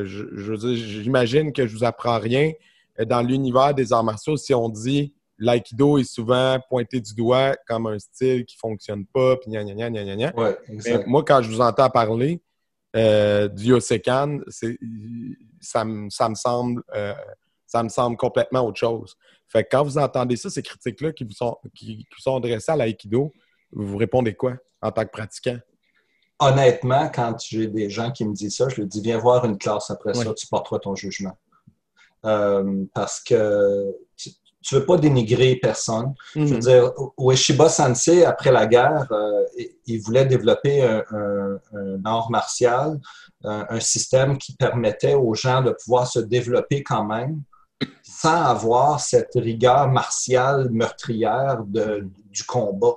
j'imagine 0.06 1.54
que 1.54 1.68
je 1.68 1.76
vous 1.76 1.84
apprends 1.84 2.20
rien 2.20 2.52
dans 3.00 3.22
l'univers 3.22 3.74
des 3.74 3.94
arts 3.94 4.04
martiaux 4.04 4.38
si 4.38 4.54
on 4.54 4.70
dit 4.70 5.14
l'aïkido 5.44 5.98
est 5.98 6.04
souvent 6.04 6.58
pointé 6.70 7.00
du 7.00 7.14
doigt 7.14 7.56
comme 7.68 7.88
un 7.88 8.00
style 8.00 8.46
qui 8.46 8.56
fonctionne 8.58 9.06
pas, 9.06 9.36
puis 9.38 9.52
gna 9.52 9.64
gna 9.64 9.90
gna 9.90 9.90
gna 9.90 10.16
gna. 10.16 10.36
Ouais, 10.36 10.58
moi, 11.06 11.24
quand 11.24 11.42
je 11.42 11.50
vous 11.50 11.62
entends 11.62 11.90
parler 11.90 12.42
euh, 12.96 13.48
du 13.48 13.66
Yosekan, 13.66 14.40
ça, 14.48 15.86
me, 15.86 16.10
ça 16.10 16.30
me 16.30 16.36
semble 16.36 16.82
euh, 16.96 17.14
ça 17.66 17.84
me 17.84 17.90
semble 17.90 18.18
complètement 18.18 18.62
autre 18.66 18.80
chose. 18.80 19.16
Fait 19.48 19.64
que 19.64 19.70
quand 19.72 19.84
vous 19.84 19.98
entendez 19.98 20.38
ça, 20.38 20.50
ces 20.50 20.62
critiques-là 20.62 21.12
qui 21.12 21.24
vous 21.24 21.34
sont 21.34 21.58
qui, 21.76 22.08
sont 22.20 22.38
adressées 22.38 22.72
à 22.72 22.76
l'aïkido, 22.76 23.34
vous 23.72 23.88
vous 23.88 23.98
répondez 23.98 24.36
quoi 24.36 24.56
en 24.82 24.92
tant 24.92 25.04
que 25.04 25.12
pratiquant? 25.12 25.58
Honnêtement, 26.40 27.10
quand 27.10 27.36
j'ai 27.40 27.68
des 27.68 27.90
gens 27.90 28.12
qui 28.12 28.26
me 28.26 28.34
disent 28.34 28.58
ça, 28.58 28.70
je 28.70 28.82
leur 28.82 28.88
dis 28.88 29.02
viens 29.02 29.18
voir 29.18 29.46
une 29.46 29.58
classe 29.58 29.90
après 29.92 30.14
ça, 30.14 30.34
tu 30.34 30.48
porteras 30.48 30.80
ton 30.80 30.96
jugement. 30.96 31.38
Euh, 32.26 32.86
parce 32.94 33.22
que 33.22 33.94
tu 34.64 34.76
veux 34.76 34.86
pas 34.86 34.98
dénigrer 34.98 35.58
personne. 35.58 36.14
Je 36.36 36.42
veux 36.42 36.56
mhm. 36.56 36.60
dire, 36.60 36.92
Ueshiba 37.18 37.70
Sensei, 37.70 38.24
après 38.24 38.52
la 38.52 38.66
guerre, 38.66 39.08
euh, 39.12 39.46
il 39.86 40.02
voulait 40.02 40.26
développer 40.26 40.82
un, 40.82 41.60
art 42.06 42.32
martial, 42.32 43.00
un, 43.44 43.80
système 43.80 44.38
qui 44.38 44.56
permettait 44.56 45.16
aux 45.16 45.34
gens 45.34 45.62
de 45.62 45.72
pouvoir 45.72 46.08
se 46.08 46.20
développer 46.20 46.82
quand 46.82 47.04
même 47.04 47.44
sans 48.02 48.44
avoir 48.46 49.00
cette 49.00 49.34
rigueur 49.36 49.90
martiale 49.90 50.70
meurtrière 50.70 51.64
de, 51.66 52.08
du 52.30 52.44
combat. 52.44 52.96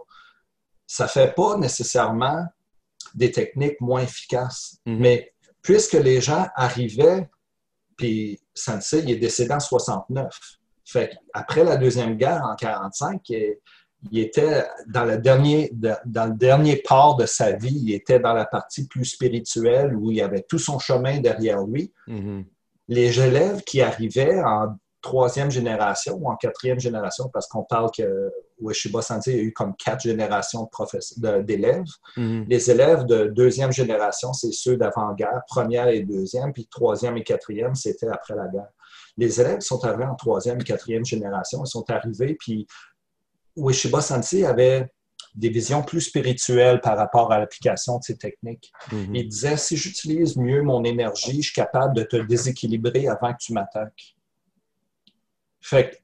Ça 0.86 1.08
fait 1.08 1.34
pas 1.34 1.56
nécessairement 1.56 2.46
des 3.14 3.32
techniques 3.32 3.80
moins 3.80 4.02
efficaces, 4.02 4.78
mhm. 4.86 4.98
mais 4.98 5.32
puisque 5.62 5.94
les 5.94 6.20
gens 6.20 6.46
arrivaient, 6.54 7.28
puis 7.96 8.40
Sensei, 8.54 9.00
il 9.00 9.10
est 9.10 9.16
décédé 9.16 9.52
en 9.52 9.60
69, 9.60 10.28
fait 10.86 11.16
après 11.32 11.64
la 11.64 11.76
Deuxième 11.76 12.16
Guerre, 12.16 12.42
en 12.44 12.54
1945, 12.54 13.20
il 14.12 14.18
était 14.20 14.64
dans 14.86 15.04
le, 15.04 15.18
dernier, 15.18 15.70
dans 15.72 16.26
le 16.26 16.36
dernier 16.36 16.76
part 16.76 17.16
de 17.16 17.26
sa 17.26 17.52
vie, 17.52 17.76
il 17.86 17.92
était 17.92 18.20
dans 18.20 18.34
la 18.34 18.44
partie 18.44 18.86
plus 18.86 19.04
spirituelle 19.04 19.96
où 19.96 20.10
il 20.10 20.20
avait 20.20 20.44
tout 20.48 20.58
son 20.58 20.78
chemin 20.78 21.18
derrière 21.18 21.64
lui. 21.64 21.92
Mm-hmm. 22.08 22.44
Les 22.88 23.20
élèves 23.20 23.62
qui 23.62 23.80
arrivaient 23.80 24.40
en 24.42 24.76
troisième 25.00 25.50
génération 25.50 26.18
ou 26.20 26.28
en 26.28 26.36
quatrième 26.36 26.80
génération, 26.80 27.28
parce 27.32 27.46
qu'on 27.46 27.62
parle 27.64 27.90
que 27.96 28.32
Ueshiba 28.60 29.02
Sensei 29.02 29.34
a 29.34 29.42
eu 29.42 29.52
comme 29.52 29.74
quatre 29.76 30.02
générations 30.02 30.68
d'élèves. 31.16 31.84
Mm-hmm. 32.16 32.44
Les 32.48 32.70
élèves 32.70 33.04
de 33.06 33.26
deuxième 33.26 33.72
génération, 33.72 34.32
c'est 34.32 34.52
ceux 34.52 34.76
d'avant-guerre, 34.76 35.42
première 35.48 35.88
et 35.88 36.00
deuxième, 36.00 36.52
puis 36.52 36.66
troisième 36.70 37.16
et 37.16 37.24
quatrième, 37.24 37.74
c'était 37.74 38.08
après 38.08 38.34
la 38.34 38.48
guerre 38.48 38.70
les 39.16 39.40
élèves 39.40 39.60
sont 39.60 39.82
arrivés 39.84 40.04
en 40.04 40.14
troisième, 40.14 40.62
quatrième 40.62 41.04
génération. 41.04 41.62
Ils 41.64 41.68
sont 41.68 41.88
arrivés, 41.90 42.36
puis 42.38 42.66
Ueshiba 43.56 44.00
Sensei 44.00 44.44
avait 44.44 44.90
des 45.34 45.48
visions 45.50 45.82
plus 45.82 46.00
spirituelles 46.00 46.80
par 46.80 46.96
rapport 46.96 47.32
à 47.32 47.38
l'application 47.38 47.98
de 47.98 48.04
ces 48.04 48.16
techniques. 48.16 48.72
Mm-hmm. 48.90 49.14
Il 49.14 49.28
disait, 49.28 49.56
si 49.56 49.76
j'utilise 49.76 50.36
mieux 50.36 50.62
mon 50.62 50.82
énergie, 50.84 51.42
je 51.42 51.48
suis 51.48 51.54
capable 51.54 51.94
de 51.94 52.02
te 52.02 52.16
déséquilibrer 52.16 53.08
avant 53.08 53.32
que 53.32 53.38
tu 53.40 53.52
m'attaques. 53.52 54.16
Fait 55.60 55.90
que 55.90 55.96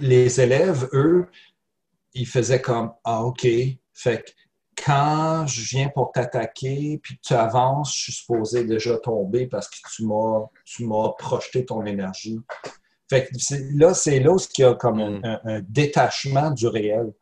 les 0.00 0.40
élèves, 0.40 0.88
eux, 0.92 1.26
ils 2.14 2.26
faisaient 2.26 2.60
comme, 2.60 2.92
ah, 3.04 3.24
OK. 3.24 3.46
Fait 3.92 4.22
que 4.22 4.30
quand 4.76 5.46
je 5.46 5.62
viens 5.68 5.88
pour 5.88 6.12
t'attaquer, 6.12 7.00
puis 7.02 7.18
tu 7.22 7.34
avances, 7.34 7.94
je 7.96 8.02
suis 8.04 8.12
supposé 8.12 8.64
déjà 8.64 8.98
tomber 8.98 9.46
parce 9.46 9.68
que 9.68 9.76
tu 9.94 10.04
m'as, 10.06 10.46
tu 10.64 10.86
m'as 10.86 11.10
projeté 11.18 11.64
ton 11.64 11.84
énergie. 11.84 12.40
Fait 13.10 13.26
que 13.26 13.34
là, 13.76 13.94
c'est 13.94 14.20
là 14.20 14.32
où 14.32 14.38
il 14.38 14.62
y 14.62 14.64
a 14.64 14.74
comme 14.74 15.00
un, 15.00 15.20
mm. 15.20 15.66
détachement 15.68 16.50
du 16.50 16.66
réel. 16.66 17.12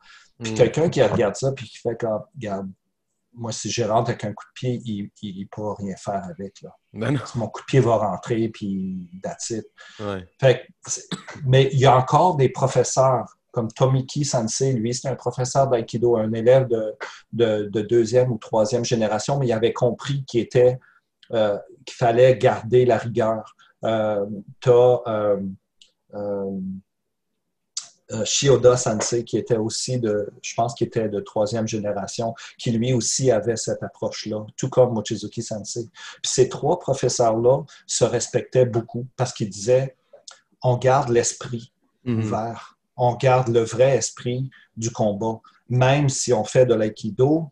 Puis 0.43 0.53
mm. 0.53 0.55
quelqu'un 0.55 0.89
qui 0.89 1.03
regarde 1.03 1.37
ça, 1.37 1.53
puis 1.53 1.67
qui 1.67 1.79
fait 1.79 1.99
comme, 1.99 2.23
regarde, 2.35 2.71
moi, 3.35 3.53
si 3.53 3.71
je 3.71 3.83
rentre 3.83 4.11
avec 4.11 4.25
un 4.25 4.33
coup 4.33 4.45
de 4.45 4.53
pied, 4.55 4.81
il 4.85 5.41
ne 5.41 5.47
pourra 5.47 5.75
rien 5.79 5.97
faire 5.97 6.23
avec. 6.25 6.61
Là. 6.63 6.71
Ben 6.93 7.19
mon 7.35 7.49
coup 7.49 7.63
de 7.63 7.67
pied 7.67 7.81
va 7.81 7.97
rentrer, 7.97 8.51
puis 8.51 9.09
that's 9.23 9.51
it. 9.51 9.65
Fait 10.39 10.67
mais 11.47 11.71
il 11.73 11.79
y 11.79 11.87
a 11.87 11.97
encore 11.97 12.37
des 12.37 12.51
professeurs 12.51 13.39
comme 13.53 13.71
Tomiki 13.71 14.25
Sensei, 14.25 14.73
lui, 14.73 14.95
c'est 14.95 15.09
un 15.09 15.15
professeur 15.15 15.69
d'aïkido, 15.69 16.17
un 16.17 16.33
élève 16.33 16.69
de, 17.33 17.83
deuxième 17.83 18.33
ou 18.33 18.39
troisième 18.39 18.85
génération, 18.85 19.39
mais 19.39 19.47
il 19.47 19.53
avait 19.53 19.75
compris 19.75 20.25
qu'il 20.25 20.41
était 20.41 20.81
euh, 21.33 21.59
qu'il 21.85 21.97
fallait 21.97 22.37
garder 22.37 22.85
la 22.85 22.99
rigueur. 22.99 23.57
Euh, 23.85 24.27
euh, 24.67 25.41
euh, 26.15 26.59
Shioda 28.25 28.77
Sensei, 28.77 29.25
qui 29.25 29.39
était 29.39 29.57
aussi 29.57 29.99
de, 29.99 30.31
je 30.43 30.55
pense 30.55 30.75
qu'il 30.75 30.87
était 30.87 31.09
de 31.09 31.21
troisième 31.21 31.67
génération, 31.67 32.35
qui 32.59 32.71
lui 32.73 32.93
aussi 32.93 33.31
avait 33.31 33.57
cette 33.57 33.83
approche-là, 33.83 34.45
tout 34.57 34.69
comme 34.69 34.93
Mochizuki 34.93 35.43
Sensei. 35.43 35.89
Puis 36.23 36.33
ces 36.33 36.49
trois 36.49 36.79
professeurs-là 36.79 37.63
se 37.87 38.05
respectaient 38.05 38.67
beaucoup 38.67 39.07
parce 39.17 39.33
qu'ils 39.33 39.49
disaient 39.49 39.97
on 40.63 40.77
garde 40.77 41.09
l'esprit 41.09 41.73
mm-hmm. 42.05 42.23
ouvert 42.23 42.79
on 42.97 43.15
garde 43.15 43.49
le 43.49 43.61
vrai 43.61 43.97
esprit 43.97 44.51
du 44.77 44.91
combat. 44.91 45.41
Même 45.69 46.09
si 46.09 46.33
on 46.33 46.45
fait 46.45 46.67
de 46.67 46.75
l'aïkido, 46.75 47.51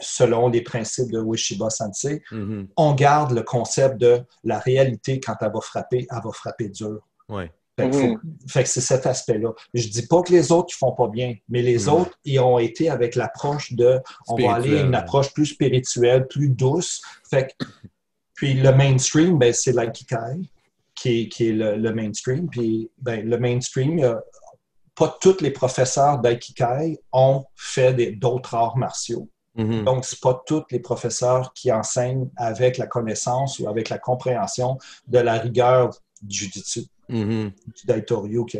selon 0.00 0.48
les 0.48 0.62
principes 0.62 1.10
de 1.10 1.20
Ueshiba 1.20 1.70
Sensei, 1.70 2.22
mm-hmm. 2.30 2.68
on 2.76 2.94
garde 2.94 3.32
le 3.32 3.42
concept 3.42 3.98
de 3.98 4.22
la 4.44 4.58
réalité 4.58 5.20
quand 5.20 5.34
elle 5.40 5.52
va 5.52 5.60
frapper, 5.60 6.06
elle 6.10 6.22
va 6.24 6.32
frapper 6.32 6.68
dur. 6.68 7.00
Mm-hmm. 7.28 8.18
Fait, 8.48 8.62
que 8.62 8.68
c'est 8.68 8.80
cet 8.80 9.06
aspect-là. 9.06 9.52
Je 9.74 9.88
dis 9.88 10.06
pas 10.06 10.22
que 10.22 10.32
les 10.32 10.52
autres 10.52 10.74
ne 10.74 10.78
font 10.78 10.92
pas 10.92 11.08
bien, 11.08 11.34
mais 11.48 11.62
les 11.62 11.86
mm-hmm. 11.86 12.00
autres, 12.00 12.18
ils 12.24 12.38
ont 12.40 12.58
été 12.58 12.90
avec 12.90 13.16
l'approche 13.16 13.72
de 13.72 14.00
on 14.28 14.36
va 14.36 14.54
aller 14.54 14.78
à 14.78 14.82
une 14.82 14.94
approche 14.94 15.32
plus 15.32 15.46
spirituelle, 15.46 16.26
plus 16.28 16.48
douce. 16.48 17.02
Fait 17.28 17.54
puis 18.34 18.54
le 18.54 18.72
mainstream, 18.72 19.38
ben, 19.38 19.52
c'est 19.52 19.72
l'aikikai 19.72 20.50
qui 20.96 21.28
est, 21.38 21.52
le, 21.52 21.92
mainstream. 21.92 22.48
Puis 22.48 22.90
ben, 22.98 23.24
le 23.24 23.38
mainstream, 23.38 24.00
pas 24.94 25.16
tous 25.20 25.40
les 25.40 25.50
professeurs 25.50 26.18
d'Aikikai 26.18 26.98
ont 27.12 27.44
fait 27.56 28.12
d'autres 28.12 28.54
arts 28.54 28.76
martiaux. 28.76 29.28
Mm-hmm. 29.56 29.84
Donc, 29.84 30.04
ce 30.04 30.16
pas 30.16 30.42
tous 30.46 30.64
les 30.70 30.80
professeurs 30.80 31.52
qui 31.52 31.70
enseignent 31.72 32.28
avec 32.36 32.78
la 32.78 32.86
connaissance 32.86 33.58
ou 33.58 33.68
avec 33.68 33.88
la 33.88 33.98
compréhension 33.98 34.78
de 35.06 35.18
la 35.18 35.34
rigueur 35.34 35.90
du 36.22 36.36
jujitsu, 36.38 36.84
mm-hmm. 37.10 37.50
du 37.50 37.86
Daitoryu 37.86 38.44
que, 38.46 38.58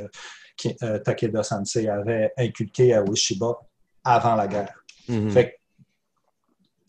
euh, 0.83 0.99
Takeda 0.99 1.43
Sensei 1.43 1.89
avait 1.89 2.33
inculqué 2.37 2.95
à 2.95 3.03
Ueshiba 3.03 3.59
avant 4.05 4.35
la 4.35 4.47
guerre. 4.47 4.85
Fait 5.30 5.59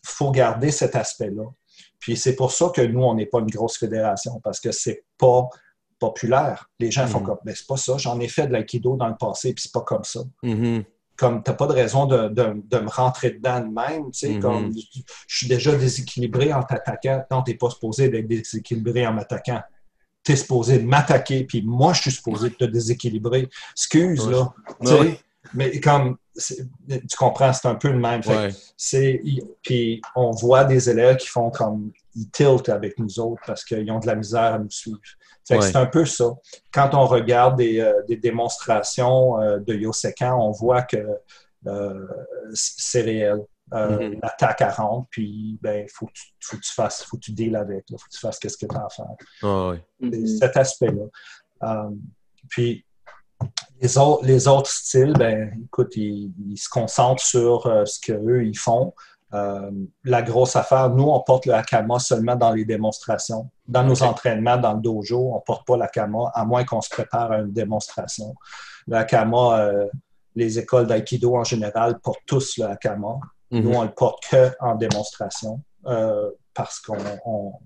faut 0.02 0.30
garder 0.30 0.70
cet 0.70 0.96
aspect-là. 0.96 1.44
Puis 1.98 2.16
c'est 2.16 2.36
pour 2.36 2.52
ça 2.52 2.70
que 2.74 2.82
nous, 2.82 3.02
on 3.02 3.14
n'est 3.14 3.26
pas 3.26 3.40
une 3.40 3.50
grosse 3.50 3.78
fédération, 3.78 4.38
parce 4.44 4.60
que 4.60 4.70
c'est 4.70 5.04
pas 5.16 5.48
populaire. 5.98 6.70
Les 6.78 6.90
gens 6.90 7.06
font 7.06 7.20
comme, 7.20 7.38
mais 7.44 7.54
c'est 7.54 7.66
pas 7.66 7.76
ça, 7.76 7.96
j'en 7.98 8.18
ai 8.20 8.28
fait 8.28 8.46
de 8.46 8.52
l'aïkido 8.52 8.96
dans 8.96 9.08
le 9.08 9.16
passé, 9.16 9.54
puis 9.54 9.62
c'est 9.62 9.72
pas 9.72 9.82
comme 9.82 10.04
ça 10.04 10.20
comme 11.16 11.42
t'as 11.42 11.52
pas 11.52 11.66
de 11.66 11.72
raison 11.72 12.06
de, 12.06 12.28
me 12.28 12.90
rentrer 12.90 13.30
dedans 13.30 13.60
de 13.60 13.72
même, 13.72 14.10
tu 14.10 14.18
sais, 14.18 14.28
mm-hmm. 14.30 14.40
comme 14.40 14.72
je 15.26 15.36
suis 15.36 15.48
déjà 15.48 15.74
déséquilibré 15.74 16.52
en 16.52 16.62
t'attaquant. 16.62 17.24
Non, 17.30 17.42
t'es 17.42 17.54
pas 17.54 17.70
supposé 17.70 18.08
d'être 18.08 18.26
déséquilibré 18.26 19.06
en 19.06 19.12
m'attaquant. 19.12 19.62
T'es 20.24 20.36
supposé 20.36 20.80
m'attaquer, 20.80 21.44
puis 21.44 21.62
moi, 21.62 21.92
je 21.92 22.02
suis 22.02 22.10
supposé 22.12 22.50
te 22.50 22.64
déséquilibrer. 22.64 23.48
Excuse, 23.72 24.28
là. 24.28 24.52
Mais 25.52 25.78
comme, 25.78 26.16
tu 26.36 27.16
comprends, 27.16 27.52
c'est 27.52 27.68
un 27.68 27.74
peu 27.74 27.90
le 27.90 27.98
même. 27.98 28.22
c'est, 28.76 29.22
puis 29.62 30.00
on 30.16 30.30
voit 30.30 30.64
des 30.64 30.88
élèves 30.90 31.18
qui 31.18 31.28
font 31.28 31.50
comme, 31.50 31.92
ils 32.16 32.30
tiltent 32.30 32.70
avec 32.70 32.98
nous 32.98 33.20
autres 33.20 33.42
parce 33.46 33.64
qu'ils 33.64 33.90
ont 33.90 34.00
de 34.00 34.06
la 34.06 34.14
misère 34.14 34.54
à 34.54 34.58
nous 34.58 34.70
suivre. 34.70 34.98
C'est 35.44 35.76
un 35.76 35.86
peu 35.86 36.04
ça. 36.06 36.32
Quand 36.72 36.94
on 36.94 37.06
regarde 37.06 37.56
des, 37.56 37.80
euh, 37.80 38.02
démonstrations 38.08 39.40
euh, 39.40 39.58
de 39.58 39.74
Yosekan, 39.74 40.38
on 40.40 40.50
voit 40.50 40.82
que 40.82 41.06
euh, 41.66 42.06
c'est 42.54 43.02
réel. 43.02 43.40
Mm-hmm. 43.70 44.20
L'attaque 44.22 44.60
à 44.60 44.70
rendre, 44.70 45.06
puis 45.10 45.58
ben, 45.60 45.86
faut, 45.92 46.08
faut 46.40 46.56
que 46.56 46.62
tu 46.62 46.72
fasses, 46.72 47.02
faut 47.02 47.16
que 47.16 47.22
tu 47.22 47.32
deals 47.32 47.56
avec, 47.56 47.84
il 47.88 47.98
faut 47.98 48.04
que 48.04 48.14
tu 48.14 48.20
fasses 48.20 48.38
qu'est-ce 48.38 48.58
que 48.58 48.66
tu 48.66 48.76
as 48.76 48.84
à 48.84 48.88
faire. 48.88 49.06
Mm-hmm. 50.02 50.38
Cet 50.38 50.56
aspect-là. 50.56 51.88
puis 52.48 52.84
les 53.80 53.98
autres, 53.98 54.24
les 54.24 54.46
autres 54.46 54.70
styles, 54.70 55.14
ben, 55.14 55.50
écoute, 55.64 55.96
ils, 55.96 56.56
se 56.56 56.68
concentrent 56.68 57.22
sur 57.22 57.62
ce 57.86 58.00
qu'eux, 58.00 58.44
ils 58.44 58.56
font. 58.56 58.92
Euh, 59.34 59.70
la 60.04 60.22
grosse 60.22 60.54
affaire, 60.54 60.90
nous, 60.90 61.04
on 61.04 61.20
porte 61.20 61.46
le 61.46 61.54
Hakama 61.54 61.98
seulement 61.98 62.36
dans 62.36 62.52
les 62.52 62.64
démonstrations. 62.64 63.50
Dans 63.66 63.82
nos 63.82 64.02
entraînements, 64.02 64.58
dans 64.58 64.74
le 64.74 64.80
dojo, 64.80 65.30
on 65.32 65.36
ne 65.36 65.40
porte 65.40 65.66
pas 65.66 65.76
l'Akama, 65.76 66.30
à 66.34 66.44
moins 66.44 66.64
qu'on 66.64 66.82
se 66.82 66.90
prépare 66.90 67.32
à 67.32 67.38
une 67.38 67.52
démonstration. 67.52 68.34
Le 68.86 68.96
Hakama, 68.96 69.58
euh, 69.58 69.86
les 70.36 70.58
écoles 70.58 70.86
d'aïkido 70.86 71.34
en 71.34 71.44
général 71.44 71.98
portent 72.00 72.20
tous 72.26 72.58
le. 72.58 72.66
Nous, 73.50 73.70
mhm. 73.70 73.76
on 73.76 73.82
le 73.82 73.90
porte 73.90 74.24
que 74.30 74.50
en 74.60 74.74
démonstration. 74.74 75.60
Euh, 75.86 76.30
parce 76.54 76.80
qu'on 76.80 76.96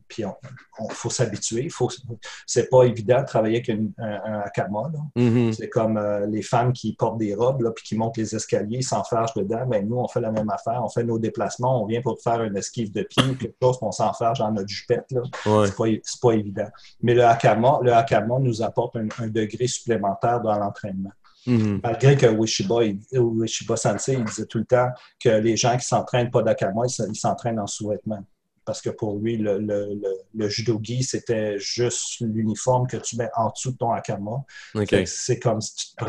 puis 0.08 0.24
on, 0.24 0.88
faut 0.90 1.10
s'habituer. 1.10 1.68
Faut, 1.68 1.90
c'est 2.46 2.68
pas 2.70 2.84
évident 2.84 3.20
de 3.20 3.26
travailler 3.26 3.56
avec 3.56 3.68
un, 3.68 3.86
un 3.98 4.40
hakama. 4.40 4.90
Mm-hmm. 5.16 5.52
C'est 5.52 5.68
comme 5.68 5.98
euh, 5.98 6.26
les 6.26 6.42
femmes 6.42 6.72
qui 6.72 6.94
portent 6.94 7.18
des 7.18 7.34
robes 7.34 7.62
là, 7.62 7.70
puis 7.70 7.84
qui 7.84 7.96
montent 7.96 8.16
les 8.16 8.34
escaliers, 8.34 8.82
s'enfargent 8.82 9.34
dedans. 9.34 9.66
Mais 9.68 9.80
ben, 9.80 9.88
nous, 9.88 9.96
on 9.98 10.08
fait 10.08 10.20
la 10.20 10.32
même 10.32 10.48
affaire. 10.50 10.82
On 10.82 10.88
fait 10.88 11.04
nos 11.04 11.18
déplacements. 11.18 11.82
On 11.82 11.86
vient 11.86 12.00
pour 12.00 12.20
faire 12.20 12.42
une 12.42 12.56
esquive 12.56 12.92
de 12.92 13.02
pied, 13.02 13.22
quelque 13.38 13.56
chose, 13.62 13.78
on 13.82 13.92
s'enfarge 13.92 14.38
dans 14.38 14.50
notre 14.50 14.68
jupette. 14.68 15.10
Là. 15.10 15.22
C'est, 15.44 15.76
pas, 15.76 15.84
pas, 16.22 16.32
évident. 16.32 16.68
Mais 17.02 17.14
le 17.14 17.24
hakama, 17.24 17.80
le 17.82 17.92
hakama 17.92 18.38
nous 18.38 18.62
apporte 18.62 18.96
un, 18.96 19.28
degré 19.28 19.66
supplémentaire 19.66 20.40
dans 20.40 20.58
l'entraînement. 20.58 21.12
Mm-hmm. 21.46 21.80
Malgré 21.82 22.16
que 22.16 22.26
Wishiba, 22.26 22.76
Wishiba 23.12 23.76
Sensei 23.76 24.14
il 24.14 24.24
disait 24.24 24.46
tout 24.46 24.58
le 24.58 24.64
temps 24.64 24.88
que 25.22 25.28
les 25.28 25.56
gens 25.56 25.76
qui 25.76 25.86
s'entraînent 25.86 26.30
pas 26.30 26.42
d'akama, 26.42 26.82
ils 26.86 27.16
s'entraînent 27.16 27.60
en 27.60 27.66
sous-vêtements 27.66 28.24
parce 28.68 28.82
que 28.82 28.90
pour 28.90 29.16
lui, 29.16 29.38
le, 29.38 29.58
le, 29.58 29.98
le, 30.34 30.48
judogi, 30.50 31.02
c'était 31.02 31.58
juste 31.58 32.20
l'uniforme 32.20 32.86
que 32.86 32.98
tu 32.98 33.16
mets 33.16 33.30
en 33.34 33.48
dessous 33.48 33.72
de 33.72 33.78
ton 33.78 33.92
hakama. 33.92 34.44
C'est 35.06 35.38
comme 35.38 35.62
si 35.62 35.74
tu, 35.74 36.04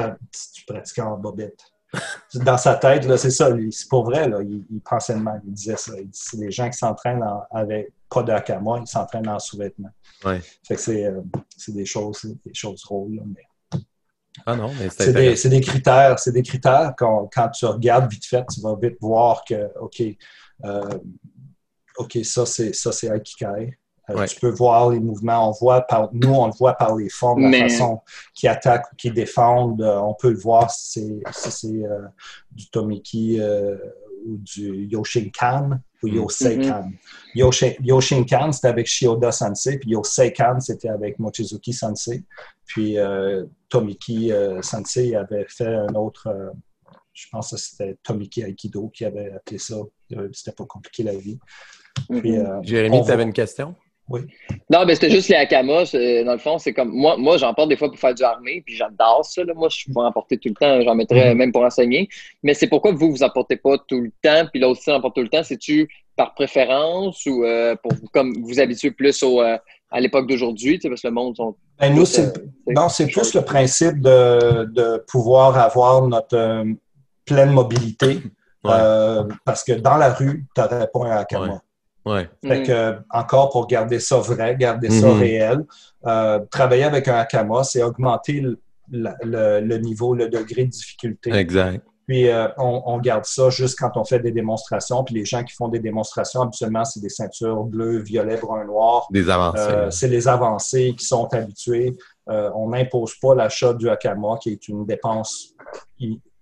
tu, 0.53 0.65
pratiquais 0.65 1.01
en 1.01 1.17
bobette. 1.17 1.57
Dans 2.33 2.57
sa 2.57 2.75
tête, 2.75 3.05
c'est 3.15 3.31
ça. 3.31 3.49
C'est 3.71 3.87
pour 3.87 4.03
vrai, 4.03 4.27
là, 4.27 4.41
il, 4.41 4.81
pensait 4.81 5.13
de 5.13 5.19
même. 5.19 5.39
Il 5.47 5.53
disait 5.53 5.77
ça. 5.77 5.93
Il 5.97 6.09
dit, 6.09 6.19
les 6.33 6.51
gens 6.51 6.69
qui 6.69 6.77
s'entraînent 6.77 7.23
avec 7.49 7.93
pas 8.09 8.23
de 8.23 8.33
hakama, 8.33 8.79
ils 8.81 8.87
s'entraînent 8.87 9.29
en 9.29 9.39
sous-vêtements. 9.39 9.93
Ouais. 10.25 10.41
Fait 10.67 10.75
que 10.75 10.81
c'est 10.81 11.05
euh, 11.05 11.21
des 11.69 11.85
choses, 11.85 12.25
des 12.45 12.53
choses 12.53 12.81
drôles. 12.81 13.23
mais... 13.25 13.83
Ah 14.45 14.57
non, 14.57 14.73
mais 14.77 14.89
c'est 14.89 15.13
des, 15.13 15.49
des, 15.49 15.61
critères. 15.61 16.19
C'est 16.19 16.33
des 16.33 16.43
critères 16.43 16.93
quand, 16.97 17.29
quand 17.33 17.47
tu 17.51 17.65
regardes 17.65 18.11
vite 18.11 18.25
fait, 18.25 18.43
tu 18.53 18.59
vas 18.59 18.75
vite 18.75 18.97
voir 18.99 19.45
que, 19.45 19.69
OK, 19.79 20.03
euh, 20.65 20.99
OK, 21.99 22.17
ça, 22.23 22.45
c'est 22.45 22.73
ça, 22.73 22.91
c'est 22.91 23.07
Aikikai. 23.07 23.77
Euh, 24.09 24.25
tu 24.25 24.39
peux 24.39 24.49
voir 24.49 24.89
les 24.89 24.99
mouvements. 24.99 25.49
On 25.49 25.51
voit 25.51 25.81
par, 25.81 26.09
nous, 26.13 26.33
on 26.33 26.47
le 26.47 26.53
voit 26.57 26.73
par 26.73 26.95
les 26.95 27.09
formes, 27.09 27.51
la 27.51 27.69
façon 27.69 27.99
qu'ils 28.33 28.49
attaquent 28.49 28.91
ou 28.91 28.95
qu'ils 28.95 29.13
défendent. 29.13 29.81
Euh, 29.81 29.99
on 29.99 30.15
peut 30.15 30.31
le 30.31 30.39
voir 30.39 30.71
si 30.71 31.21
c'est 31.31 31.67
euh, 31.67 32.07
du 32.51 32.69
Tomiki 32.69 33.39
ou 34.25 34.37
du 34.37 34.87
Yoshinkan 34.87 35.79
ou 36.01 36.07
mm. 36.07 36.15
Yoseikan. 36.15 36.89
Mm 37.35 37.81
Yoshinkan, 37.83 38.51
c'était 38.51 38.67
avec 38.69 38.87
Shioda 38.87 39.31
Sensei, 39.31 39.77
puis 39.77 39.91
Yoseikan, 39.91 40.59
c'était 40.59 40.89
avec 40.89 41.19
Mochizuki 41.19 41.73
Sensei. 41.73 42.23
Puis 42.65 42.97
Tomiki 43.67 44.31
Sensei 44.61 45.15
avait 45.15 45.45
fait 45.47 45.75
un 45.75 45.93
autre 45.95 46.33
je 47.13 47.27
pense 47.29 47.51
que 47.51 47.57
c'était 47.57 47.97
Tomiki 48.01 48.43
Aikido 48.43 48.87
qui 48.89 49.03
avait 49.03 49.33
appelé 49.33 49.57
ça. 49.57 49.75
C'était 50.31 50.53
pas 50.53 50.65
compliqué 50.65 51.03
la 51.03 51.15
vie. 51.15 51.37
Mhm. 52.09 52.21
Euh, 52.25 52.61
Jérémy, 52.63 53.01
tu 53.05 53.11
avais 53.11 53.23
une 53.23 53.33
question? 53.33 53.75
Oui. 54.09 54.21
Non, 54.71 54.85
mais 54.85 54.95
c'était 54.95 55.11
juste 55.11 55.29
les 55.29 55.35
Hakama. 55.35 55.83
Dans 55.83 56.33
le 56.33 56.39
fond, 56.39 56.57
c'est 56.57 56.73
comme 56.73 56.89
moi, 56.89 57.15
moi 57.17 57.37
j'en 57.37 57.53
porte 57.53 57.69
des 57.69 57.77
fois 57.77 57.89
pour 57.89 57.99
faire 57.99 58.15
du 58.15 58.23
armée, 58.23 58.63
puis 58.65 58.75
j'adore 58.75 59.23
ça. 59.23 59.43
Moi, 59.55 59.69
je 59.69 59.85
peux 59.93 59.99
en 59.99 60.11
porter 60.11 60.37
tout 60.37 60.49
le 60.49 60.55
temps. 60.55 60.81
J'en 60.81 60.95
mettrais 60.95 61.31
mhm. 61.31 61.37
même 61.37 61.51
pour 61.51 61.61
enseigner. 61.61 62.09
Mais 62.41 62.55
c'est 62.55 62.67
pourquoi 62.67 62.91
vous, 62.91 63.11
vous 63.11 63.23
en 63.23 63.29
portez 63.29 63.55
pas 63.55 63.77
tout 63.87 64.01
le 64.01 64.11
temps, 64.23 64.47
puis 64.51 64.59
l'autre 64.59 64.79
aussi 64.79 64.91
en 64.91 64.99
porte 64.99 65.15
tout 65.15 65.21
le 65.21 65.29
temps? 65.29 65.43
C'est-tu 65.43 65.87
par 66.15 66.33
préférence 66.33 67.25
ou 67.27 67.43
euh, 67.45 67.75
pour 67.81 67.91
comme 68.11 68.33
vous 68.43 68.59
habituez 68.59 68.91
plus 68.91 69.21
au, 69.23 69.41
euh, 69.41 69.57
à 69.91 69.99
l'époque 69.99 70.27
d'aujourd'hui, 70.27 70.79
parce 70.79 71.01
que 71.01 71.07
le 71.07 71.13
monde 71.13 71.35
sont. 71.35 71.55
Ben, 71.79 71.93
nous, 71.93 72.05
c'est, 72.05 72.33
non, 72.67 72.89
c'est 72.89 73.07
plus 73.07 73.33
le 73.35 73.41
principe 73.41 74.01
de, 74.01 74.65
de, 74.65 75.03
pouvoir 75.07 75.57
avoir 75.57 76.07
notre 76.07 76.65
pleine 77.25 77.51
mobilité. 77.51 78.21
parce 78.63 79.63
que 79.63 79.73
dans 79.73 79.97
la 79.97 80.13
rue, 80.13 80.45
tu 80.55 80.61
n'aurais 80.61 80.87
pas 80.87 81.05
un 81.05 81.11
Hakama. 81.11 81.47
Ouais. 81.47 81.59
Fait 82.45 82.63
que, 82.63 82.95
encore 83.09 83.49
pour 83.49 83.67
garder 83.67 83.99
ça 83.99 84.17
vrai, 84.17 84.55
garder 84.57 84.89
ça 84.89 85.07
mhm. 85.07 85.19
réel, 85.19 85.65
euh, 86.05 86.39
travailler 86.51 86.83
avec 86.83 87.07
un 87.07 87.15
Hakama, 87.15 87.63
c'est 87.63 87.83
augmenter 87.83 88.43
le, 88.91 89.77
niveau, 89.77 90.15
le 90.15 90.29
degré 90.29 90.65
de 90.65 90.69
difficulté. 90.69 91.31
Exact. 91.33 91.83
Puis 92.07 92.27
euh, 92.27 92.47
on, 92.57 92.97
garde 92.97 93.25
ça 93.25 93.51
juste 93.51 93.77
quand 93.77 93.91
on 93.95 94.03
fait 94.03 94.19
des 94.19 94.31
démonstrations. 94.31 95.03
Puis 95.03 95.13
les 95.13 95.25
gens 95.25 95.43
qui 95.43 95.53
font 95.53 95.67
des 95.67 95.77
démonstrations, 95.77 96.41
habituellement, 96.41 96.83
c'est 96.83 96.99
des 96.99 97.09
ceintures 97.09 97.63
bleues, 97.63 97.99
violet, 97.99 98.37
brun, 98.37 98.65
noir. 98.65 99.05
Des 99.11 99.29
avancées. 99.29 99.59
Euh, 99.59 99.91
c'est 99.91 100.07
les 100.07 100.27
avancés 100.27 100.95
qui 100.97 101.05
sont 101.05 101.27
habitués. 101.31 101.95
on 102.27 102.69
n'impose 102.69 103.13
pas 103.21 103.35
l'achat 103.35 103.73
du 103.73 103.89
Hakama, 103.89 104.37
qui 104.41 104.49
est 104.53 104.67
une 104.67 104.87
dépense 104.87 105.53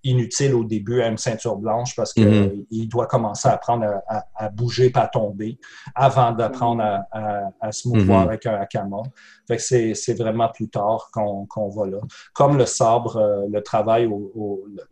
inutile 0.03 0.53
au 0.53 0.63
début 0.63 1.01
à 1.01 1.07
une 1.07 1.17
ceinture 1.17 1.57
blanche 1.57 1.95
parce 1.95 2.13
qu'il 2.13 2.27
mhm. 2.27 2.85
doit 2.87 3.07
commencer 3.07 3.47
à 3.47 3.53
apprendre 3.53 3.85
à, 4.07 4.49
bouger, 4.49 4.89
pas 4.89 5.07
tomber, 5.07 5.59
avant 5.95 6.31
d'apprendre 6.31 6.83
à, 7.11 7.71
se 7.71 7.87
mouvoir 7.87 8.21
mhm. 8.21 8.27
avec 8.29 8.45
un 8.45 8.55
hakama. 8.55 9.03
Fait 9.47 9.57
que 9.57 9.93
c'est 9.93 10.13
vraiment 10.13 10.49
plus 10.49 10.69
tard 10.69 11.09
qu'on 11.11 11.69
va 11.69 11.85
là. 11.87 11.99
Comme 12.33 12.57
le 12.57 12.65
sabre, 12.65 13.17
euh, 13.17 13.45
le 13.49 13.61
travail, 13.61 14.09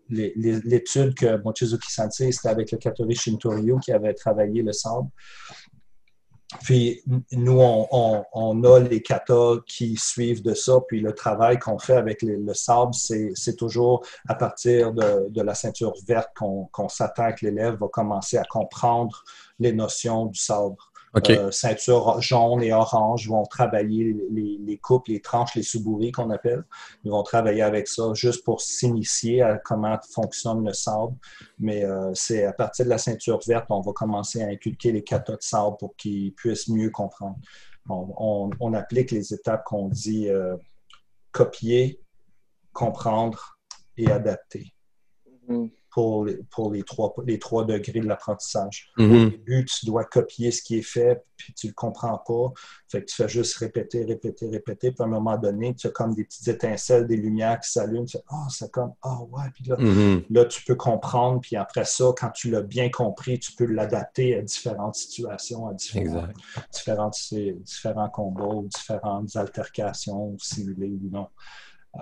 l'étude 0.10 1.14
que 1.14 1.42
Mochizuki 1.44 1.92
Sensei, 1.92 2.32
c'était 2.32 2.50
avec 2.50 2.72
le 2.72 2.78
Katori 2.78 3.16
Shintoryu 3.16 3.80
qui 3.80 3.92
avait 3.92 4.14
travaillé 4.14 4.62
le 4.62 4.72
sabre. 4.72 5.10
Puis 6.64 7.02
nous, 7.32 7.60
on, 7.60 8.64
a 8.64 8.80
les 8.80 9.02
katas 9.02 9.58
qui 9.66 9.96
suivent 9.98 10.44
de 10.44 10.54
ça. 10.54 10.80
Puis 10.88 11.02
le 11.02 11.14
travail 11.14 11.58
qu'on 11.58 11.80
fait 11.80 11.96
avec 11.96 12.22
le 12.22 12.54
sable, 12.54 12.94
c'est 12.94 13.56
toujours 13.56 14.06
à 14.28 14.36
partir 14.36 14.94
de, 14.94 15.42
la 15.42 15.56
ceinture 15.56 15.94
verte 16.08 16.30
qu'on 16.36 16.90
s'attend 16.90 17.32
que 17.34 17.46
l'élève 17.46 17.78
va 17.80 17.88
commencer 17.88 18.38
à 18.38 18.44
comprendre 18.44 19.24
les 19.60 19.74
notions 19.74 20.28
du 20.28 20.40
sabre. 20.40 20.92
Euh, 21.30 21.52
ceinture 21.52 22.20
jaune 22.22 22.62
et 22.62 22.74
orange 22.74 23.30
vont 23.30 23.46
travailler 23.46 24.16
les, 24.30 24.58
les 24.60 24.78
coupes, 24.78 25.08
les 25.08 25.22
tranches, 25.22 25.56
les 25.56 25.64
subouris 25.64 26.12
qu'on 26.12 26.30
appelle. 26.30 26.64
Ils 27.04 27.12
vont 27.12 27.24
travailler 27.24 27.62
avec 27.62 27.88
ça 27.88 28.14
juste 28.14 28.44
pour 28.44 28.62
s'initier 28.62 29.42
à 29.42 29.58
comment 29.58 29.98
fonctionne 30.12 30.66
le 30.66 30.74
sable. 30.74 31.16
Mais 31.58 31.86
euh, 31.86 32.12
c'est 32.14 32.46
à 32.46 32.54
partir 32.54 32.86
de 32.86 32.90
la 32.90 32.98
ceinture 32.98 33.40
verte, 33.48 33.68
on 33.70 33.82
va 33.82 33.94
commencer 33.94 34.44
à 34.44 34.48
inculquer 34.48 34.92
les 34.92 35.04
katas 35.04 35.38
de 35.38 35.42
sable 35.42 35.78
pour 35.78 35.96
qu'ils 35.96 36.34
puissent 36.34 36.68
mieux 36.68 36.90
comprendre. 36.90 37.38
on, 37.88 38.74
applique 38.74 39.12
les 39.12 39.34
étapes 39.34 39.64
qu'on 39.64 39.88
dit 39.88 40.28
euh, 40.28 40.58
copier, 41.32 42.02
comprendre 42.74 43.58
et 43.96 44.12
adapter. 44.12 44.74
Mm-hmm 45.48 45.70
pour 45.96 46.26
les, 46.26 46.36
pour 46.52 46.74
les, 46.74 46.84
trois, 46.84 47.16
les 47.26 47.40
trois 47.40 47.64
degrés 47.64 48.02
de 48.02 48.06
l'apprentissage. 48.06 48.90
Au 48.98 49.04
mm-hmm. 49.04 49.30
début, 49.30 49.64
tu 49.64 49.86
dois 49.86 50.04
copier 50.04 50.52
ce 50.52 50.62
qui 50.62 50.80
est 50.80 50.82
fait, 50.82 51.24
puis 51.38 51.54
tu 51.54 51.68
ne 51.68 51.72
le 51.72 51.74
comprends 51.74 52.18
pas. 52.18 52.52
Fait 52.90 53.00
que 53.00 53.06
tu 53.06 53.16
fais 53.16 53.30
juste 53.30 53.56
répéter, 53.56 54.04
répéter, 54.04 54.50
répéter. 54.50 54.92
Puis 54.92 55.02
à 55.02 55.06
un 55.06 55.08
moment 55.10 55.38
donné, 55.38 55.74
tu 55.74 55.88
as 55.88 55.92
comme 55.92 56.14
des 56.14 56.26
petites 56.26 56.50
étincelles, 56.50 57.08
des 57.08 57.16
lumières 57.16 57.62
qui 57.62 57.72
s'allument. 57.72 58.04
Tu 58.04 58.18
fais 58.18 58.24
Ah, 58.28 58.36
oh, 58.44 58.50
c'est 58.50 58.70
comme 58.72 58.92
Ah, 59.04 59.22
ouais. 59.22 59.46
Puis 59.54 59.64
là, 59.70 59.78
mm-hmm. 59.78 60.26
là, 60.32 60.44
tu 60.44 60.66
peux 60.66 60.76
comprendre. 60.76 61.40
Puis 61.40 61.56
après 61.56 61.86
ça, 61.86 62.12
quand 62.20 62.32
tu 62.32 62.52
l'as 62.52 62.62
bien 62.62 62.90
compris, 62.90 63.40
tu 63.40 63.54
peux 63.54 63.64
l'adapter 63.64 64.36
à 64.36 64.42
différentes 64.42 64.96
situations, 64.96 65.70
à 65.70 65.74
différents, 65.76 66.28
différentes, 66.74 67.18
différents 67.32 68.10
combats, 68.10 68.68
différentes 68.68 69.34
altercations 69.38 70.36
simulées 70.40 71.00
ou 71.02 71.10
non. 71.10 71.30
Euh, 71.98 72.02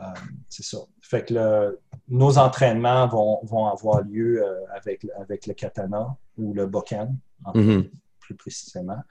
c'est 0.50 0.64
ça. 0.64 0.80
Fait 1.02 1.26
que 1.26 1.80
nos 2.08 2.38
entraînements 2.38 3.08
vont, 3.08 3.68
avoir 3.68 4.02
lieu 4.02 4.44
euh, 4.44 4.66
avec, 4.76 5.06
avec 5.20 5.46
le 5.46 5.54
katana 5.54 6.16
ou 6.38 6.54
le 6.54 6.66
bokan, 6.66 7.16
mm-hmm. 7.46 7.90
plus 8.20 8.36
précisément. 8.36 9.02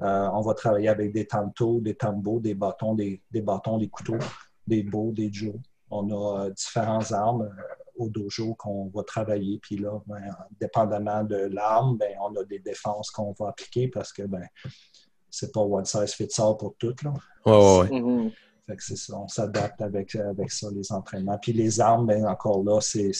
Euh, 0.00 0.28
on 0.32 0.40
va 0.40 0.54
travailler 0.54 0.88
avec 0.88 1.12
des 1.12 1.26
tantos, 1.26 1.80
des 1.80 1.94
tambos, 1.94 2.40
des 2.40 2.54
bâtons, 2.54 2.94
des, 2.94 3.22
bâtons, 3.34 3.78
des 3.78 3.88
couteaux, 3.88 4.18
des 4.66 4.82
bows, 4.82 5.12
des 5.12 5.32
jo. 5.32 5.54
On 5.90 6.10
a 6.10 6.50
différentes 6.50 7.12
armes 7.12 7.50
au 7.96 8.08
dojo 8.08 8.54
qu'on 8.54 8.90
va 8.94 9.02
travailler. 9.04 9.58
Puis 9.58 9.76
là, 9.76 10.00
ben, 10.06 10.34
dépendamment 10.58 11.22
de 11.22 11.36
l'arme, 11.36 11.98
ben, 11.98 12.16
on 12.20 12.34
a 12.36 12.44
des 12.44 12.58
défenses 12.58 13.10
qu'on 13.10 13.32
va 13.38 13.50
appliquer 13.50 13.88
parce 13.88 14.12
que 14.12 14.22
ben, 14.22 14.46
c'est 15.30 15.52
pas 15.52 15.60
one 15.60 15.84
size 15.84 16.14
fits 16.14 16.28
all 16.38 16.56
pour 16.58 16.74
toutes. 16.78 17.02
Là. 17.02 17.12
On 19.12 19.28
s'adapte 19.28 19.80
avec, 19.82 20.14
avec 20.16 20.50
ça, 20.50 20.68
les 20.74 20.92
entraînements. 20.92 21.38
Puis 21.38 21.52
les 21.52 21.80
armes, 21.80 22.06
bien, 22.06 22.24
encore 22.24 22.62
là, 22.62 22.80
c'est 22.80 23.12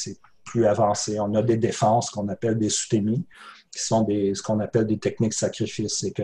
plus 0.45 0.67
avancé. 0.67 1.19
On 1.21 1.35
a 1.35 1.43
des 1.43 1.57
défenses 1.57 2.11
qu'on 2.11 2.29
appelle 2.29 2.59
des 2.59 2.69
soutémies, 2.69 3.25
qui 3.71 3.83
sont 3.83 4.03
des, 4.03 4.35
ce 4.35 4.43
qu'on 4.43 4.61
appelle 4.61 4.87
des 4.87 4.99
techniques 4.99 5.35
sacrifices. 5.35 5.99
C'est 6.01 6.13
que 6.13 6.23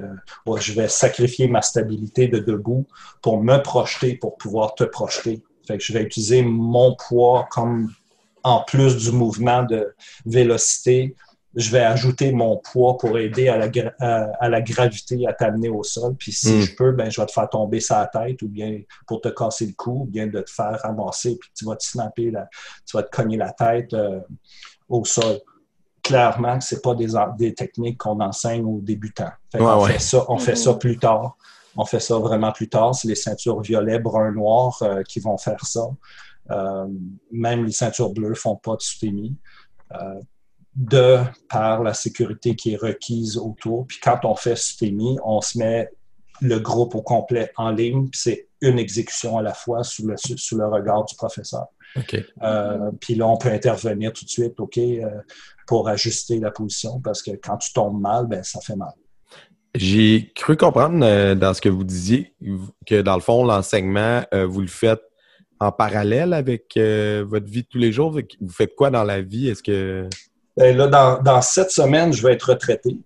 je 0.58 0.72
vais 0.72 0.88
sacrifier 0.88 1.48
ma 1.48 1.62
stabilité 1.62 2.28
de 2.28 2.38
debout 2.38 2.86
pour 3.22 3.42
me 3.42 3.58
projeter, 3.62 4.16
pour 4.16 4.36
pouvoir 4.36 4.74
te 4.74 4.84
projeter. 4.84 5.42
Fait 5.66 5.78
que 5.78 5.84
je 5.84 5.92
vais 5.92 6.02
utiliser 6.02 6.42
mon 6.42 6.94
poids 6.96 7.46
comme 7.50 7.92
en 8.42 8.62
plus 8.62 8.96
du 8.96 9.12
mouvement 9.12 9.62
de 9.62 9.94
vélocité 10.24 11.14
je 11.58 11.72
vais 11.72 11.80
ajouter 11.80 12.30
mon 12.30 12.56
poids 12.56 12.96
pour 12.98 13.18
aider 13.18 13.48
à 13.48 13.56
la, 13.58 13.68
à, 13.98 14.48
la 14.48 14.62
gravité 14.62 15.26
à 15.26 15.32
t'amener 15.32 15.68
au 15.68 15.82
sol. 15.82 16.14
Puis 16.16 16.30
si 16.30 16.52
hmm. 16.52 16.60
je 16.60 16.74
peux, 16.76 16.92
ben, 16.92 17.10
je 17.10 17.20
vais 17.20 17.26
te 17.26 17.32
faire 17.32 17.50
tomber 17.50 17.80
sa 17.80 18.06
tête 18.06 18.40
ou 18.42 18.48
bien 18.48 18.80
pour 19.08 19.20
te 19.20 19.28
casser 19.28 19.66
le 19.66 19.72
cou 19.72 20.02
ou 20.02 20.04
bien 20.04 20.28
de 20.28 20.40
te 20.40 20.50
faire 20.50 20.78
ramasser 20.80 21.36
puis 21.36 21.50
tu 21.56 21.64
vas 21.64 21.74
te 21.74 21.82
snapper, 21.82 22.30
la, 22.30 22.48
tu 22.86 22.96
vas 22.96 23.02
te 23.02 23.10
cogner 23.10 23.36
la 23.36 23.50
tête 23.50 23.92
euh, 23.92 24.20
au 24.88 25.04
sol. 25.04 25.40
Clairement, 26.00 26.60
ce 26.60 26.76
pas 26.76 26.94
des, 26.94 27.08
des 27.36 27.52
techniques 27.54 27.98
qu'on 27.98 28.20
enseigne 28.20 28.64
aux 28.64 28.80
débutants. 28.80 29.32
on, 29.54 29.84
Fait 29.84 29.98
ça, 29.98 30.24
on 30.28 30.38
fait 30.38 30.56
ça 30.56 30.74
plus 30.74 30.96
tard. 30.96 31.36
On 31.76 31.84
fait 31.84 32.00
ça 32.00 32.18
vraiment 32.18 32.52
plus 32.52 32.68
tard. 32.68 32.94
C'est 32.94 33.08
les 33.08 33.16
ceintures 33.16 33.60
violet, 33.60 33.98
brun, 33.98 34.30
noir 34.30 34.78
euh, 34.82 35.02
qui 35.02 35.18
vont 35.18 35.36
faire 35.36 35.64
ça. 35.66 35.88
Euh, 36.52 36.86
même 37.32 37.64
les 37.64 37.72
ceintures 37.72 38.10
bleues 38.10 38.30
ne 38.30 38.34
font 38.34 38.56
pas 38.56 38.76
de 38.76 38.80
soutémie 38.80 39.36
de 40.78 41.18
par 41.50 41.82
la 41.82 41.92
sécurité 41.92 42.54
qui 42.54 42.74
est 42.74 42.76
requise 42.76 43.36
autour. 43.36 43.86
Puis 43.88 43.98
quand 44.00 44.20
on 44.24 44.36
fait 44.36 44.56
STEMI, 44.56 45.18
on 45.24 45.40
se 45.40 45.58
met 45.58 45.88
le 46.40 46.60
groupe 46.60 46.94
au 46.94 47.02
complet 47.02 47.50
en 47.56 47.72
ligne, 47.72 48.08
puis 48.08 48.20
c'est 48.20 48.48
une 48.60 48.78
exécution 48.78 49.38
à 49.38 49.42
la 49.42 49.54
fois 49.54 49.82
sous 49.82 50.06
le, 50.06 50.14
sous 50.16 50.56
le 50.56 50.66
regard 50.68 51.04
du 51.04 51.16
professeur. 51.16 51.66
Euh, 52.42 52.90
puis 53.00 53.16
là, 53.16 53.26
on 53.26 53.36
peut 53.36 53.48
intervenir 53.48 54.12
tout 54.12 54.24
de 54.24 54.30
suite, 54.30 54.60
OK, 54.60 54.78
euh, 54.78 55.04
pour 55.66 55.88
ajuster 55.88 56.38
la 56.38 56.52
position, 56.52 57.00
parce 57.00 57.22
que 57.22 57.32
quand 57.32 57.56
tu 57.56 57.72
tombes 57.72 58.00
mal, 58.00 58.26
ben, 58.26 58.44
ça 58.44 58.60
fait 58.60 58.76
mal. 58.76 58.92
J'ai 59.74 60.32
cru 60.34 60.56
comprendre 60.56 61.04
euh, 61.04 61.34
dans 61.34 61.54
ce 61.54 61.60
que 61.60 61.68
vous 61.68 61.84
disiez 61.84 62.34
que 62.86 63.02
dans 63.02 63.14
le 63.16 63.20
fond, 63.20 63.44
l'enseignement, 63.44 64.22
vous 64.32 64.60
le 64.60 64.68
faites 64.68 65.02
en 65.60 65.72
parallèle 65.72 66.34
avec 66.34 66.76
votre 66.76 67.46
vie 67.46 67.62
de 67.62 67.68
tous 67.68 67.78
les 67.78 67.90
jours. 67.90 68.12
Vous 68.12 68.52
faites 68.52 68.76
quoi 68.76 68.90
dans 68.90 69.04
la 69.04 69.22
vie? 69.22 69.48
Est-ce 69.48 69.62
que. 69.62 70.08
Ben 70.58 70.76
là, 70.76 70.88
dans, 70.88 71.22
dans 71.22 71.40
sept 71.40 71.70
semaines, 71.70 72.12
je 72.12 72.22
vais 72.26 72.34
être 72.34 72.50
retraité. 72.50 72.98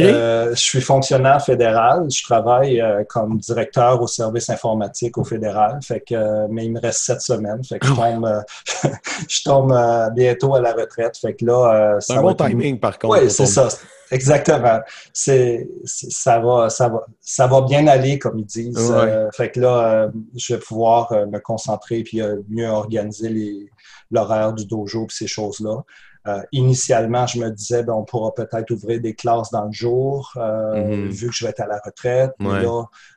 Euh, 0.00 0.50
je 0.50 0.60
suis 0.60 0.80
fonctionnaire 0.80 1.42
fédéral. 1.44 2.06
Je 2.10 2.22
travaille 2.22 2.80
euh, 2.80 3.04
comme 3.08 3.38
directeur 3.38 4.00
au 4.02 4.06
service 4.06 4.50
informatique 4.50 5.16
au 5.18 5.24
fédéral. 5.24 5.78
Fait 5.82 6.00
que, 6.00 6.14
euh, 6.14 6.46
mais 6.50 6.66
il 6.66 6.72
me 6.72 6.80
reste 6.80 7.00
sept 7.00 7.20
semaines. 7.20 7.62
Fait 7.64 7.78
que 7.78 7.86
je 7.86 7.94
tombe, 7.94 8.44
je 9.28 9.42
tombe 9.42 10.14
bientôt 10.14 10.54
à 10.54 10.60
la 10.60 10.72
retraite. 10.72 11.16
Fait 11.16 11.34
que 11.34 11.44
là, 11.44 11.98
c'est 12.00 12.14
un 12.14 12.22
bon 12.22 12.34
timing, 12.34 12.78
par 12.78 12.98
contre. 12.98 13.22
Oui, 13.22 13.30
c'est 13.30 13.46
ça. 13.46 13.68
Exactement. 14.10 14.80
C'est, 15.12 15.68
ça 15.84 16.38
va, 16.38 16.70
ça 16.70 16.88
va, 16.88 17.04
ça 17.20 17.46
va 17.46 17.60
bien 17.60 17.86
aller, 17.86 18.18
comme 18.18 18.38
ils 18.38 18.46
disent. 18.46 18.92
fait 19.34 19.50
que 19.50 19.60
là, 19.60 20.10
je 20.36 20.54
vais 20.54 20.60
pouvoir 20.60 21.12
me 21.26 21.38
concentrer 21.38 22.02
puis 22.02 22.20
mieux 22.48 22.68
organiser 22.68 23.68
l'horaire 24.10 24.52
du 24.52 24.66
dojo 24.66 25.04
et 25.04 25.12
ces 25.12 25.26
choses-là. 25.26 25.84
Euh, 26.26 26.42
initialement, 26.52 27.26
je 27.26 27.38
me 27.38 27.50
disais, 27.50 27.82
ben, 27.82 27.94
on 27.94 28.04
pourra 28.04 28.34
peut-être 28.34 28.70
ouvrir 28.70 29.00
des 29.00 29.14
classes 29.14 29.50
dans 29.50 29.64
le 29.64 29.72
jour, 29.72 30.32
euh, 30.36 31.04
mhm. 31.04 31.08
vu 31.08 31.28
que 31.28 31.34
je 31.34 31.44
vais 31.44 31.50
être 31.50 31.60
à 31.60 31.66
la 31.66 31.80
retraite. 31.84 32.32
Il 32.40 32.46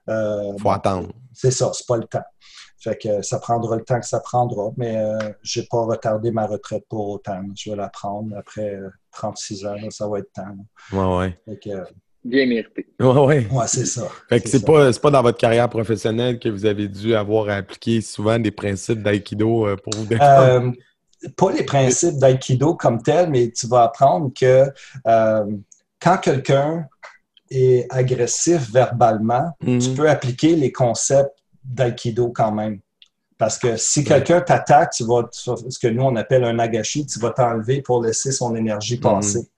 euh, 0.09 0.57
faut 0.57 0.69
attendre. 0.69 1.09
C'est 1.33 1.51
ça, 1.51 1.71
c'est 1.73 1.87
pas 1.87 1.97
le 1.97 2.05
temps. 2.05 2.23
Fait 2.79 2.97
que 2.97 3.21
ça 3.21 3.37
prendra 3.39 3.75
le 3.75 3.83
temps 3.83 3.99
que 3.99 4.07
ça 4.07 4.19
prendra, 4.19 4.71
mais 4.75 4.97
je 5.43 5.59
n'ai 5.59 5.67
pas 5.67 5.83
retardé 5.83 6.31
ma 6.31 6.47
retraite 6.47 6.83
pour 6.89 7.09
autant. 7.09 7.39
Je 7.55 7.69
vais 7.69 7.75
la 7.75 7.89
prendre 7.89 8.35
après 8.35 8.75
36 9.11 9.65
ans, 9.67 9.75
ça 9.91 10.07
va 10.07 10.17
être 10.17 10.31
temps. 10.33 10.55
Ouais, 10.91 11.35
ouais. 11.45 11.77
Bien 12.23 12.45
mérité. 12.47 12.87
Oui, 12.99 13.07
oui. 13.17 13.47
Ouais, 13.51 13.67
c'est 13.67 13.85
ça. 13.85 14.07
Fait 14.29 14.39
que 14.39 14.49
c'est 14.49 14.65
pas, 14.65 14.91
pas 14.93 15.11
dans 15.11 15.21
votre 15.21 15.37
carrière 15.37 15.69
professionnelle 15.69 16.39
que 16.39 16.49
vous 16.49 16.65
avez 16.65 16.87
dû 16.87 17.13
avoir 17.13 17.49
à 17.49 17.55
appliquer 17.55 18.01
souvent 18.01 18.39
des 18.39 18.51
principes 18.51 19.03
d'aïkido 19.03 19.67
pour 19.83 19.93
vous 19.95 20.05
défendre? 20.05 20.73
Pas 21.35 21.51
les 21.51 21.63
principes 21.63 22.17
d'aïkido 22.17 22.75
comme 22.75 23.01
tel, 23.01 23.29
mais 23.29 23.51
tu 23.51 23.67
vas 23.67 23.83
apprendre 23.83 24.31
que 24.33 24.65
euh, 25.07 25.45
quand 25.99 26.17
quelqu'un 26.17 26.87
est 27.49 27.85
agressif 27.89 28.71
verbalement, 28.71 29.51
tu 29.61 29.69
mhm. 29.69 29.95
peux 29.95 30.09
appliquer 30.09 30.55
les 30.55 30.71
concepts 30.71 31.37
d'aïkido 31.63 32.29
quand 32.29 32.51
même. 32.51 32.79
Parce 33.37 33.57
que 33.57 33.75
si 33.75 34.03
quelqu'un 34.03 34.41
t'attaque, 34.41 34.91
tu 34.91 35.03
vas, 35.03 35.27
ce 35.31 35.79
que 35.79 35.87
nous 35.87 36.03
on 36.03 36.15
appelle 36.15 36.43
un 36.43 36.59
agashi, 36.59 37.05
tu 37.05 37.19
vas 37.19 37.31
t'enlever 37.31 37.81
pour 37.81 38.03
laisser 38.03 38.31
son 38.31 38.55
énergie 38.55 38.95
mhm. 38.95 39.01
passer 39.01 39.51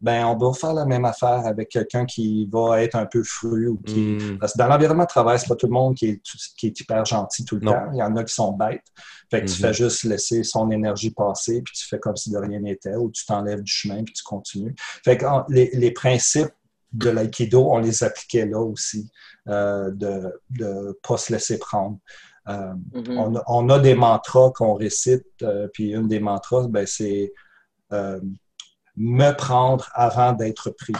ben 0.00 0.26
on 0.26 0.36
va 0.36 0.52
faire 0.52 0.74
la 0.74 0.84
même 0.84 1.04
affaire 1.04 1.46
avec 1.46 1.70
quelqu'un 1.70 2.04
qui 2.04 2.48
va 2.52 2.82
être 2.82 2.96
un 2.96 3.06
peu 3.06 3.22
fru 3.22 3.68
ou 3.68 3.78
qui. 3.78 4.18
Hmm. 4.18 4.38
Parce 4.38 4.52
que 4.52 4.58
dans 4.58 4.68
l'environnement 4.68 5.04
de 5.04 5.08
travail, 5.08 5.38
c'est 5.38 5.48
pas 5.48 5.56
tout 5.56 5.66
le 5.66 5.72
monde 5.72 5.94
qui 5.94 6.06
est, 6.08 6.22
qui 6.56 6.66
est 6.66 6.80
hyper 6.80 7.04
gentil 7.04 7.44
tout 7.44 7.56
le 7.56 7.62
temps. 7.62 7.90
Il 7.92 7.98
y 7.98 8.02
en 8.02 8.14
a 8.16 8.24
qui 8.24 8.34
sont 8.34 8.52
bêtes. 8.52 8.84
Fait 9.30 9.42
que 9.42 9.46
tu 9.46 9.52
hmm. 9.52 9.66
fais 9.66 9.72
juste 9.72 10.04
laisser 10.04 10.44
son 10.44 10.70
énergie 10.70 11.10
passer, 11.10 11.62
puis 11.62 11.74
tu 11.74 11.86
fais 11.86 11.98
comme 11.98 12.16
si 12.16 12.30
de 12.30 12.38
rien 12.38 12.60
n'était, 12.60 12.94
ou 12.94 13.10
tu 13.10 13.24
t'enlèves 13.26 13.62
du 13.62 13.72
chemin, 13.72 14.04
puis 14.04 14.14
tu 14.14 14.22
continues. 14.22 14.74
Fait 15.04 15.16
que 15.16 15.26
les, 15.48 15.70
les 15.74 15.90
principes 15.90 16.52
de 16.92 17.10
l'aïkido, 17.10 17.70
on 17.70 17.78
les 17.78 18.04
appliquait 18.04 18.46
là 18.46 18.60
aussi, 18.60 19.10
euh, 19.48 19.90
de 19.90 20.32
ne 20.58 20.92
pas 21.02 21.16
se 21.16 21.32
laisser 21.32 21.58
prendre. 21.58 21.98
Euh, 22.48 22.72
mm-hmm. 22.92 23.18
on, 23.18 23.36
a, 23.36 23.42
on, 23.48 23.68
a, 23.70 23.78
des 23.80 23.94
mantras 23.94 24.50
qu'on 24.52 24.74
récite, 24.74 25.26
euh, 25.42 25.68
puis 25.72 25.92
une 25.92 26.06
des 26.06 26.20
mantras, 26.20 26.68
ben, 26.68 26.86
c'est 26.86 27.32
me 28.96 29.32
prendre 29.32 29.88
avant 29.92 30.32
d'être 30.32 30.70
pris. 30.70 30.94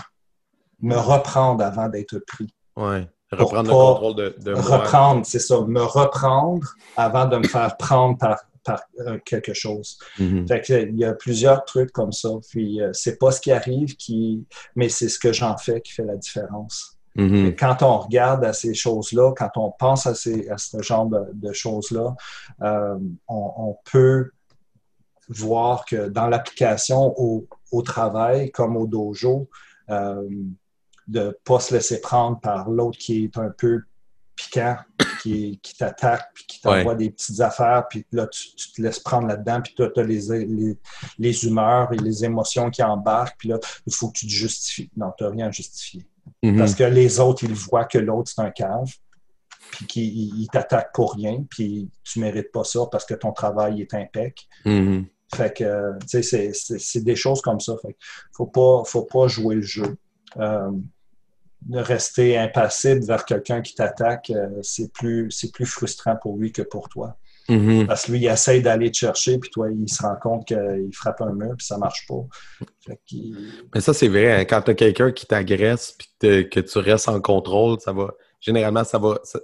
Me 0.80 0.96
reprendre 0.96 1.64
avant 1.64 1.88
d'être 1.88 2.18
pris. 2.18 2.52
Oui. 2.76 3.06
Reprendre 3.32 3.68
le 3.68 3.74
contrôle 3.74 4.14
de, 4.14 4.36
de 4.38 4.52
Reprendre, 4.52 5.26
c'est 5.26 5.40
ça. 5.40 5.60
Me 5.62 5.82
reprendre 5.82 6.66
avant 6.96 7.26
de 7.26 7.38
me 7.38 7.48
faire 7.48 7.76
prendre 7.76 8.16
par, 8.18 8.38
par 8.64 8.82
euh, 9.00 9.18
quelque 9.24 9.52
chose. 9.52 9.98
Mm-hmm. 10.18 10.48
fait 10.48 10.60
que, 10.60 10.88
il 10.88 10.96
y 10.96 11.04
a 11.04 11.12
plusieurs 11.12 11.64
trucs 11.64 11.90
comme 11.92 12.12
ça. 12.12 12.30
Puis, 12.50 12.80
euh, 12.80 12.90
c'est 12.92 13.18
pas 13.18 13.32
ce 13.32 13.40
qui 13.40 13.50
arrive, 13.50 13.96
qui... 13.96 14.46
mais 14.76 14.88
c'est 14.88 15.08
ce 15.08 15.18
que 15.18 15.32
j'en 15.32 15.56
fais 15.56 15.80
qui 15.80 15.92
fait 15.92 16.04
la 16.04 16.16
différence. 16.16 16.96
Mm-hmm. 17.16 17.56
Quand 17.56 17.82
on 17.82 17.98
regarde 17.98 18.44
à 18.44 18.52
ces 18.52 18.74
choses-là, 18.74 19.32
quand 19.36 19.50
on 19.56 19.72
pense 19.72 20.06
à, 20.06 20.14
ces, 20.14 20.48
à 20.48 20.58
ce 20.58 20.82
genre 20.82 21.08
de, 21.32 21.52
choses-là, 21.52 22.14
euh, 22.62 22.98
on, 23.26 23.52
on, 23.56 23.76
peut 23.90 24.30
voir 25.28 25.84
que 25.86 26.08
dans 26.08 26.28
l'application 26.28 27.14
au, 27.16 27.46
au, 27.72 27.82
travail 27.82 28.50
comme 28.50 28.76
au 28.76 28.86
dojo, 28.86 29.48
euh, 29.90 30.28
de 31.07 31.20
ne 31.20 31.30
pas 31.30 31.61
se 31.61 31.74
laisser 31.74 32.00
prendre 32.00 32.40
par 32.40 32.68
l'autre 32.70 32.98
qui 32.98 33.24
est 33.24 33.38
un 33.38 33.50
peu 33.50 33.82
piquant, 34.34 34.76
qui, 35.22 35.59
qui 35.62 35.76
t'attaque, 35.76 36.30
puis 36.34 36.44
qui 36.46 36.61
t'envoie 36.61 36.94
des 36.94 37.11
petites 37.11 37.40
affaires, 37.40 37.86
puis 37.88 38.07
là, 38.12 38.26
tu, 38.26 38.72
te 38.72 38.82
laisses 38.82 38.98
prendre 38.98 39.26
là-dedans, 39.26 39.62
puis 39.62 39.74
tu 39.74 39.82
as 39.82 40.02
les, 40.02 40.46
les, 40.46 40.78
les, 41.18 41.44
humeurs 41.46 41.92
et 41.92 41.96
les 41.96 42.24
émotions 42.24 42.70
qui 42.70 42.82
embarquent, 42.82 43.38
puis 43.38 43.48
là, 43.48 43.59
il 43.86 43.94
faut 43.94 44.09
que 44.09 44.18
tu 44.18 44.26
te 44.26 44.32
justifies. 44.32 44.90
Non, 44.96 45.12
tu 45.16 45.24
n'as 45.24 45.30
rien 45.30 45.46
à 45.48 45.50
justifier. 45.50 46.07
Mhm. 46.42 46.59
Parce 46.59 46.74
que 46.74 46.84
les 46.84 47.18
autres, 47.18 47.44
ils 47.44 47.54
voient 47.54 47.86
que 47.86 47.98
l'autre, 47.98 48.30
c'est 48.34 48.42
un 48.42 48.50
cave, 48.50 48.92
puis 49.70 49.86
qu'ils 49.86 50.48
t'attaquent 50.52 50.92
pour 50.92 51.14
rien, 51.14 51.44
puis 51.48 51.88
tu 52.04 52.20
mérites 52.20 52.52
pas 52.52 52.64
ça 52.64 52.80
parce 52.90 53.04
que 53.04 53.14
ton 53.14 53.32
travail 53.32 53.80
est 53.80 53.94
impec. 53.94 54.46
Mhm. 54.64 55.07
Fait 55.34 55.52
que, 55.52 55.98
tu 56.09 56.22
sais, 56.22 56.52
c'est 56.52 57.00
des 57.00 57.16
choses 57.16 57.42
comme 57.42 57.59
ça. 57.59 57.74
Fait 57.82 57.94
que 57.94 57.98
faut 58.32 58.46
pas, 58.46 58.82
faut 58.84 59.02
pas 59.02 59.26
jouer 59.26 59.57
le 59.57 59.62
jeu. 59.62 59.96
Euh, 60.36 60.70
de 61.68 61.78
rester 61.78 62.36
impassible 62.38 63.04
vers 63.04 63.24
quelqu'un 63.24 63.60
qui 63.60 63.74
t'attaque, 63.74 64.30
euh, 64.30 64.48
c'est 64.62 64.92
plus, 64.92 65.30
c'est 65.30 65.52
plus 65.52 65.66
frustrant 65.66 66.16
pour 66.16 66.36
lui 66.38 66.52
que 66.52 66.62
pour 66.62 66.88
toi. 66.88 67.16
Mhm. 67.48 67.86
Parce 67.86 68.06
que 68.06 68.12
lui, 68.12 68.20
il 68.20 68.26
essaye 68.26 68.60
d'aller 68.60 68.90
te 68.90 68.96
chercher, 68.96 69.38
puis 69.38 69.50
toi, 69.50 69.68
il 69.70 69.88
se 69.88 70.02
rend 70.02 70.16
compte 70.20 70.46
qu'il 70.48 70.90
frappe 70.92 71.20
un 71.20 71.32
mur, 71.32 71.54
puis 71.56 71.64
ça 71.66 71.78
marche 71.78 72.04
pas. 72.08 72.24
Mais 73.74 73.80
ça, 73.80 73.92
c'est 73.94 74.08
vrai. 74.08 74.32
hein, 74.40 74.44
Quand 74.44 74.62
tu 74.62 74.70
as 74.70 74.74
quelqu'un 74.74 75.12
qui 75.12 75.26
t'agresse 75.26 75.92
puis 75.98 76.08
que, 76.20 76.42
que 76.42 76.60
tu 76.60 76.78
restes 76.78 77.08
en 77.08 77.20
contrôle, 77.20 77.78
ça 77.80 77.92
va. 77.92 78.14
Généralement, 78.40 78.84
ça 78.84 78.98
va. 78.98 79.18
ça- 79.24 79.40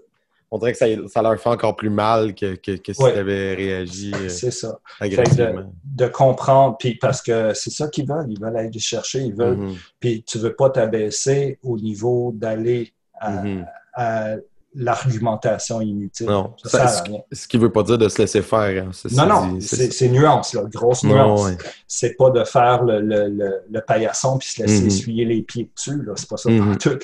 on 0.54 0.58
dirait 0.58 0.72
que 0.72 0.78
ça, 0.78 0.86
ça 1.08 1.22
leur 1.22 1.36
fait 1.40 1.48
encore 1.48 1.74
plus 1.74 1.88
mal 1.90 2.34
que, 2.34 2.54
que, 2.56 2.72
que 2.76 2.92
si 2.92 3.02
Ouais. 3.02 3.14
tu 3.14 3.18
avais 3.18 3.54
réagi 3.54 4.12
euh, 4.14 4.28
c'est 4.28 4.50
ça. 4.50 4.78
agressivement. 5.00 5.72
De 5.84 6.06
comprendre, 6.08 6.76
puis 6.78 6.94
parce 6.96 7.22
que 7.22 7.54
c'est 7.54 7.70
ça 7.70 7.88
qu'ils 7.88 8.06
veulent. 8.06 8.26
Ils 8.28 8.38
veulent 8.38 8.56
aller 8.58 8.78
chercher, 8.78 9.20
ils 9.22 9.34
veulent. 9.34 9.56
Mhm. 9.56 9.74
Puis 9.98 10.22
tu 10.24 10.38
veux 10.38 10.54
pas 10.54 10.68
t'abaisser 10.68 11.58
au 11.62 11.78
niveau 11.78 12.32
d'aller 12.34 12.92
à, 13.18 13.30
Mhm. 13.30 13.66
à 13.94 14.34
l'argumentation 14.74 15.80
inutile. 15.80 16.26
Non, 16.26 16.54
ça, 16.64 16.88
ce, 17.32 17.46
qui 17.46 17.58
veut 17.58 17.70
pas 17.70 17.82
dire 17.82 17.98
de 17.98 18.08
se 18.08 18.20
laisser 18.22 18.40
faire. 18.42 18.84
hein, 18.86 18.90
Non, 19.12 19.26
non, 19.26 19.58
c'est 19.60 20.08
nuance, 20.08 20.54
là, 20.54 20.62
grosse 20.72 21.04
nuance. 21.04 21.44
ouais. 21.44 21.56
C'est 21.86 22.16
pas 22.16 22.30
de 22.30 22.42
faire 22.44 22.82
le, 22.82 23.00
le, 23.00 23.28
le, 23.28 23.62
le 23.70 23.80
paillasson 23.82 24.38
puis 24.38 24.48
se 24.48 24.62
laisser 24.62 24.80
Mhm. 24.80 24.86
essuyer 24.86 25.24
les 25.26 25.42
pieds 25.42 25.70
dessus. 25.74 26.00
C'est 26.16 26.28
pas 26.28 26.36
ça 26.38 26.50
Mhm. 26.50 26.68
pour 26.68 26.78
tout, 26.78 26.98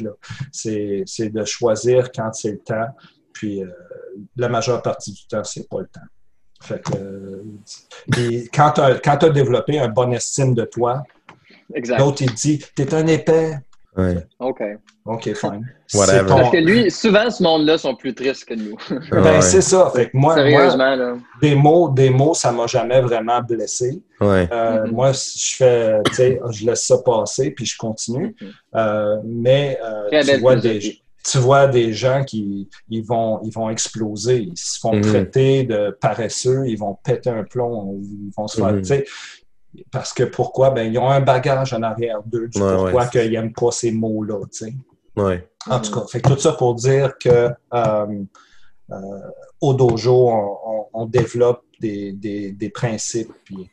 c'est 0.53 1.05
de 1.30 1.44
choisir 1.44 2.11
quand 2.12 2.32
c'est 2.32 2.53
le 2.53 2.59
temps, 2.59 2.88
puis 3.39 3.62
euh, 3.62 3.68
la 4.36 4.49
majeure 4.49 4.82
partie 4.82 5.12
du 5.12 5.24
temps, 5.28 5.45
c'est 5.45 5.68
pas 5.68 5.78
le 5.78 5.86
temps. 5.86 6.01
Fait 6.61 6.82
que, 6.82 6.97
euh, 6.99 7.45
puis 8.11 8.49
quand 8.53 8.72
tu 8.72 8.80
as, 8.80 9.28
développé 9.30 9.78
un 9.78 9.86
bon 9.86 10.12
estime 10.12 10.55
de 10.55 10.64
toi, 10.64 11.05
l'autre, 11.99 12.22
il 12.22 12.30
te 12.32 12.34
dit 12.34 12.64
T'es 12.74 12.93
un 12.95 13.07
épais. 13.07 13.59
Ouais. 13.97 14.26
OK. 14.41 14.61
OK, 15.07 15.34
fine. 15.34 15.64
Whatever. 15.95 16.26
Ton- 16.26 16.36
Parce 16.36 16.51
que 16.51 16.57
lui, 16.59 16.91
souvent, 16.91 17.30
ce 17.30 17.43
monde-là 17.43 17.78
sont 17.78 17.95
plus 17.95 18.12
tristes 18.14 18.45
que 18.45 18.55
nous. 18.55 18.76
Ben, 19.11 19.22
Ouais. 19.22 19.41
c'est 19.41 19.62
ça. 19.62 19.91
Fait 19.95 20.07
que 20.07 20.16
moi, 20.16 20.34
moi, 20.34 20.45
Sérieusement, 20.45 20.95
là. 20.97 21.16
des 21.41 21.55
mots, 21.55 21.89
des 21.91 22.11
mots, 22.11 22.34
ça 22.34 22.51
m'a 22.53 22.66
jamais 22.66 23.01
vraiment 23.01 23.41
blessé. 23.41 24.03
Ouais. 24.20 24.49
Euh, 24.53 24.84
Mhm. 24.84 24.93
Moi, 24.93 25.12
je 25.12 25.57
fais, 25.57 26.03
tu 26.07 26.14
sais, 26.14 26.41
je 26.51 26.66
laisse 26.66 26.84
ça 26.86 26.99
passer 26.99 27.53
puis 27.53 27.64
je 27.66 27.76
continue. 27.76 28.34
Mhm. 28.41 28.49
Euh, 28.74 29.16
mais 29.24 29.78
euh, 29.84 30.22
tu, 30.22 30.36
vois 30.41 30.57
des. 30.57 31.01
Tu 31.30 31.38
vois 31.38 31.66
des 31.66 31.92
gens 31.92 32.24
qui 32.24 32.68
ils 32.88 33.04
vont, 33.04 33.40
ils 33.44 33.52
vont 33.52 33.68
exploser. 33.70 34.38
Ils 34.42 34.56
se 34.56 34.78
font 34.78 34.94
Mhm. 34.94 35.02
traiter 35.02 35.64
de 35.64 35.96
paresseux, 36.00 36.64
ils 36.66 36.76
vont 36.78 36.94
péter 37.02 37.30
un 37.30 37.44
plomb, 37.44 37.98
ils 38.02 38.30
vont 38.36 38.48
se 38.48 38.56
faire, 38.60 38.72
Mhm. 38.72 39.02
parce 39.90 40.12
que 40.12 40.24
pourquoi? 40.24 40.70
Ben, 40.70 40.90
ils 40.92 40.98
ont 40.98 41.08
un 41.10 41.20
bagage 41.20 41.72
en 41.72 41.82
arrière 41.82 42.22
d'eux 42.24 42.48
du 42.48 42.60
Ouais, 42.60 42.74
pourquoi 42.74 43.04
ouais. 43.04 43.08
qu'ils 43.10 43.30
n'aiment 43.32 43.52
pas 43.52 43.70
ces 43.70 43.90
mots-là, 43.90 44.40
tu 44.50 44.58
sais. 44.66 44.74
Ouais. 45.16 45.48
En 45.68 45.80
tout 45.80 45.92
cas, 45.92 46.06
fait 46.10 46.20
tout 46.20 46.38
ça 46.38 46.52
pour 46.52 46.74
dire 46.74 47.18
que 47.18 47.50
euh, 47.74 48.06
euh, 48.90 48.96
au 49.60 49.74
dojo, 49.74 50.28
on, 50.30 50.56
on- 50.66 50.86
on 50.94 51.06
développe 51.06 51.62
des, 51.80 52.12
des- 52.12 52.52
des 52.52 52.70
principes. 52.70 53.32
Puis, 53.44 53.70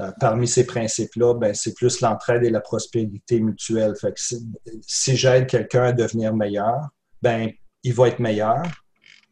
euh, 0.00 0.10
parmi 0.18 0.48
ces 0.48 0.64
principes-là, 0.64 1.34
ben, 1.34 1.54
c'est 1.54 1.74
plus 1.74 2.00
l'entraide 2.00 2.42
et 2.44 2.50
la 2.50 2.60
prospérité 2.60 3.40
mutuelle. 3.40 3.94
Fait 4.00 4.12
que 4.12 4.20
si, 4.20 4.48
si 4.86 5.16
j'aide 5.16 5.46
quelqu'un 5.46 5.84
à 5.84 5.92
devenir 5.92 6.34
meilleur, 6.34 6.88
ben, 7.22 7.50
il 7.82 7.94
va 7.94 8.08
être 8.08 8.18
meilleur, 8.18 8.62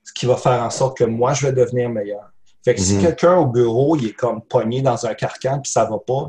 ce 0.05 0.13
qui 0.13 0.27
va 0.27 0.37
faire 0.37 0.63
en 0.63 0.71
sorte 0.71 0.99
que 0.99 1.05
moi, 1.05 1.35
je 1.35 1.47
vais 1.47 1.53
devenir 1.53 1.91
meilleur. 1.91 2.31
Fait 2.65 2.75
que 2.75 2.81
si 2.81 2.95
Mhm. 2.95 3.01
quelqu'un 3.03 3.37
au 3.37 3.47
bureau, 3.47 3.97
il 3.97 4.07
est 4.09 4.13
comme 4.13 4.43
pogné 4.43 4.83
dans 4.83 5.07
un 5.07 5.15
carcan 5.15 5.61
puis 5.61 5.71
ça 5.71 5.85
va 5.85 5.99
pas, 5.99 6.29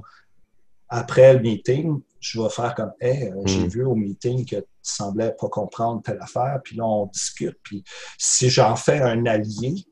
après 0.88 1.34
le 1.34 1.40
meeting, 1.40 2.00
je 2.20 2.42
vais 2.42 2.50
faire 2.50 2.76
comme 2.76 2.92
Hey, 3.00 3.30
euh, 3.30 3.42
j'ai 3.46 3.62
Mhm. 3.64 3.68
vu 3.70 3.86
au 3.86 3.96
meeting 3.96 4.46
que 4.46 4.58
tu 4.58 4.66
semblais 4.82 5.34
pas 5.40 5.48
comprendre 5.50 6.02
telle 6.02 6.20
affaire, 6.22 6.60
puis 6.64 6.76
là, 6.76 6.86
on 6.86 7.06
discute. 7.08 7.58
Puis 7.64 7.84
si 8.18 8.50
j'en 8.50 8.76
fais 8.76 9.00
un 9.02 9.26
allié, 9.26 9.86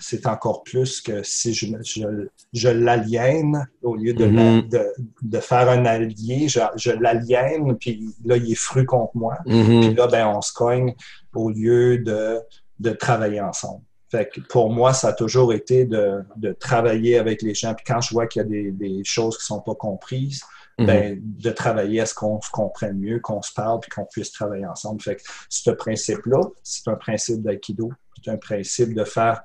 c'est 0.00 0.26
encore 0.26 0.62
plus 0.62 1.00
que 1.00 1.22
si 1.22 1.54
je, 1.54 1.66
je, 1.84 2.28
je 2.52 2.68
l'aliène 2.68 3.68
au 3.82 3.94
lieu 3.96 4.12
de, 4.14 4.24
la- 4.24 4.52
Mhm. 4.52 4.68
de, 4.68 4.84
de 5.22 5.40
faire 5.40 5.68
un 5.68 5.84
allié, 5.84 6.48
je, 6.48 6.60
je 6.76 6.90
l'aliène, 6.92 7.76
puis 7.78 8.08
là, 8.24 8.36
il 8.36 8.52
est 8.52 8.54
fru 8.54 8.84
contre 8.86 9.16
moi. 9.16 9.38
Puis 9.46 9.54
Mhm. 9.56 9.94
là, 9.94 10.06
ben, 10.06 10.26
on 10.28 10.40
se 10.42 10.52
cogne 10.52 10.94
au 11.34 11.50
lieu 11.50 11.98
de, 11.98 12.40
de 12.80 12.90
travailler 12.90 13.40
ensemble. 13.40 13.82
Fait 14.10 14.28
que 14.32 14.40
pour 14.40 14.70
moi, 14.70 14.92
ça 14.92 15.08
a 15.08 15.12
toujours 15.12 15.52
été 15.52 15.84
de, 15.84 16.20
de 16.36 16.52
travailler 16.52 17.18
avec 17.18 17.42
les 17.42 17.54
gens. 17.54 17.74
Puis 17.74 17.84
quand 17.86 18.00
je 18.00 18.10
vois 18.14 18.26
qu'il 18.28 18.42
y 18.42 18.44
a 18.44 18.48
des, 18.48 18.70
des 18.70 19.02
choses 19.04 19.36
qui 19.36 19.44
ne 19.52 19.56
sont 19.56 19.60
pas 19.62 19.74
comprises, 19.74 20.42
Mhm. 20.78 20.86
ben, 20.86 21.18
de 21.22 21.50
travailler 21.50 22.02
à 22.02 22.06
ce 22.06 22.12
qu'on 22.14 22.38
se 22.42 22.50
comprenne 22.50 22.98
mieux, 22.98 23.18
qu'on 23.20 23.40
se 23.40 23.50
parle, 23.54 23.80
puis 23.80 23.88
qu'on 23.90 24.04
puisse 24.04 24.30
travailler 24.30 24.66
ensemble. 24.66 25.00
Fait 25.00 25.16
que 25.16 25.22
ce 25.48 25.70
principe-là, 25.70 26.40
c'est 26.62 26.86
un 26.88 26.96
principe 26.96 27.40
d'aïkido. 27.42 27.90
C'est 28.22 28.30
un 28.30 28.36
principe 28.36 28.92
de 28.92 29.04
faire 29.04 29.42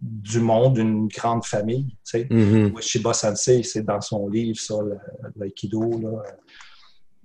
du 0.00 0.40
monde 0.40 0.78
une 0.78 1.08
grande 1.08 1.44
famille. 1.44 1.86
tu 2.04 2.20
sais. 2.20 2.28
Ueshiba 2.30 3.12
Sensei, 3.12 3.62
c'est 3.62 3.82
dans 3.82 4.00
son 4.00 4.28
livre, 4.28 4.58
ça, 4.58 4.76
l'aïkido, 5.36 5.90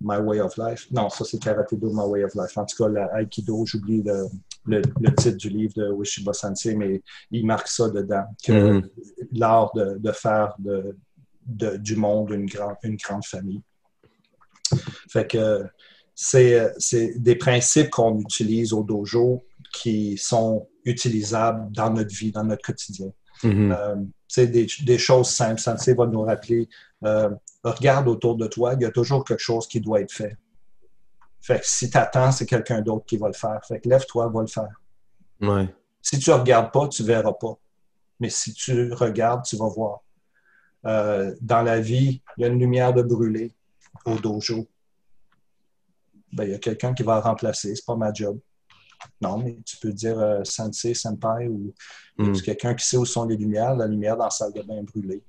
My 0.02 0.18
Way 0.18 0.42
of 0.42 0.58
Life. 0.58 0.88
Non, 0.92 1.08
ça, 1.10 1.24
c'est 1.24 1.40
Karate 1.40 1.76
Do, 1.76 1.92
My 1.94 2.04
Way 2.10 2.24
of 2.26 2.34
Life. 2.36 2.58
En 2.58 2.66
tout 2.66 2.76
cas, 2.84 2.90
l'aïkido, 2.90 3.64
j'oublie 3.66 4.02
le, 4.02 4.26
le, 4.66 4.82
le 5.00 5.16
titre 5.16 5.38
du 5.38 5.50
livre 5.50 5.74
de 5.78 5.92
Ueshiba 5.94 6.34
Sensei, 6.34 6.76
mais 6.76 7.02
il 7.32 7.46
marque 7.46 7.68
ça 7.68 7.90
dedans, 7.90 8.26
que 8.44 8.52
Mhm. 8.52 8.90
l'art 9.34 9.72
de, 9.76 9.98
de 10.00 10.12
faire 10.12 10.56
de, 10.60 10.98
de- 11.46 11.78
du 11.78 11.96
monde 11.96 12.32
une, 12.32 12.48
grande 12.48 12.76
une 12.84 12.96
grande 12.98 13.24
famille. 13.26 13.62
Fait 15.10 15.28
que 15.30 15.64
c'est 16.16 17.14
des 17.20 17.36
principes 17.36 17.90
qu'on 17.90 18.20
utilise 18.20 18.74
au 18.74 18.84
dojo 18.84 19.44
qui 19.72 20.18
sont 20.18 20.68
utilisables 20.86 21.72
dans 21.72 21.90
notre 21.92 22.14
vie, 22.14 22.32
dans 22.32 22.44
notre 22.44 22.64
quotidien. 22.64 23.12
Euh, 23.46 23.96
c'est 24.28 24.48
des, 24.48 24.68
des 24.84 24.98
choses 24.98 25.30
simples. 25.30 25.60
Sensei 25.60 25.94
va 25.94 26.06
nous 26.06 26.22
rappeler, 26.22 26.70
euh, 27.04 27.30
regarde 27.64 28.08
autour 28.08 28.36
de 28.36 28.48
toi, 28.48 28.74
il 28.74 28.82
y 28.82 28.86
a 28.86 28.92
toujours 28.92 29.24
quelque 29.26 29.42
chose 29.42 29.68
qui 29.68 29.82
doit 29.82 30.02
être 30.02 30.12
fait. 30.12 30.38
Fait 31.42 31.60
que 31.60 31.68
si 31.68 31.90
tu 31.90 31.98
attends, 31.98 32.32
c'est 32.32 32.46
quelqu'un 32.46 32.82
d'autre 32.82 33.06
qui 33.06 33.18
va 33.18 33.28
le 33.28 33.34
faire. 33.34 33.60
Fait 33.68 33.80
que 33.80 33.90
lève-toi, 33.90 34.30
va 34.30 34.42
le 34.42 34.48
faire. 34.48 34.82
Ouais. 35.42 35.68
Si 36.02 36.18
tu 36.18 36.30
ne 36.30 36.36
regardes 36.36 36.72
pas, 36.72 36.88
tu 36.88 37.02
ne 37.02 37.08
verras 37.08 37.34
pas. 37.34 37.58
Mais 38.20 38.30
si 38.30 38.54
tu 38.54 38.94
regardes, 38.94 39.44
tu 39.44 39.58
vas 39.58 39.68
voir. 39.68 40.02
Euh, 40.86 41.36
dans 41.42 41.62
la 41.62 41.80
vie, 41.80 42.22
il 42.38 42.42
y 42.42 42.46
a 42.46 42.48
une 42.48 42.60
lumière 42.60 42.94
de 42.94 43.02
brûler 43.02 43.54
au 44.06 44.18
dojo. 44.18 44.68
Ben, 46.32 46.46
il 46.46 46.52
y 46.52 46.54
a 46.54 46.60
quelqu'un 46.60 46.94
qui 46.94 47.04
va 47.04 47.16
la 47.16 47.22
remplacer. 47.22 47.76
C'est 47.76 47.86
pas 47.86 47.96
ma 47.96 48.14
job. 48.14 48.40
Non, 49.22 49.38
mais 49.38 49.58
tu 49.66 49.78
peux 49.78 49.92
dire 49.92 50.20
euh, 50.20 50.44
sensei, 50.44 50.94
senpai 50.94 51.48
ou 51.48 51.74
c'est 52.34 52.44
quelqu'un 52.44 52.74
qui 52.76 52.86
sait 52.86 52.98
où 52.98 53.06
sont 53.06 53.26
les 53.26 53.38
lumières. 53.38 53.76
La 53.76 53.88
lumière 53.88 54.18
dans 54.18 54.26
la 54.26 54.30
salle 54.30 54.54
de 54.54 54.62
bain 54.62 54.78
est 54.78 54.84
brûlée. 54.84 55.24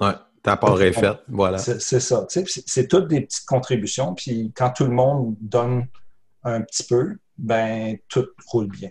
Ouais. 0.00 0.14
Ta 0.42 0.56
part 0.56 0.80
est 0.80 0.92
faite. 0.92 1.18
Voilà. 1.28 1.58
C'est 1.58 2.00
ça. 2.00 2.26
C'est 2.28 2.88
toutes 2.88 3.08
des 3.08 3.22
petites 3.22 3.46
contributions. 3.46 4.14
Puis 4.14 4.52
quand 4.54 4.70
tout 4.70 4.84
le 4.84 4.92
monde 4.92 5.36
donne 5.40 5.86
un 6.44 6.62
petit 6.62 6.84
peu, 6.84 7.16
ben 7.36 7.98
tout 8.08 8.26
roule 8.46 8.68
bien. 8.68 8.90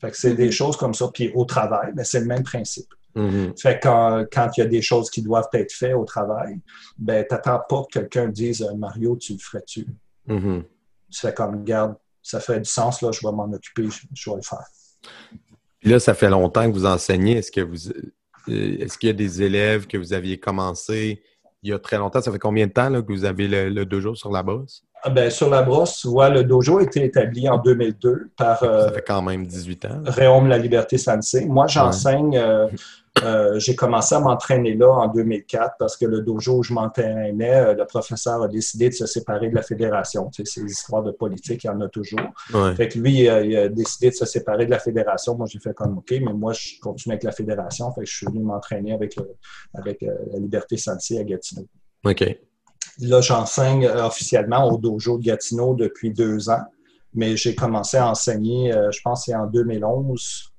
Fait 0.00 0.10
que 0.10 0.16
c'est 0.16 0.34
des 0.34 0.50
choses 0.50 0.76
comme 0.76 0.94
ça. 0.94 1.08
Puis 1.12 1.32
au 1.34 1.44
travail, 1.44 1.92
ben, 1.94 2.04
c'est 2.04 2.20
le 2.20 2.26
même 2.26 2.42
principe. 2.42 2.92
Mhm. 3.14 3.54
Fait 3.56 3.78
que 3.78 3.88
quand, 3.88 4.24
quand 4.32 4.50
il 4.56 4.60
y 4.60 4.62
a 4.64 4.66
des 4.66 4.82
choses 4.82 5.08
qui 5.08 5.22
doivent 5.22 5.48
être 5.52 5.72
faites 5.72 5.94
au 5.94 6.04
travail, 6.04 6.60
ben 6.98 7.24
t'attends 7.28 7.60
pas 7.68 7.84
que 7.84 8.00
quelqu'un 8.00 8.28
dise 8.28 8.62
euh, 8.62 8.74
Mario, 8.74 9.16
tu 9.16 9.34
le 9.34 9.38
ferais-tu? 9.38 9.86
Mhm. 10.26 10.64
Tu 11.10 11.20
fais 11.20 11.32
comme 11.32 11.64
garde, 11.64 11.94
ça 12.24 12.40
fait 12.40 12.58
du 12.58 12.68
sens, 12.68 13.02
là, 13.02 13.12
je 13.12 13.20
vais 13.24 13.32
m'en 13.32 13.44
occuper, 13.52 13.86
je, 14.14 14.30
vais 14.30 14.36
le 14.36 14.42
faire. 14.42 14.64
Puis 15.78 15.90
là, 15.90 16.00
ça 16.00 16.14
fait 16.14 16.30
longtemps 16.30 16.66
que 16.66 16.74
vous 16.74 16.86
enseignez. 16.86 17.36
Est-ce 17.36 17.52
que 17.52 17.60
vous 17.60 17.90
euh, 17.90 18.80
est-ce 18.80 18.98
qu'il 18.98 19.08
y 19.08 19.10
a 19.10 19.14
des 19.14 19.42
élèves 19.42 19.86
que 19.86 19.96
vous 19.96 20.12
aviez 20.12 20.40
commencé 20.40 21.22
il 21.62 21.70
y 21.70 21.72
a 21.72 21.78
très 21.78 21.98
longtemps? 21.98 22.20
Ça 22.20 22.32
fait 22.32 22.38
combien 22.38 22.66
de 22.66 22.72
temps 22.72 22.88
là, 22.88 23.02
que 23.02 23.12
vous 23.12 23.24
avez 23.24 23.46
le, 23.46 23.68
le 23.68 23.86
dojo 23.86 24.14
sur 24.14 24.30
la 24.30 24.42
brosse? 24.42 24.84
Ah, 25.06 25.10
Ben, 25.10 25.30
sur 25.30 25.50
la 25.50 25.62
brosse, 25.62 25.98
tu 26.00 26.08
vois, 26.08 26.30
le 26.30 26.44
dojo 26.44 26.78
a 26.78 26.82
été 26.82 27.04
établi 27.04 27.46
en 27.48 27.58
2002 27.58 28.30
par 28.38 28.62
euh, 28.62 28.86
Ça 28.88 28.92
fait 28.92 29.04
quand 29.06 29.20
même 29.22 29.46
18 29.46 29.84
ans. 29.84 30.02
Réaume 30.06 30.48
La 30.48 30.56
Liberté 30.58 30.96
Sensei. 30.96 31.44
Moi, 31.44 31.66
j'enseigne, 31.66 32.38
euh, 32.38 32.66
euh, 33.22 33.58
j'ai 33.58 33.76
commencé 33.76 34.14
à 34.14 34.20
m'entraîner 34.20 34.74
là 34.74 34.88
en 34.90 35.08
2004 35.08 35.74
parce 35.78 35.98
que 35.98 36.06
le 36.06 36.22
dojo 36.22 36.56
où 36.58 36.62
je 36.62 36.72
m'entraînais, 36.72 37.54
euh, 37.54 37.74
le 37.74 37.84
professeur 37.84 38.42
a 38.42 38.48
décidé 38.48 38.88
de 38.88 38.94
se 38.94 39.04
séparer 39.06 39.50
de 39.50 39.54
la 39.54 39.60
fédération. 39.62 40.30
Tu 40.30 40.44
sais, 40.46 40.60
ces 40.62 40.66
histoires 40.66 41.02
de 41.02 41.10
politique, 41.12 41.64
il 41.64 41.66
y 41.66 41.70
en 41.70 41.80
a 41.82 41.88
toujours. 41.88 42.20
Ouais. 42.54 42.74
Fait 42.74 42.88
que 42.88 42.98
lui, 42.98 43.20
il 43.24 43.28
a, 43.28 43.42
il 43.42 43.56
a 43.58 43.68
décidé 43.68 44.08
de 44.08 44.14
se 44.14 44.24
séparer 44.24 44.64
de 44.64 44.70
la 44.70 44.78
fédération. 44.78 45.36
Moi, 45.36 45.46
j'ai 45.50 45.58
fait 45.58 45.74
comme 45.74 45.98
OK, 45.98 46.12
mais 46.12 46.32
moi, 46.32 46.54
je 46.54 46.80
continue 46.80 47.12
avec 47.12 47.24
la 47.24 47.32
fédération. 47.32 47.92
Fait 47.92 48.00
que 48.04 48.06
je 48.08 48.16
suis 48.16 48.26
venu 48.26 48.40
m'entraîner 48.40 48.94
avec, 48.94 49.16
le- 49.16 49.34
avec 49.74 50.00
la 50.00 50.38
Liberté 50.38 50.78
Sensei 50.78 51.18
à 51.18 51.24
Gatineau. 51.24 51.66
OK. 52.06 52.38
Là, 53.00 53.20
j'enseigne 53.20 53.86
officiellement 53.86 54.68
au 54.70 54.78
dojo 54.78 55.18
de 55.18 55.24
Gatineau 55.24 55.74
depuis 55.74 56.12
deux 56.12 56.48
ans, 56.50 56.64
mais 57.12 57.36
j'ai 57.36 57.54
commencé 57.54 57.96
à 57.96 58.08
enseigner, 58.08 58.72
je 58.90 59.00
pense, 59.02 59.24
c'est 59.26 59.34
en 59.34 59.46
2011 59.46 60.54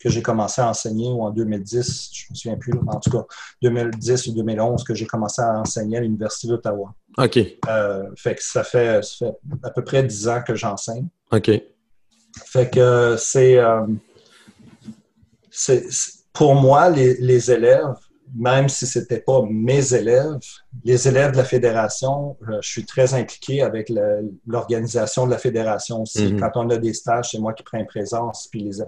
que 0.00 0.08
j'ai 0.08 0.22
commencé 0.22 0.60
à 0.62 0.68
enseigner 0.68 1.08
ou 1.08 1.22
en 1.22 1.30
2010, 1.30 2.10
je 2.12 2.24
ne 2.24 2.30
me 2.30 2.34
souviens 2.34 2.56
plus, 2.56 2.72
en 2.86 2.98
tout 2.98 3.10
cas 3.10 3.24
2010 3.62 4.28
ou 4.28 4.32
2011 4.32 4.82
que 4.82 4.94
j'ai 4.94 5.06
commencé 5.06 5.42
à 5.42 5.60
enseigner 5.60 5.98
à 5.98 6.00
l'Université 6.00 6.48
d'Ottawa. 6.48 6.94
OK. 7.18 7.38
Euh, 7.68 8.04
fait 8.16 8.34
que 8.34 8.42
ça 8.42 8.64
fait, 8.64 9.00
à 9.62 9.70
peu 9.70 9.84
près 9.84 10.02
10 10.02 10.28
ans 10.28 10.42
que 10.42 10.54
j'enseigne. 10.54 11.06
OK. 11.30 11.50
Fait 12.46 12.70
que 12.70 12.80
euh, 12.80 13.86
c'est, 15.50 15.86
pour 16.32 16.54
moi, 16.54 16.88
les, 16.88 17.16
les 17.20 17.50
élèves, 17.50 17.94
même 18.34 18.68
si 18.68 18.86
ce 18.86 18.98
n'était 18.98 19.20
pas 19.20 19.42
mes 19.48 19.94
élèves, 19.94 20.38
les 20.84 21.08
élèves 21.08 21.32
de 21.32 21.36
la 21.38 21.44
fédération, 21.44 22.36
euh, 22.48 22.58
je 22.60 22.68
suis 22.68 22.84
très 22.84 23.14
impliqué 23.14 23.62
avec 23.62 23.90
l'organisation 24.46 25.26
de 25.26 25.30
la 25.30 25.38
fédération 25.38 26.02
aussi. 26.02 26.32
Mhm. 26.32 26.40
Quand 26.40 26.50
on 26.54 26.70
a 26.70 26.76
des 26.76 26.92
stages, 26.92 27.30
c'est 27.32 27.38
moi 27.38 27.52
qui 27.52 27.62
prends 27.62 27.84
présence, 27.84 28.48
puis 28.50 28.60
les, 28.62 28.82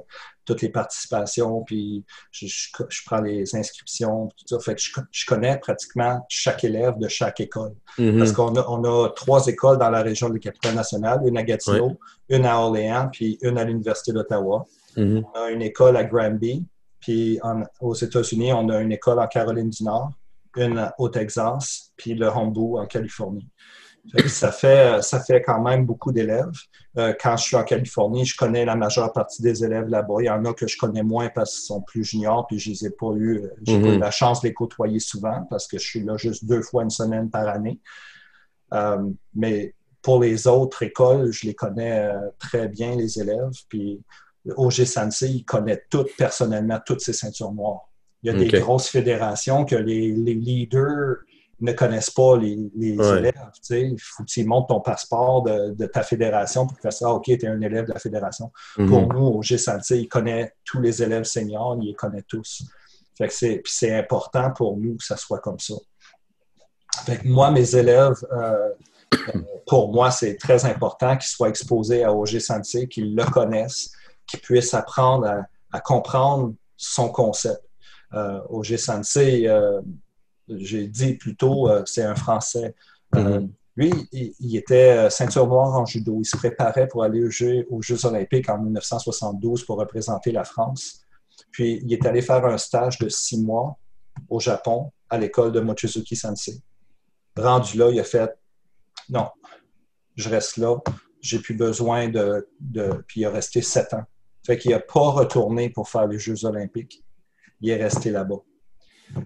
toutes 0.45 0.63
les 0.63 0.69
participations, 0.69 1.63
puis 1.63 2.05
je, 2.31 2.71
prends 3.07 3.21
les 3.21 3.55
inscriptions, 3.57 4.29
tout 4.29 4.47
ça. 4.47 4.59
Fait 4.61 4.75
que 4.75 4.83
je, 5.11 5.27
connais 5.27 5.59
pratiquement 5.59 6.25
chaque 6.29 6.65
élève 6.65 6.99
de 6.99 7.09
chaque 7.09 7.41
école. 7.41 7.75
Mhm. 7.99 8.19
Parce 8.19 8.33
qu'on 8.33 8.55
a, 8.57 8.65
on 8.69 8.85
a, 8.85 9.11
trois 9.11 9.47
écoles 9.47 9.79
dans 9.79 9.91
la 9.91 10.03
région 10.03 10.29
de 10.29 10.35
la 10.35 10.41
capitale 10.41 10.75
nationale, 10.75 11.21
une 11.27 11.39
à 11.39 11.43
Gatineau, 11.43 11.99
une 12.29 12.47
à 12.47 12.59
Orléans, 12.59 13.09
puis 13.13 13.39
une 13.43 13.59
à 13.59 13.65
l'Université 13.65 14.13
d'Ottawa. 14.13 14.67
Mhm. 14.97 15.25
On 15.35 15.41
a 15.41 15.51
une 15.51 15.63
école 15.63 15.97
à 15.97 16.05
Granby, 16.05 16.65
puis 17.03 17.39
aux 17.81 17.95
États-Unis, 17.95 18.53
on 18.55 18.69
a 18.71 18.81
une 18.81 18.93
école 18.93 19.19
en 19.19 19.27
Caroline 19.27 19.69
du 19.69 19.85
Nord, 19.85 20.13
une 20.57 20.91
au 20.99 21.09
Texas, 21.09 21.93
puis 21.97 22.15
le 22.15 22.27
Hombu 22.27 22.79
en 22.79 22.87
Californie. 22.87 23.49
ça, 24.27 24.51
fait, 24.51 25.03
ça 25.03 25.21
fait 25.21 25.43
quand 25.43 25.61
même 25.63 25.85
beaucoup 25.85 26.13
d'élèves. 26.13 26.51
Euh, 26.99 27.15
quand 27.21 27.37
je 27.37 27.45
suis 27.45 27.57
en 27.57 27.65
Californie, 27.65 28.25
je 28.25 28.37
connais 28.37 28.65
la 28.65 28.75
majeure 28.75 29.13
partie 29.13 29.43
des 29.43 29.65
élèves 29.65 29.89
là-bas. 29.89 30.17
Il 30.21 30.27
y 30.27 30.31
en 30.31 30.45
a 30.45 30.53
que 30.53 30.67
je 30.67 30.77
connais 30.77 31.03
moins 31.03 31.29
parce 31.29 31.53
qu'ils 31.53 31.67
sont 31.67 31.83
plus 31.83 32.05
juniors, 32.05 32.47
puis 32.47 32.59
je 32.59 32.71
les 32.71 32.87
ai 32.87 32.91
pas 32.91 33.13
eu, 33.15 33.43
j'ai 33.63 33.81
pas 33.81 33.89
eu 33.89 33.93
mhm. 33.93 34.01
la 34.01 34.11
chance 34.11 34.41
de 34.41 34.49
les 34.49 34.55
côtoyer 34.55 34.99
souvent 34.99 35.47
parce 35.49 35.67
que 35.67 35.79
je 35.79 35.87
suis 35.87 36.03
là 36.03 36.17
juste 36.17 36.45
deux 36.45 36.63
fois 36.63 36.83
une 36.83 36.91
semaine 36.91 37.31
par 37.31 37.49
année. 37.49 37.81
Euh, 38.73 39.09
mais 39.35 39.75
pour 40.03 40.21
les 40.21 40.47
autres 40.47 40.83
écoles, 40.83 41.31
je 41.33 41.47
les 41.47 41.55
connais 41.55 42.01
euh, 42.01 42.29
très 42.39 42.69
bien, 42.69 42.97
les 42.97 43.21
élèves. 43.21 43.53
Puis 43.69 44.03
OG 44.51 44.85
Sensei, 44.85 45.31
il 45.31 45.45
connaît 45.45 45.85
tout, 45.89 46.07
personnellement 46.19 46.81
toutes 46.85 47.01
ces 47.01 47.13
ceintures 47.13 47.53
noires. 47.53 47.89
Il 48.23 48.33
y 48.33 48.35
a 48.35 48.39
des 48.39 48.49
grosses 48.61 48.89
fédérations 48.89 49.65
que 49.65 49.75
les, 49.75 50.13
leaders 50.13 51.17
ne 51.61 51.73
connaissent 51.73 52.11
pas 52.11 52.37
les, 52.37 52.71
élèves. 52.77 53.33
Il 53.71 53.97
faut 54.01 54.23
que 54.23 54.29
tu 54.29 54.45
montres 54.45 54.69
ton 54.69 54.81
passeport 54.81 55.43
de, 55.43 55.87
ta 55.87 56.03
fédération 56.03 56.67
pour 56.67 56.77
que 56.77 56.83
tu 56.83 56.87
fasses 56.87 57.03
ah, 57.03 57.13
OK, 57.13 57.25
tu 57.25 57.33
es 57.33 57.47
un 57.47 57.61
élève 57.61 57.87
de 57.87 57.93
la 57.93 57.99
fédération. 57.99 58.53
Mhm. 58.79 58.89
Pour 58.89 59.13
nous, 59.13 59.27
OG 59.39 59.57
Sensei, 59.57 60.01
il 60.01 60.09
connaît 60.09 60.53
tous 60.65 60.81
les 60.81 61.03
élèves 61.03 61.25
seniors, 61.25 61.77
il 61.81 61.89
les 61.89 61.95
connaît 61.95 62.23
tous. 62.23 62.65
Fait 63.19 63.29
que 63.29 63.63
c'est 63.65 63.95
important 63.95 64.51
pour 64.53 64.77
nous 64.77 64.97
que 64.97 65.05
ça 65.05 65.17
soit 65.17 65.39
comme 65.39 65.59
ça. 65.59 65.75
Fait 67.05 67.19
que 67.19 67.29
moi, 67.29 67.51
mes 67.51 67.75
élèves, 67.75 68.25
euh, 68.33 68.71
euh, 69.35 69.41
pour 69.67 69.93
moi, 69.93 70.11
c'est 70.11 70.37
très 70.37 70.65
important 70.65 71.17
qu'ils 71.17 71.29
soient 71.29 71.49
exposés 71.49 72.05
à 72.05 72.13
OG 72.13 72.39
Sensei, 72.39 72.89
qu'ils 72.89 73.15
le 73.15 73.25
connaissent, 73.25 73.93
qui 74.33 74.39
puisse 74.39 74.73
apprendre 74.73 75.45
à, 75.71 75.81
comprendre 75.81 76.55
son 76.77 77.11
concept. 77.11 77.63
Euh, 78.15 78.41
au 78.49 78.63
G-Sensei, 78.63 79.47
euh, 79.47 79.81
j'ai 80.49 80.87
dit 80.87 81.15
plutôt, 81.15 81.69
euh, 81.69 81.83
c'est 81.87 82.03
un 82.03 82.15
Français. 82.15 82.75
Mm-hmm. 83.15 83.51
Lui, 83.77 83.93
il, 84.13 84.57
était 84.57 85.09
ceinture 85.09 85.47
noire 85.47 85.75
en 85.75 85.87
judo. 85.87 86.19
Il 86.21 86.27
se 86.27 86.37
préparait 86.37 86.89
pour 86.89 87.05
aller 87.05 87.25
aux 87.25 87.31
Jeux, 87.31 87.67
aux 87.71 87.81
Jeux 87.81 88.05
olympiques 88.05 88.51
en 88.51 88.59
1972 88.59 89.65
pour 89.65 89.79
représenter 89.79 90.31
la 90.31 90.45
France. 90.45 91.01
Puis, 91.51 91.81
il 91.83 91.93
est 91.93 92.05
allé 92.05 92.21
faire 92.21 92.45
un 92.45 92.59
stage 92.59 92.99
de 92.99 93.09
six 93.09 93.41
mois 93.41 93.79
au 94.29 94.41
Japon 94.41 94.93
à 95.09 95.17
l'école 95.17 95.53
de 95.53 95.61
Mochizuki 95.61 96.17
Sensei. 96.17 96.61
Rendu 97.35 97.79
là, 97.79 97.91
il 97.91 97.99
a 97.99 98.05
fait 98.05 98.31
non, 99.09 99.29
je 100.17 100.29
reste 100.29 100.59
là, 100.59 100.77
j'ai 101.23 101.39
plus 101.39 101.55
besoin 101.55 102.09
de, 102.09 102.49
de, 102.61 103.05
Puis 103.07 103.21
il 103.21 103.25
a 103.25 103.31
resté 103.31 103.63
sept 103.63 103.95
ans. 103.95 104.05
Fait 104.45 104.59
qu'il 104.59 104.73
n'a 104.73 104.81
pas 104.81 105.11
retourné 105.11 105.71
pour 105.71 105.89
faire 105.89 106.07
les 106.07 106.19
Jeux 106.19 106.45
olympiques. 106.45 107.05
Il 107.61 107.71
est 107.71 107.83
resté 107.83 108.11
là-bas. 108.11 108.43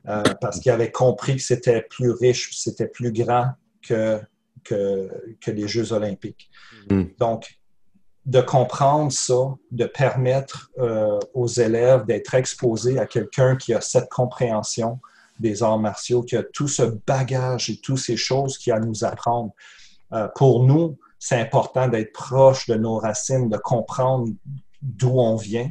Euh, 0.08 0.22
parce 0.40 0.60
qu'il 0.60 0.72
avait 0.72 0.90
compris 0.90 1.36
que 1.36 1.42
c'était 1.42 1.82
plus 1.82 2.10
riche, 2.10 2.50
c'était 2.56 2.88
plus 2.88 3.12
grand 3.12 3.52
que, 3.82 4.20
que, 4.64 5.08
les 5.46 5.68
Jeux 5.68 5.92
olympiques. 5.92 6.50
Mm-hmm. 6.88 7.18
Donc, 7.18 7.58
de 8.26 8.40
comprendre 8.40 9.12
ça, 9.12 9.54
de 9.70 9.84
permettre 9.86 10.70
euh, 10.78 11.18
aux 11.32 11.46
élèves 11.46 12.04
d'être 12.06 12.34
exposés 12.34 12.98
à 12.98 13.06
quelqu'un 13.06 13.56
qui 13.56 13.72
a 13.72 13.80
cette 13.80 14.08
compréhension 14.08 14.98
des 15.38 15.62
arts 15.62 15.78
martiaux, 15.78 16.22
qui 16.22 16.36
a 16.36 16.42
tout 16.42 16.66
ce 16.66 16.82
bagage 17.06 17.70
et 17.70 17.76
toutes 17.76 17.98
ces 17.98 18.16
choses 18.16 18.58
qu'il 18.58 18.72
a 18.72 18.76
à 18.76 18.80
nous 18.80 19.04
apprendre. 19.04 19.52
Euh, 20.12 20.28
pour 20.34 20.64
nous, 20.64 20.98
c'est 21.18 21.40
important 21.40 21.88
d'être 21.88 22.12
proche 22.12 22.66
de 22.66 22.74
nos 22.74 22.98
racines, 22.98 23.48
de 23.48 23.56
comprendre 23.56 24.28
d'où 24.86 25.18
on 25.18 25.36
vient, 25.36 25.68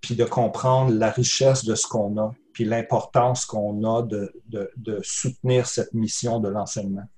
puis 0.00 0.14
de 0.14 0.24
comprendre 0.24 0.92
la 0.92 1.10
richesse 1.10 1.64
de 1.64 1.74
ce 1.74 1.86
qu'on 1.86 2.16
a, 2.18 2.32
puis 2.52 2.64
l'importance 2.64 3.44
qu'on 3.44 3.82
a 3.84 4.02
de, 4.02 4.32
soutenir 5.02 5.66
cette 5.66 5.94
mission 5.94 6.40
de 6.40 6.48
l'enseignement. 6.48 7.08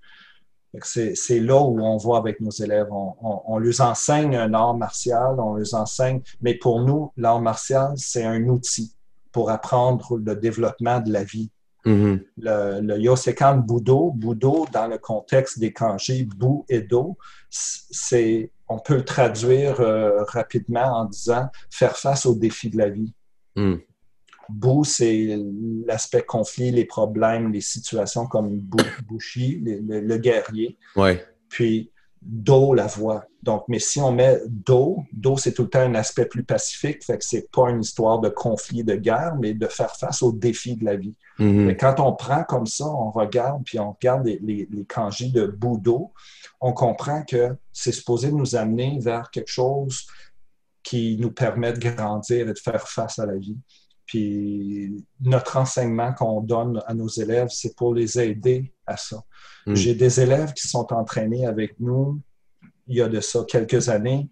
C'est 0.82 1.40
là 1.40 1.60
où 1.60 1.80
on 1.80 1.96
voit 1.98 2.16
avec 2.16 2.40
nos 2.40 2.50
élèves. 2.50 2.88
On, 2.90 3.14
on, 3.20 3.58
leur 3.58 3.80
enseigne 3.82 4.36
un 4.36 4.54
art 4.54 4.74
martial, 4.74 5.38
on 5.38 5.56
les 5.56 5.74
enseigne, 5.74 6.22
mais 6.40 6.54
pour 6.54 6.80
nous, 6.80 7.12
l'art 7.16 7.42
martial, 7.42 7.92
c'est 7.96 8.24
un 8.24 8.48
outil 8.48 8.94
pour 9.32 9.50
apprendre 9.50 10.16
le 10.16 10.34
développement 10.34 11.00
de 11.00 11.12
la 11.12 11.24
vie. 11.24 11.50
Mm-hmm. 11.84 12.24
Le, 12.38 12.80
le, 12.80 12.98
Yosekan 13.00 13.58
Budo, 13.58 14.12
Budo, 14.12 14.66
dans 14.72 14.86
le 14.86 14.98
contexte 14.98 15.58
des 15.58 15.72
kanji 15.72 16.24
Bu 16.24 16.62
et 16.68 16.80
Do, 16.80 17.18
c'est 17.50 18.50
on 18.72 18.78
peut 18.78 19.02
traduire 19.02 19.80
euh, 19.80 20.24
rapidement 20.24 21.00
en 21.00 21.04
disant 21.04 21.48
faire 21.70 21.96
face 21.96 22.26
aux 22.26 22.34
défis 22.34 22.70
de 22.70 22.78
la 22.78 22.88
vie. 22.88 23.12
Mm. 23.56 23.76
c'est 24.84 25.38
l'aspect 25.86 26.22
conflit, 26.22 26.70
les 26.70 26.84
problèmes, 26.84 27.52
les 27.52 27.60
situations 27.60 28.26
comme 28.26 28.60
Bushi, 29.08 29.60
le, 29.62 30.16
guerrier. 30.16 30.78
Ouais. 30.96 31.24
Puis 31.48 31.90
Do, 32.22 32.72
la 32.72 32.86
voix. 32.86 33.24
Donc, 33.42 33.64
mais 33.66 33.80
si 33.80 34.00
on 34.00 34.12
met 34.12 34.40
Do, 34.46 34.98
Do, 35.12 35.36
c'est 35.36 35.52
tout 35.52 35.62
le 35.62 35.68
temps 35.68 35.80
un 35.80 35.96
aspect 35.96 36.26
plus 36.26 36.44
pacifique, 36.44 37.04
fait 37.04 37.18
que 37.18 37.24
c'est 37.24 37.50
pas 37.50 37.68
une 37.68 37.80
histoire 37.80 38.20
de 38.20 38.28
conflit, 38.28 38.84
de 38.84 38.94
guerre, 38.94 39.34
mais 39.40 39.54
de 39.54 39.66
faire 39.66 39.96
face 39.96 40.22
aux 40.22 40.30
défis 40.30 40.76
de 40.76 40.84
la 40.84 40.94
vie. 40.94 41.16
Mm-hmm. 41.40 41.64
Mais 41.64 41.76
quand 41.76 41.98
on 41.98 42.12
prend 42.12 42.44
comme 42.44 42.66
ça, 42.66 42.86
on 42.86 43.10
regarde, 43.10 43.64
puis 43.64 43.80
on 43.80 43.92
regarde 43.92 44.24
les, 44.24 44.38
les, 44.40 44.68
les 44.70 44.84
kanji 44.84 45.32
de 45.32 45.46
Budo, 45.46 46.12
on 46.62 46.72
comprend 46.72 47.24
que 47.24 47.56
c'est 47.72 47.92
supposé 47.92 48.30
nous 48.30 48.54
amener 48.54 48.98
vers 49.00 49.30
quelque 49.30 49.50
chose 49.50 50.06
qui 50.82 51.18
nous 51.18 51.32
permet 51.32 51.72
de 51.72 51.80
grandir 51.80 52.48
et 52.48 52.52
de 52.52 52.58
faire 52.58 52.88
face 52.88 53.18
à 53.18 53.26
la 53.26 53.36
vie. 53.36 53.58
Puis 54.06 55.04
notre 55.20 55.56
enseignement 55.56 56.12
qu'on 56.14 56.40
donne 56.40 56.80
à 56.86 56.94
nos 56.94 57.08
élèves, 57.08 57.48
c'est 57.50 57.74
pour 57.76 57.94
les 57.94 58.18
aider 58.18 58.72
à 58.86 58.96
ça. 58.96 59.22
Hmm. 59.66 59.74
J'ai 59.74 59.94
des 59.94 60.20
élèves 60.20 60.52
qui 60.52 60.68
sont 60.68 60.92
entraînés 60.92 61.46
avec 61.46 61.78
nous 61.80 62.20
il 62.86 62.96
y 62.96 63.02
a 63.02 63.08
de 63.08 63.20
ça 63.20 63.44
quelques 63.48 63.88
années. 63.88 64.28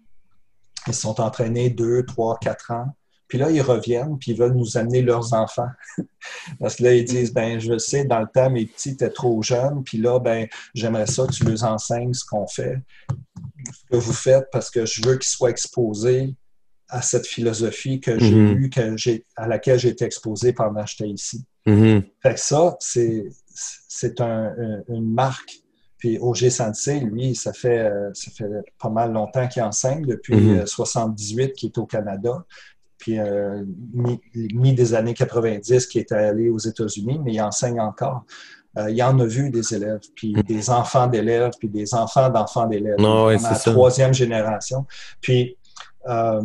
Ils 0.87 0.93
sont 0.93 1.19
entraînés 1.19 1.69
deux, 1.69 2.05
trois, 2.05 2.37
quatre 2.39 2.71
ans. 2.71 2.95
Puis 3.31 3.37
là, 3.37 3.49
ils 3.49 3.61
reviennent, 3.61 4.17
puis 4.19 4.31
ils 4.31 4.37
veulent 4.37 4.57
nous 4.57 4.75
amener 4.75 5.01
leurs 5.01 5.33
enfants. 5.33 5.69
Parce 6.59 6.75
que 6.75 6.83
là, 6.83 6.93
ils 6.93 7.05
disent, 7.05 7.31
ben, 7.31 7.61
je 7.61 7.77
sais, 7.77 8.03
dans 8.03 8.19
le 8.19 8.27
temps, 8.27 8.49
mes 8.49 8.65
petits 8.65 8.89
étaient 8.89 9.09
trop 9.09 9.41
jeunes, 9.41 9.85
puis 9.85 9.99
là, 9.99 10.19
ben, 10.19 10.49
j'aimerais 10.73 11.07
ça 11.07 11.25
que 11.25 11.31
tu 11.31 11.45
leur 11.45 11.63
enseignes 11.63 12.13
ce 12.13 12.25
qu'on 12.25 12.45
fait, 12.45 12.75
ce 13.73 13.83
que 13.89 13.95
vous 13.95 14.11
faites, 14.11 14.47
parce 14.51 14.69
que 14.69 14.85
je 14.85 15.01
veux 15.07 15.13
qu'ils 15.13 15.29
soient 15.29 15.49
exposés 15.49 16.35
à 16.89 17.01
cette 17.01 17.25
philosophie 17.25 18.01
que 18.01 18.19
j'ai 18.19 18.35
mm-hmm. 18.35 18.57
eue, 18.57 18.69
que 18.69 18.97
j'ai, 18.97 19.25
à 19.37 19.47
laquelle 19.47 19.79
j'ai 19.79 19.87
été 19.87 20.03
exposé 20.03 20.51
pendant 20.51 20.83
que 20.83 20.89
j'étais 20.89 21.09
ici. 21.09 21.45
Mm-hmm. 21.65 22.03
Fait 22.21 22.33
que 22.33 22.39
ça, 22.41 22.75
c'est, 22.81 23.29
c'est 23.87 24.19
un, 24.19 24.53
une 24.89 25.09
marque. 25.09 25.53
Puis 25.99 26.17
OG 26.19 26.49
Sensei, 26.49 26.99
lui, 26.99 27.33
ça 27.33 27.53
fait, 27.53 27.79
euh, 27.79 28.09
ça 28.13 28.29
fait 28.31 28.49
pas 28.77 28.89
mal 28.89 29.13
longtemps 29.13 29.47
qu'il 29.47 29.63
enseigne, 29.63 30.05
depuis 30.05 30.35
1978 30.35 31.45
mm-hmm. 31.45 31.53
qu'il 31.53 31.69
est 31.69 31.77
au 31.77 31.85
Canada 31.85 32.45
puis 33.01 33.19
euh, 33.19 33.63
mi, 33.93 34.73
des 34.73 34.93
années 34.93 35.15
90 35.15 35.87
qui 35.87 35.97
est 35.97 36.11
allé 36.11 36.49
aux 36.49 36.59
États-Unis, 36.59 37.19
mais 37.25 37.33
il 37.33 37.41
enseigne 37.41 37.79
encore. 37.79 38.25
Euh, 38.77 38.91
il 38.91 39.01
en 39.01 39.19
a 39.19 39.25
vu 39.25 39.49
des 39.49 39.73
élèves, 39.73 40.01
puis 40.15 40.35
mm. 40.35 40.43
des 40.43 40.69
enfants 40.69 41.07
d'élèves, 41.07 41.51
puis 41.57 41.67
des 41.67 41.95
enfants 41.95 42.29
d'enfants 42.29 42.67
d'élèves. 42.67 42.99
Non, 42.99 43.29
la 43.29 43.39
troisième 43.55 44.13
génération. 44.13 44.85
Puis 45.19 45.57
euh, 46.07 46.43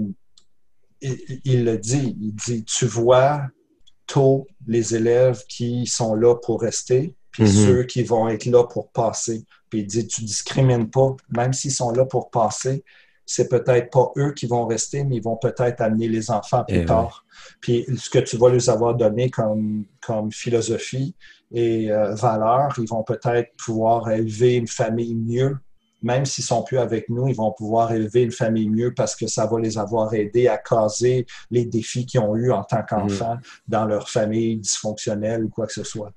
il, 1.02 1.64
le 1.66 1.76
dit, 1.76 2.16
il 2.18 2.34
dit, 2.34 2.64
tu 2.64 2.86
vois 2.86 3.42
tôt 4.06 4.46
les 4.66 4.96
élèves 4.96 5.44
qui 5.46 5.86
sont 5.86 6.14
là 6.14 6.36
pour 6.36 6.62
rester, 6.62 7.14
puis 7.32 7.42
Mhm. 7.42 7.48
ceux 7.66 7.82
qui 7.84 8.02
vont 8.02 8.28
être 8.28 8.46
là 8.46 8.64
pour 8.64 8.90
passer. 8.92 9.44
Puis 9.68 9.80
il 9.80 9.86
dit, 9.86 10.06
tu 10.06 10.24
discrimines 10.24 10.88
pas, 10.88 11.14
même 11.28 11.52
s'ils 11.52 11.72
sont 11.72 11.90
là 11.90 12.06
pour 12.06 12.30
passer, 12.30 12.82
c'est 13.26 13.48
peut-être 13.48 13.90
pas 13.90 14.12
eux 14.16 14.32
qui 14.32 14.46
vont 14.46 14.66
rester, 14.66 15.04
mais 15.04 15.16
ils 15.16 15.22
vont 15.22 15.36
peut-être 15.36 15.80
amener 15.80 16.08
les 16.08 16.30
enfants 16.30 16.64
plus 16.64 16.78
Eh 16.78 16.84
tard. 16.84 17.26
Puis 17.60 17.84
ce 17.98 18.08
que 18.08 18.20
tu 18.20 18.36
vas 18.36 18.48
leur 18.48 18.68
avoir 18.70 18.94
donné 18.94 19.30
comme, 19.30 19.84
comme 20.00 20.30
philosophie 20.30 21.14
et 21.52 21.90
euh, 21.90 22.14
valeur, 22.14 22.72
ils 22.78 22.88
vont 22.88 23.02
peut-être 23.02 23.50
pouvoir 23.56 24.08
élever 24.10 24.54
une 24.54 24.68
famille 24.68 25.14
mieux. 25.14 25.56
Même 26.02 26.26
s'ils 26.26 26.44
sont 26.44 26.62
plus 26.62 26.78
avec 26.78 27.08
nous, 27.08 27.26
ils 27.28 27.34
vont 27.34 27.52
pouvoir 27.52 27.92
élever 27.92 28.22
une 28.22 28.32
famille 28.32 28.68
mieux 28.68 28.92
parce 28.94 29.16
que 29.16 29.26
ça 29.26 29.46
va 29.46 29.58
les 29.58 29.78
avoir 29.78 30.12
aidés 30.14 30.48
à 30.48 30.58
caser 30.58 31.26
les 31.50 31.64
défis 31.64 32.06
qu'ils 32.06 32.20
ont 32.20 32.36
eus 32.36 32.52
en 32.52 32.64
tant 32.64 32.82
qu'enfants 32.82 33.38
dans 33.66 33.86
leur 33.86 34.08
famille 34.08 34.58
dysfonctionnelle 34.58 35.44
ou 35.44 35.48
quoi 35.48 35.66
que 35.66 35.72
ce 35.72 35.84
soit. 35.84 36.12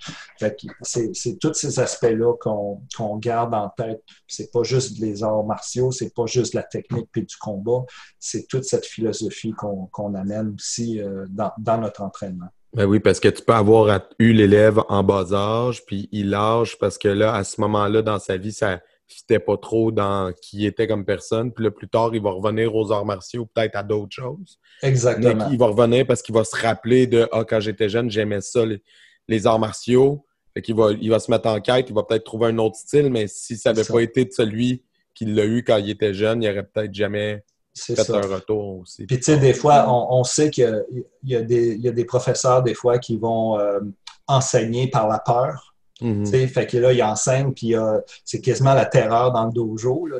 C'est 0.82 1.39
tous 1.39 1.53
ces 1.53 1.80
aspects-là 1.80 2.34
qu'on 2.41 3.17
garde 3.17 3.53
en 3.53 3.69
tête. 3.69 4.03
C'est 4.27 4.51
pas 4.51 4.63
juste 4.63 4.99
les 4.99 5.23
arts 5.23 5.45
martiaux, 5.45 5.91
c'est 5.91 6.13
pas 6.13 6.25
juste 6.25 6.53
la 6.53 6.63
technique 6.63 7.07
puis 7.11 7.23
du 7.23 7.38
combat, 7.38 7.84
c'est 8.19 8.47
toute 8.47 8.65
cette 8.65 8.86
philosophie 8.86 9.51
qu'on 9.53 9.88
qu'on 9.88 10.13
amène 10.13 10.55
aussi 10.55 11.01
euh, 11.01 11.25
dans, 11.30 11.51
dans 11.57 11.77
notre 11.80 12.01
entraînement. 12.01 12.49
Ben 12.73 12.86
oui, 12.86 12.99
parce 12.99 13.19
que 13.19 13.30
tu 13.30 13.41
peux 13.43 13.53
avoir 13.53 14.01
eu 14.19 14.32
l'élève 14.32 14.80
en 14.89 15.03
bas 15.03 15.34
âge, 15.34 15.84
puis 15.86 16.07
il 16.11 16.30
lâche 16.30 16.77
parce 16.77 16.99
que 16.99 17.07
là, 17.07 17.34
à 17.34 17.43
ce 17.43 17.59
moment-là, 17.61 18.03
dans 18.03 18.19
sa 18.19 18.38
vie, 18.38 18.51
ça 18.51 18.80
fitait 19.10 19.39
pas 19.39 19.57
trop 19.57 19.91
dans 19.91 20.32
qui 20.41 20.66
était 20.66 20.88
comme 20.88 21.03
personne. 21.05 21.51
Puis 21.51 21.64
là, 21.66 21.72
plus 21.72 21.89
tard, 21.89 22.12
il 22.14 22.22
va 22.22 22.32
revenir 22.32 22.76
aux 22.76 22.91
arts 22.91 23.05
martiaux, 23.05 23.47
peut-être 23.53 23.76
à 23.76 23.84
d'autres 23.84 24.14
choses. 24.16 24.60
Mais 24.84 24.89
Exactement. 24.89 25.47
il 25.51 25.57
va 25.57 25.66
revenir 25.68 26.05
parce 26.07 26.22
qu'il 26.22 26.36
va 26.36 26.43
se 26.43 26.55
rappeler 26.55 27.07
de 27.07 27.28
Ah, 27.32 27.43
quand 27.43 27.60
j'étais 27.60 27.89
jeune, 27.89 28.10
j'aimais 28.10 28.41
ça, 28.41 28.66
les, 28.66 28.82
les 29.28 29.47
arts 29.47 29.60
martiaux. 29.60 30.26
Fait 30.53 30.62
qu'il 30.62 30.76
va, 30.76 30.91
il 30.91 31.10
va 31.10 31.20
se 31.20 31.30
mettre 31.30 31.47
en 31.47 31.60
quête, 31.62 31.88
il 31.89 31.95
va 31.95 32.03
peut-être 32.03 32.24
trouver 32.24 32.47
un 32.47 32.57
autre 32.57 32.76
style, 32.76 33.10
mais 33.12 33.28
si 33.28 33.55
ça 33.57 33.72
n'avait 33.74 33.88
pas 33.88 33.99
été 34.01 34.26
de 34.26 34.32
celui 34.32 34.84
qui 35.14 35.26
l'a 35.26 35.45
eu 35.45 35.64
quand 35.64 35.78
il 35.78 35.89
était 35.89 36.14
jeune, 36.14 36.41
il 36.43 36.49
aurait 36.49 36.64
peut-être 36.66 36.93
jamais 36.93 37.43
C'est 37.74 37.95
fait 37.95 38.03
ça. 38.03 38.18
un 38.18 38.22
retour 38.22 38.80
aussi. 38.80 39.05
Puis, 39.05 39.18
tu 39.18 39.24
sais, 39.24 39.38
des 39.38 39.53
fois, 39.53 39.86
on, 39.88 40.20
on 40.20 40.24
sait 40.24 40.49
qu'il 40.49 40.64
y 40.64 40.68
a- 40.68 40.82
il 41.24 41.30
y, 41.30 41.36
a 41.36 41.41
des- 41.41 41.74
il 41.76 41.82
y 41.82 41.88
a 41.88 41.91
des 41.91 42.05
professeurs, 42.05 42.64
des 42.64 42.74
fois, 42.74 42.97
qui 42.99 43.18
vont 43.18 43.60
euh, 43.60 43.80
enseigner 44.28 44.88
par 44.89 45.07
la 45.07 45.20
peur. 45.20 45.76
Mhm. 46.02 46.26
Fait 46.47 46.66
que 46.68 46.78
là, 46.78 46.93
ils 46.93 47.04
enseignent, 47.04 47.54
puis 47.54 47.76
euh, 47.76 48.00
c'est 48.24 48.41
quasiment 48.41 48.74
la 48.74 48.86
terreur 48.86 49.32
dans 49.32 49.45
le 49.45 49.52
dojo. 49.52 50.06
Là, 50.08 50.20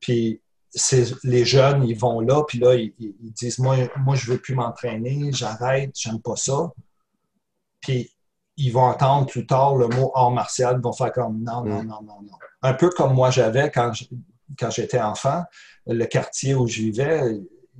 puis 0.00 0.40
les 1.24 1.44
jeunes, 1.44 1.84
ils 1.84 1.98
vont 1.98 2.20
là, 2.20 2.42
puis 2.46 2.58
là, 2.58 2.74
ils, 2.74 2.94
disent 3.34 3.58
Moi, 3.58 3.76
moi 3.98 4.14
je 4.16 4.30
veux 4.30 4.38
plus 4.38 4.54
m'entraîner, 4.54 5.30
j'arrête, 5.32 5.90
j'aime 5.94 6.20
pas 6.20 6.36
ça. 6.36 6.72
Puis 7.80 8.10
ils 8.56 8.70
vont 8.70 8.82
entendre 8.84 9.26
plus 9.26 9.46
tard 9.46 9.76
le 9.76 9.88
mot 9.88 10.12
art 10.14 10.30
martial, 10.30 10.76
ils 10.78 10.82
vont 10.82 10.92
faire 10.92 11.12
comme 11.12 11.42
non, 11.42 11.64
non, 11.64 11.82
Mm. 11.82 11.86
non, 11.86 12.02
non, 12.02 12.22
non. 12.22 12.38
Un 12.62 12.74
peu 12.74 12.90
comme 12.90 13.14
moi 13.14 13.30
j'avais 13.30 13.70
quand 13.70 13.92
j'étais 14.70 15.00
enfant, 15.00 15.42
le 15.86 16.04
quartier 16.04 16.54
où 16.54 16.66
je 16.66 16.80
vivais, 16.82 17.22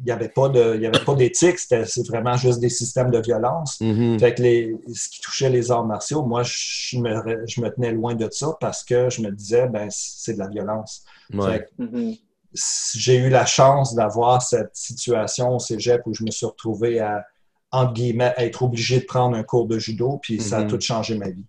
il 0.03 0.07
n'y 0.07 0.13
avait 0.13 0.29
pas 0.31 0.49
de- 0.49 0.75
il 0.77 0.83
y 0.83 0.87
avait 0.87 1.05
pas 1.05 1.15
d'éthique, 1.15 1.59
c'était 1.59 1.85
c'est 1.85 2.07
vraiment 2.09 2.37
juste 2.37 2.59
des 2.59 2.71
systèmes 2.71 3.11
de 3.11 3.19
violence. 3.21 3.77
Fait 4.19 4.35
que 4.35 4.43
les, 4.43 4.75
ce 4.95 5.09
qui 5.11 5.21
touchait 5.21 5.51
les 5.51 5.71
arts 5.71 5.85
martiaux, 5.85 6.23
moi, 6.25 6.43
je 6.45 6.97
me, 6.99 7.45
je 7.47 7.61
me 7.61 7.69
tenais 7.69 7.93
loin 7.93 8.15
de 8.15 8.29
ça 8.31 8.57
parce 8.61 8.83
que 8.83 9.11
je 9.11 9.21
me 9.23 9.31
disais, 9.31 9.69
ben, 9.69 9.89
c'est 9.91 10.35
de 10.35 10.39
la 10.39 10.49
violence. 10.49 11.05
Ouais. 11.33 11.67
Mhm. 11.79 12.15
j'ai 12.53 13.17
eu 13.19 13.29
la 13.29 13.47
chance 13.47 13.95
d'avoir 13.95 14.43
cette 14.43 14.75
situation 14.75 15.55
au 15.55 15.59
cégep 15.61 16.03
où 16.07 16.15
je 16.15 16.25
me 16.25 16.31
suis 16.33 16.47
retrouvé 16.47 16.99
à, 16.99 17.25
entre 17.71 17.93
guillemets, 17.93 18.35
être 18.39 18.63
obligé 18.65 18.99
de 19.01 19.05
prendre 19.05 19.37
un 19.37 19.45
cours 19.45 19.69
de 19.69 19.79
judo, 19.79 20.19
puis 20.23 20.41
ça 20.41 20.59
a 20.59 20.61
Mhm. 20.63 20.69
tout 20.71 20.81
changé 20.81 21.17
ma 21.17 21.29
vie. 21.29 21.45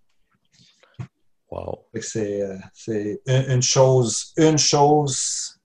Wow. 1.49 1.79
C'est 1.99 2.41
euh, 2.43 2.55
c'est 2.73 3.21
une, 3.25 3.45
une 3.55 3.61
chose, 3.61 4.31
une 4.37 4.57
chose, 4.57 5.59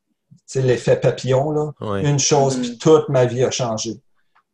l'effet 0.55 0.97
papillon, 1.01 1.51
là, 1.51 1.72
une 2.03 2.18
chose, 2.18 2.57
puis 2.59 2.78
toute 2.78 3.09
ma 3.09 3.24
vie 3.26 3.44
a 3.44 3.51
changé. 3.51 4.01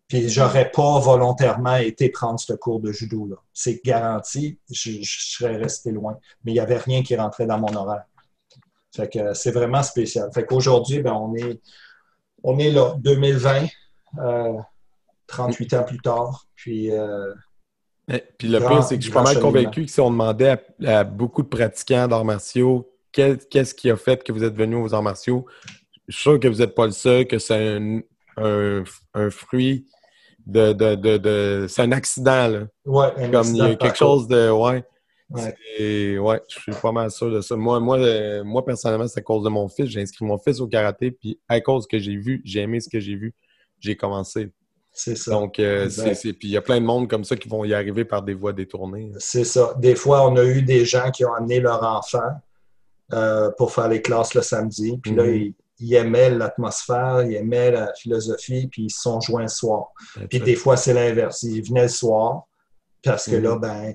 Puis 0.09 0.28
j'aurais 0.28 0.70
pas 0.70 0.99
volontairement 1.01 1.76
été 1.76 2.11
prendre 2.11 2.38
ce 2.38 2.53
cours 2.53 2.80
de 2.80 2.93
judo 2.93 3.26
là. 3.28 3.36
C'est 3.55 3.80
garanti, 3.84 4.59
je, 4.70 4.90
je 5.03 5.16
serais 5.20 5.57
resté 5.57 5.90
loin. 5.90 6.18
Mais 6.45 6.51
il 6.53 6.55
n'y 6.55 6.61
avait 6.61 6.76
rien 6.76 7.03
qui 7.03 7.16
rentrait 7.16 7.47
dans 7.47 7.59
mon 7.59 7.74
horaire. 7.74 8.05
Fait 8.95 9.09
que 9.09 9.18
euh, 9.18 9.34
c'est 9.34 9.53
vraiment 9.53 9.82
spécial. 9.82 10.28
Fait 10.34 10.45
qu'aujourd'hui, 10.45 11.01
ben, 11.01 11.14
on 11.14 11.34
est 11.34 11.61
on 12.43 12.59
est 12.59 12.70
là, 12.70 12.95
2020, 12.99 13.66
euh, 14.18 14.53
38 15.28 15.74
ans 15.74 15.84
plus 15.84 16.01
tard. 16.01 16.47
Puis 16.57 16.90
euh, 16.90 17.32
Eh, 18.11 18.22
Puis 18.36 18.49
le 18.49 18.59
Grand- 18.59 18.68
pire, 18.68 18.82
c'est 18.84 18.97
que 18.97 19.01
je 19.01 19.07
suis 19.07 19.14
pas 19.14 19.22
mal 19.22 19.40
convaincu 19.40 19.86
que 19.86 19.90
si 19.90 20.01
on 20.01 20.11
demandait 20.11 20.62
à, 20.84 20.99
à 20.99 21.05
beaucoup 21.05 21.43
de 21.43 21.49
pratiquants 21.49 22.07
d'arts 22.09 22.24
martiaux 22.24 22.88
qu'est-ce 23.12 23.74
qui 23.74 23.90
a 23.90 23.97
fait 23.97 24.24
que 24.24 24.32
vous 24.32 24.43
êtes 24.43 24.55
venu 24.55 24.76
aux 24.76 24.95
arts 24.95 25.03
martiaux, 25.03 25.47
je 26.13 26.17
suis 26.17 26.23
sûr 26.23 26.39
que 26.41 26.49
vous 26.49 26.59
n'êtes 26.59 26.75
pas 26.75 26.87
le 26.87 26.93
seul, 26.93 27.27
que 27.27 27.39
c'est 27.39 27.57
un, 27.79 28.01
un- 28.37 28.85
un 29.15 29.31
fruit 29.31 29.87
de. 30.47 30.73
de, 30.73 30.95
de, 30.95 31.17
de- 31.17 31.67
c'est 31.69 31.83
un 31.83 31.93
accident, 31.93 32.49
là. 32.49 32.67
ouais, 32.85 33.07
un 33.17 33.31
Comme 33.31 33.47
il 33.49 33.57
y 33.57 33.61
accident 33.63 33.65
a 33.65 33.75
quelque 33.77 33.97
chose 33.99 34.29
de. 34.29 34.51
Ouais. 34.51 34.85
Ouais. 35.31 35.55
Je 36.49 36.61
suis 36.61 36.73
pas 36.83 36.93
mal 36.93 37.11
sûr 37.11 37.31
de 37.31 37.41
ça. 37.41 37.57
Moi, 37.57 37.81
moi, 37.81 37.99
euh, 37.99 38.45
moi 38.45 38.63
personnellement, 38.65 39.09
c'est 39.09 39.21
à 39.21 39.23
cause 39.23 39.43
de 39.45 39.49
mon 39.49 39.67
fils. 39.69 39.87
J'ai 39.87 40.03
inscrit 40.03 40.27
mon 40.27 40.37
fils 40.39 40.61
au 40.61 40.67
karaté, 40.69 41.11
puis 41.11 41.41
à 41.49 41.61
cause 41.63 41.87
que 41.87 41.99
j'ai 41.99 42.17
vu, 42.17 42.43
j'ai 42.45 42.61
aimé 42.61 42.81
ce 42.81 42.91
que 42.91 43.01
j'ai 43.01 43.15
vu, 43.15 43.35
j'ai 43.81 43.97
commencé. 43.97 44.51
C'est 44.93 45.17
ça. 45.17 45.31
Donc, 45.31 45.59
euh, 45.59 45.89
c'est, 45.89 46.15
c'est- 46.15 46.35
puis 46.35 46.49
il 46.49 46.51
y 46.51 46.57
a 46.59 46.61
plein 46.61 46.79
de 46.79 46.85
monde 46.85 47.09
comme 47.09 47.25
ça 47.25 47.35
qui 47.37 47.49
vont 47.49 47.65
y 47.65 47.73
arriver 47.73 48.05
par 48.05 48.23
des 48.23 48.35
voies 48.35 48.53
détournées. 48.53 49.11
C'est 49.19 49.45
ça. 49.45 49.75
Des 49.79 49.95
fois, 49.95 50.29
on 50.29 50.37
a 50.37 50.45
eu 50.45 50.61
des 50.61 50.85
gens 50.85 51.11
qui 51.11 51.25
ont 51.25 51.33
amené 51.33 51.61
leur 51.61 51.83
enfant 51.83 52.29
euh, 53.15 53.51
pour 53.57 53.73
faire 53.73 53.89
les 53.89 54.03
classes 54.03 54.35
le 54.35 54.43
samedi. 54.43 54.99
Puis 55.03 55.15
là, 55.15 55.25
Mhm. 55.25 55.35
ils, 55.35 55.55
ils 55.83 55.95
aimaient 55.95 56.30
l'atmosphère, 56.30 57.22
ils 57.22 57.35
aimaient 57.35 57.70
la 57.70 57.93
philosophie, 57.95 58.68
puis 58.68 58.85
ils 58.85 58.91
se 58.91 59.01
sont 59.03 59.20
joints 59.20 59.43
le 59.43 59.49
soir. 59.49 59.93
Puis 60.30 60.41
des 60.41 60.55
fois, 60.57 60.76
c'est 60.76 60.95
l'inverse. 60.95 61.43
Ils 61.43 61.62
venaient 61.66 61.83
le 61.83 61.89
soir 61.89 62.45
parce 63.05 63.28
que 63.28 63.37
là, 63.37 63.57
ben, 63.59 63.93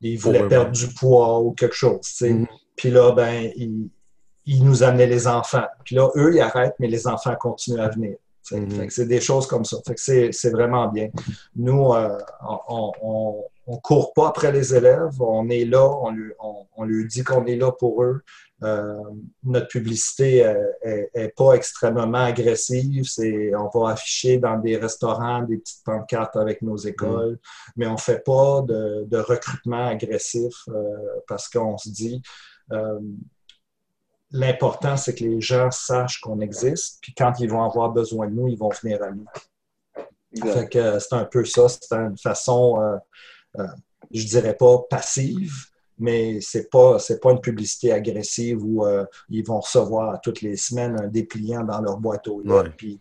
ils 0.00 0.18
voulaient 0.18 0.48
perdre 0.48 0.72
du 0.72 0.86
poids 0.88 1.40
ou 1.40 1.52
quelque 1.52 1.74
chose. 1.74 2.06
Mhm. 2.22 2.46
Puis 2.76 2.90
là, 2.90 3.12
ben, 3.12 3.50
ils, 3.56 3.88
ils 4.46 4.64
nous 4.64 4.82
amenaient 4.82 5.06
les 5.06 5.26
enfants. 5.26 5.66
Puis 5.84 5.96
là, 5.96 6.08
eux, 6.16 6.34
ils 6.34 6.40
arrêtent, 6.40 6.76
mais 6.78 6.88
les 6.88 7.06
enfants 7.06 7.34
continuent 7.38 7.80
à 7.80 7.88
venir. 7.88 8.16
Mhm. 8.52 8.86
Que 8.86 8.92
c'est 8.92 9.06
des 9.06 9.20
choses 9.20 9.46
comme 9.46 9.64
ça. 9.64 9.78
C'est 9.96 10.50
vraiment 10.50 10.88
bien. 10.88 11.08
Nous, 11.56 11.92
euh, 11.92 12.16
on, 12.68 12.92
on, 13.02 13.44
on 13.66 13.76
court 13.78 14.12
pas 14.14 14.28
après 14.28 14.52
les 14.52 14.74
élèves. 14.74 15.20
On 15.20 15.48
est 15.48 15.64
là. 15.64 15.84
On, 15.84 16.10
lui- 16.10 16.32
on, 16.38 16.64
on 16.76 16.84
lui 16.84 17.06
dit 17.08 17.24
qu'on 17.24 17.44
est 17.46 17.56
là 17.56 17.72
pour 17.72 18.02
eux. 18.04 18.22
Euh, 18.62 18.94
notre 19.44 19.68
publicité 19.68 20.46
euh, 20.46 20.54
est, 20.82 21.10
est 21.12 21.36
pas 21.36 21.52
extrêmement 21.52 22.24
agressive. 22.24 23.04
C'est, 23.04 23.54
on 23.54 23.68
va 23.68 23.90
afficher 23.90 24.38
dans 24.38 24.58
des 24.58 24.78
restaurants 24.78 25.42
des 25.42 25.58
petites 25.58 25.84
pancartes 25.84 26.36
avec 26.36 26.62
nos 26.62 26.76
écoles, 26.78 27.38
mais 27.76 27.86
on 27.86 27.98
fait 27.98 28.24
pas 28.24 28.62
de, 28.62 29.04
de 29.04 29.18
recrutement 29.18 29.88
agressif 29.88 30.54
euh, 30.68 30.72
parce 31.28 31.48
qu'on 31.48 31.76
se 31.76 31.90
dit 31.90 32.22
euh, 32.72 32.98
l'important 34.30 34.96
c'est 34.96 35.14
que 35.14 35.24
les 35.24 35.40
gens 35.40 35.70
sachent 35.70 36.20
qu'on 36.20 36.40
existe, 36.40 36.98
puis 37.02 37.14
quand 37.14 37.34
ils 37.38 37.50
vont 37.50 37.62
avoir 37.62 37.90
besoin 37.90 38.26
de 38.26 38.32
nous, 38.32 38.48
ils 38.48 38.58
vont 38.58 38.70
venir 38.70 39.02
à 39.02 39.10
nous. 39.10 39.26
Fait 40.42 40.68
que 40.68 40.78
euh, 40.78 40.98
c'est 41.00 41.14
un 41.14 41.24
peu 41.24 41.44
ça, 41.44 41.68
c'est 41.68 41.92
une 41.92 42.18
façon, 42.18 42.80
euh, 42.80 42.96
euh, 43.58 43.66
je 44.10 44.26
dirais 44.26 44.56
pas 44.56 44.78
passive, 44.90 45.52
mais 45.98 46.38
c'est 46.40 46.70
pas 46.70 46.98
c'est 46.98 47.20
pas 47.20 47.32
une 47.32 47.40
publicité 47.40 47.92
agressive 47.92 48.58
où 48.62 48.84
euh, 48.84 49.04
ils 49.30 49.44
vont 49.44 49.60
recevoir 49.60 50.20
toutes 50.20 50.42
les 50.42 50.56
semaines 50.56 50.96
un 51.02 51.06
dépliant 51.08 51.64
dans 51.64 51.80
leur 51.80 51.98
boîte 51.98 52.28
aux 52.28 52.40
lettres. 52.40 52.64
Ouais. 52.64 52.70
Puis, 52.76 53.00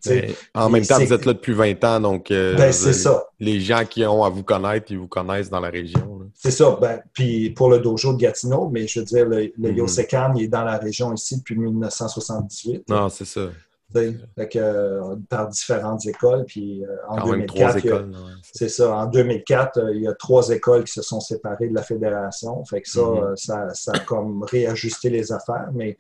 en 0.54 0.70
même 0.70 0.86
temps, 0.86 1.00
vous 1.00 1.14
êtes 1.14 1.26
là 1.26 1.34
depuis 1.34 1.54
20 1.54 1.84
ans, 1.84 2.00
donc 2.00 2.32
euh, 2.32 2.56
ben, 2.56 2.72
c'est 2.72 2.94
ça. 2.94 3.24
les 3.40 3.60
gens 3.60 3.84
qui 3.90 4.06
ont 4.06 4.24
à 4.24 4.30
vous 4.30 4.44
connaître, 4.44 4.88
ils 4.92 4.98
vous 4.98 5.08
connaissent 5.08 5.50
dans 5.50 5.60
la 5.60 5.70
région. 5.70 6.20
C'est 6.34 6.52
ça. 6.52 6.78
Ben, 6.82 7.02
puis 7.14 7.50
pour 7.52 7.70
le 7.70 7.80
dojo 7.80 8.14
de 8.14 8.18
Gatineau, 8.18 8.70
mais 8.70 8.88
je 8.88 9.00
veux 9.00 9.06
dire, 9.06 9.26
le, 9.26 9.52
le 9.58 9.72
Mhm. 9.72 9.78
Yosekan, 9.78 10.34
il 10.36 10.44
est 10.44 10.48
dans 10.48 10.64
la 10.64 10.78
région 10.78 11.14
ici 11.14 11.38
depuis 11.38 11.56
1978. 11.58 12.90
Non, 12.90 13.10
c'est 13.10 13.26
ça. 13.26 13.50
Que, 13.96 14.58
euh, 14.60 15.16
par 15.30 15.48
différentes 15.50 16.06
écoles. 16.06 16.46
Puis 16.46 16.86
euh, 16.86 16.96
en 17.08 17.18
Quand 17.18 17.28
même 17.32 17.46
trois 17.46 17.74
2004, 17.74 17.84
il 17.84 17.88
y 17.88 17.92
a- 17.92 17.96
écoles. 17.96 18.10
ouais, 18.12 18.32
c'est- 18.44 18.58
c'est 18.58 18.70
ça. 18.70 18.96
En 18.96 19.06
2004, 19.08 19.78
euh, 19.80 19.96
il 19.96 20.02
y 20.04 20.08
a 20.08 20.14
trois 20.14 20.50
écoles 20.50 20.84
qui 20.84 20.94
se 20.94 21.02
sont 21.02 21.20
séparées 21.20 21.70
de 21.70 21.74
la 21.76 21.84
fédération. 21.84 22.64
Fait 22.66 22.82
que 22.82 22.90
ça, 22.90 23.02
Mhm. 23.02 23.36
ça, 23.38 23.74
ça 23.74 23.92
a 23.94 24.00
comme 24.00 24.44
réajusté 24.44 25.10
les 25.10 25.32
affaires. 25.32 25.70
Mais 25.74 25.98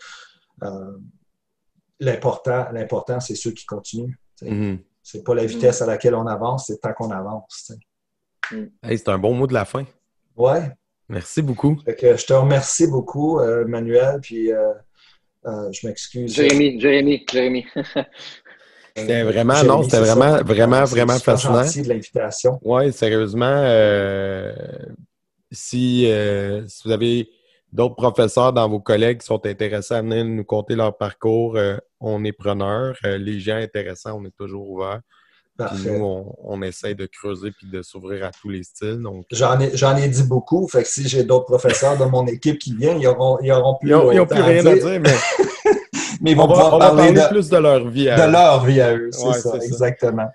l'important, 2.00 2.68
l'important, 2.72 3.20
c'est 3.20 3.36
ceux 3.36 3.52
qui 3.52 3.66
continuent. 3.66 4.16
Mhm. 4.42 4.80
C'est 5.02 5.24
pas 5.24 5.36
la 5.36 5.46
vitesse 5.46 5.82
à 5.82 5.86
laquelle 5.86 6.16
on 6.16 6.26
avance, 6.28 6.68
c'est 6.68 6.80
tant 6.82 6.94
qu'on 6.94 7.12
avance. 7.12 7.72
Hey, 8.84 8.98
c'est 8.98 9.10
un 9.10 9.18
bon 9.18 9.34
mot 9.34 9.48
de 9.48 9.54
la 9.54 9.66
fin. 9.66 9.86
Ouais. 10.36 10.72
Merci 11.08 11.42
beaucoup. 11.44 11.78
Fait 11.86 11.96
que 11.96 12.18
je 12.18 12.26
te 12.26 12.34
remercie 12.34 12.88
beaucoup, 12.88 13.40
Manuel. 13.68 14.20
Puis 14.22 14.52
euh, 15.46 15.50
euh, 15.50 15.72
je 15.72 15.88
m'excuse. 15.88 16.34
Jérémy, 16.34 16.80
Jérémy, 16.80 17.26
Jérémy. 17.32 17.66
C'était 18.98 19.24
vraiment, 19.24 19.62
non, 19.64 19.84
c'était 19.84 20.00
vraiment, 20.00 20.38
ça. 20.38 20.44
vraiment, 20.44 20.84
vraiment 20.86 21.18
super 21.18 21.34
fascinant. 21.34 21.64
gentil 21.64 21.82
de 21.82 21.90
l'invitation. 21.90 22.60
Oui, 22.64 22.94
sérieusement, 22.94 23.46
euh, 23.46 24.54
si, 25.52 26.06
euh, 26.10 26.66
si 26.68 26.84
vous 26.86 26.92
avez 26.92 27.30
d'autres 27.74 27.96
professeurs 27.96 28.54
dans 28.54 28.70
vos 28.70 28.80
collègues 28.80 29.20
qui 29.20 29.26
sont 29.26 29.46
intéressés 29.46 29.96
à 29.96 30.02
venir 30.02 30.24
nous 30.24 30.46
conter 30.46 30.76
leur 30.76 30.98
parcours, 30.98 31.58
euh, 31.58 31.78
on 32.00 32.24
est 32.24 32.32
preneurs. 32.32 32.98
Euh, 33.06 33.18
les 33.18 33.40
gens 33.40 33.58
intéressants, 33.58 34.18
on 34.18 34.26
est 34.26 34.36
toujours 34.38 34.70
ouverts. 34.70 35.02
Puis 35.58 35.88
nous, 35.88 36.04
on, 36.04 36.36
on, 36.44 36.62
essaye 36.62 36.96
de 36.96 37.06
creuser 37.06 37.52
puis 37.52 37.68
de 37.68 37.82
s'ouvrir 37.82 38.26
à 38.26 38.32
tous 38.32 38.50
les 38.50 38.64
styles. 38.64 39.02
Donc... 39.02 39.26
J'en 39.32 39.58
ai, 39.60 40.04
ai, 40.04 40.08
dit 40.10 40.24
beaucoup. 40.24 40.68
Fait 40.68 40.84
que 40.84 40.90
si 40.90 41.08
j'ai 41.08 41.24
d'autres 41.24 41.46
professeurs 41.46 41.98
de 41.98 42.04
mon 42.04 42.28
équipe 42.28 42.60
qui 42.60 42.76
viennent, 42.76 43.00
ils 43.00 43.06
n'auront 43.06 43.38
ils 43.42 43.52
auront 43.54 43.78
plus, 43.80 43.90
ils 43.90 44.18
n'ont 44.18 44.26
plus 44.26 44.42
rien 44.42 44.66
à 44.66 44.76
dire. 44.76 45.02
mais... 45.02 45.14
mais 46.22 46.32
ils 46.32 46.38
vont 46.38 46.48
pouvoir 46.48 46.78
parler, 46.80 47.14
de, 47.14 47.28
plus 47.30 47.50
de 47.50 47.58
leur 47.58 47.88
vie 47.88 48.10
à 48.10 48.18
eux. 48.18 48.28
De 48.28 48.32
leur 48.32 48.66
vie 48.66 48.82
à 48.82 48.96
eux, 48.96 49.10
c'est 49.12 49.34
ça, 49.34 49.58
exactement. 49.62 50.28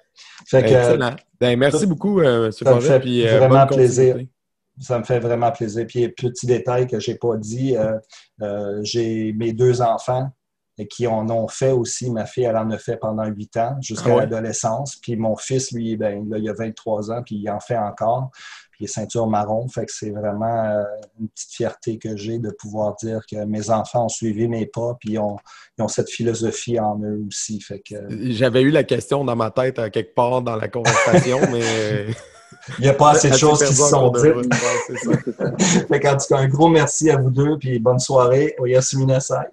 Fait 0.46 0.62
que, 0.62 0.68
Excellent. 0.68 1.16
Ben, 1.40 1.58
merci 1.58 1.86
beaucoup, 1.86 2.20
euh, 2.20 2.46
M. 2.46 2.52
Ça 2.52 2.74
me 2.74 2.80
fait 2.80 3.00
puis, 3.00 3.26
euh, 3.26 3.38
vraiment 3.38 3.66
plaisir. 3.66 4.16
Ça 4.80 4.98
me 4.98 5.04
fait 5.04 5.18
vraiment 5.18 5.50
plaisir. 5.52 5.86
Puis, 5.86 6.08
petit 6.08 6.46
détail 6.46 6.86
que 6.86 6.98
je 6.98 7.10
n'ai 7.10 7.18
pas 7.18 7.36
dit, 7.36 7.76
euh, 7.76 7.98
euh, 8.42 8.80
j'ai 8.82 9.32
mes 9.32 9.52
deux 9.52 9.82
enfants 9.82 10.30
qui 10.86 11.06
en 11.06 11.28
ont 11.30 11.48
fait 11.48 11.72
aussi. 11.72 12.10
Ma 12.10 12.26
fille, 12.26 12.44
elle 12.44 12.56
en 12.56 12.70
a 12.70 12.78
fait 12.78 12.96
pendant 12.96 13.24
huit 13.26 13.56
ans, 13.56 13.76
jusqu'à 13.80 14.12
ah 14.14 14.20
l'adolescence. 14.20 14.96
Puis 14.96 15.16
mon 15.16 15.36
fils, 15.36 15.72
lui, 15.72 15.96
ben, 15.96 16.28
là, 16.28 16.38
il 16.38 16.48
a 16.48 16.52
23 16.52 17.10
ans, 17.10 17.22
puis 17.24 17.36
il 17.36 17.50
en 17.50 17.60
fait 17.60 17.76
encore. 17.76 18.30
Puis 18.70 18.80
il 18.80 18.84
est 18.84 18.88
ceinture 18.88 19.26
marron. 19.26 19.68
Fait 19.68 19.86
que 19.86 19.92
c'est 19.92 20.10
vraiment 20.10 20.64
euh, 20.64 20.82
une 21.20 21.28
petite 21.28 21.52
fierté 21.52 21.98
que 21.98 22.16
j'ai 22.16 22.38
de 22.38 22.50
pouvoir 22.50 22.96
dire 22.96 23.20
que 23.30 23.44
mes 23.44 23.70
enfants 23.70 24.06
ont 24.06 24.08
suivi 24.08 24.48
mes 24.48 24.66
pas, 24.66 24.96
puis 25.00 25.12
ils 25.12 25.18
ont, 25.18 25.36
ils 25.78 25.82
ont 25.82 25.88
cette 25.88 26.10
philosophie 26.10 26.78
en 26.78 26.98
eux 27.02 27.22
aussi. 27.26 27.60
Fait 27.60 27.80
que... 27.80 27.94
J'avais 28.30 28.62
eu 28.62 28.70
la 28.70 28.84
question 28.84 29.24
dans 29.24 29.36
ma 29.36 29.50
tête 29.50 29.78
à 29.78 29.90
quelque 29.90 30.14
part 30.14 30.42
dans 30.42 30.56
la 30.56 30.68
conversation, 30.68 31.40
mais... 31.50 32.06
Il 32.78 32.82
n'y 32.82 32.88
a 32.88 32.94
pas 32.94 33.10
assez 33.10 33.30
de 33.30 33.36
choses 33.36 33.64
qui 33.64 33.74
se 33.74 33.88
sont 33.88 34.10
dites. 34.10 34.54
fait 35.88 36.08
en 36.08 36.16
tout 36.16 36.26
cas, 36.28 36.38
un 36.38 36.48
gros 36.48 36.68
merci 36.68 37.10
à 37.10 37.16
vous 37.16 37.30
deux, 37.30 37.56
puis 37.58 37.78
bonne 37.78 37.98
soirée 37.98 38.54
au 38.58 38.66
Yasumina 38.66 39.20
Sai. 39.20 39.50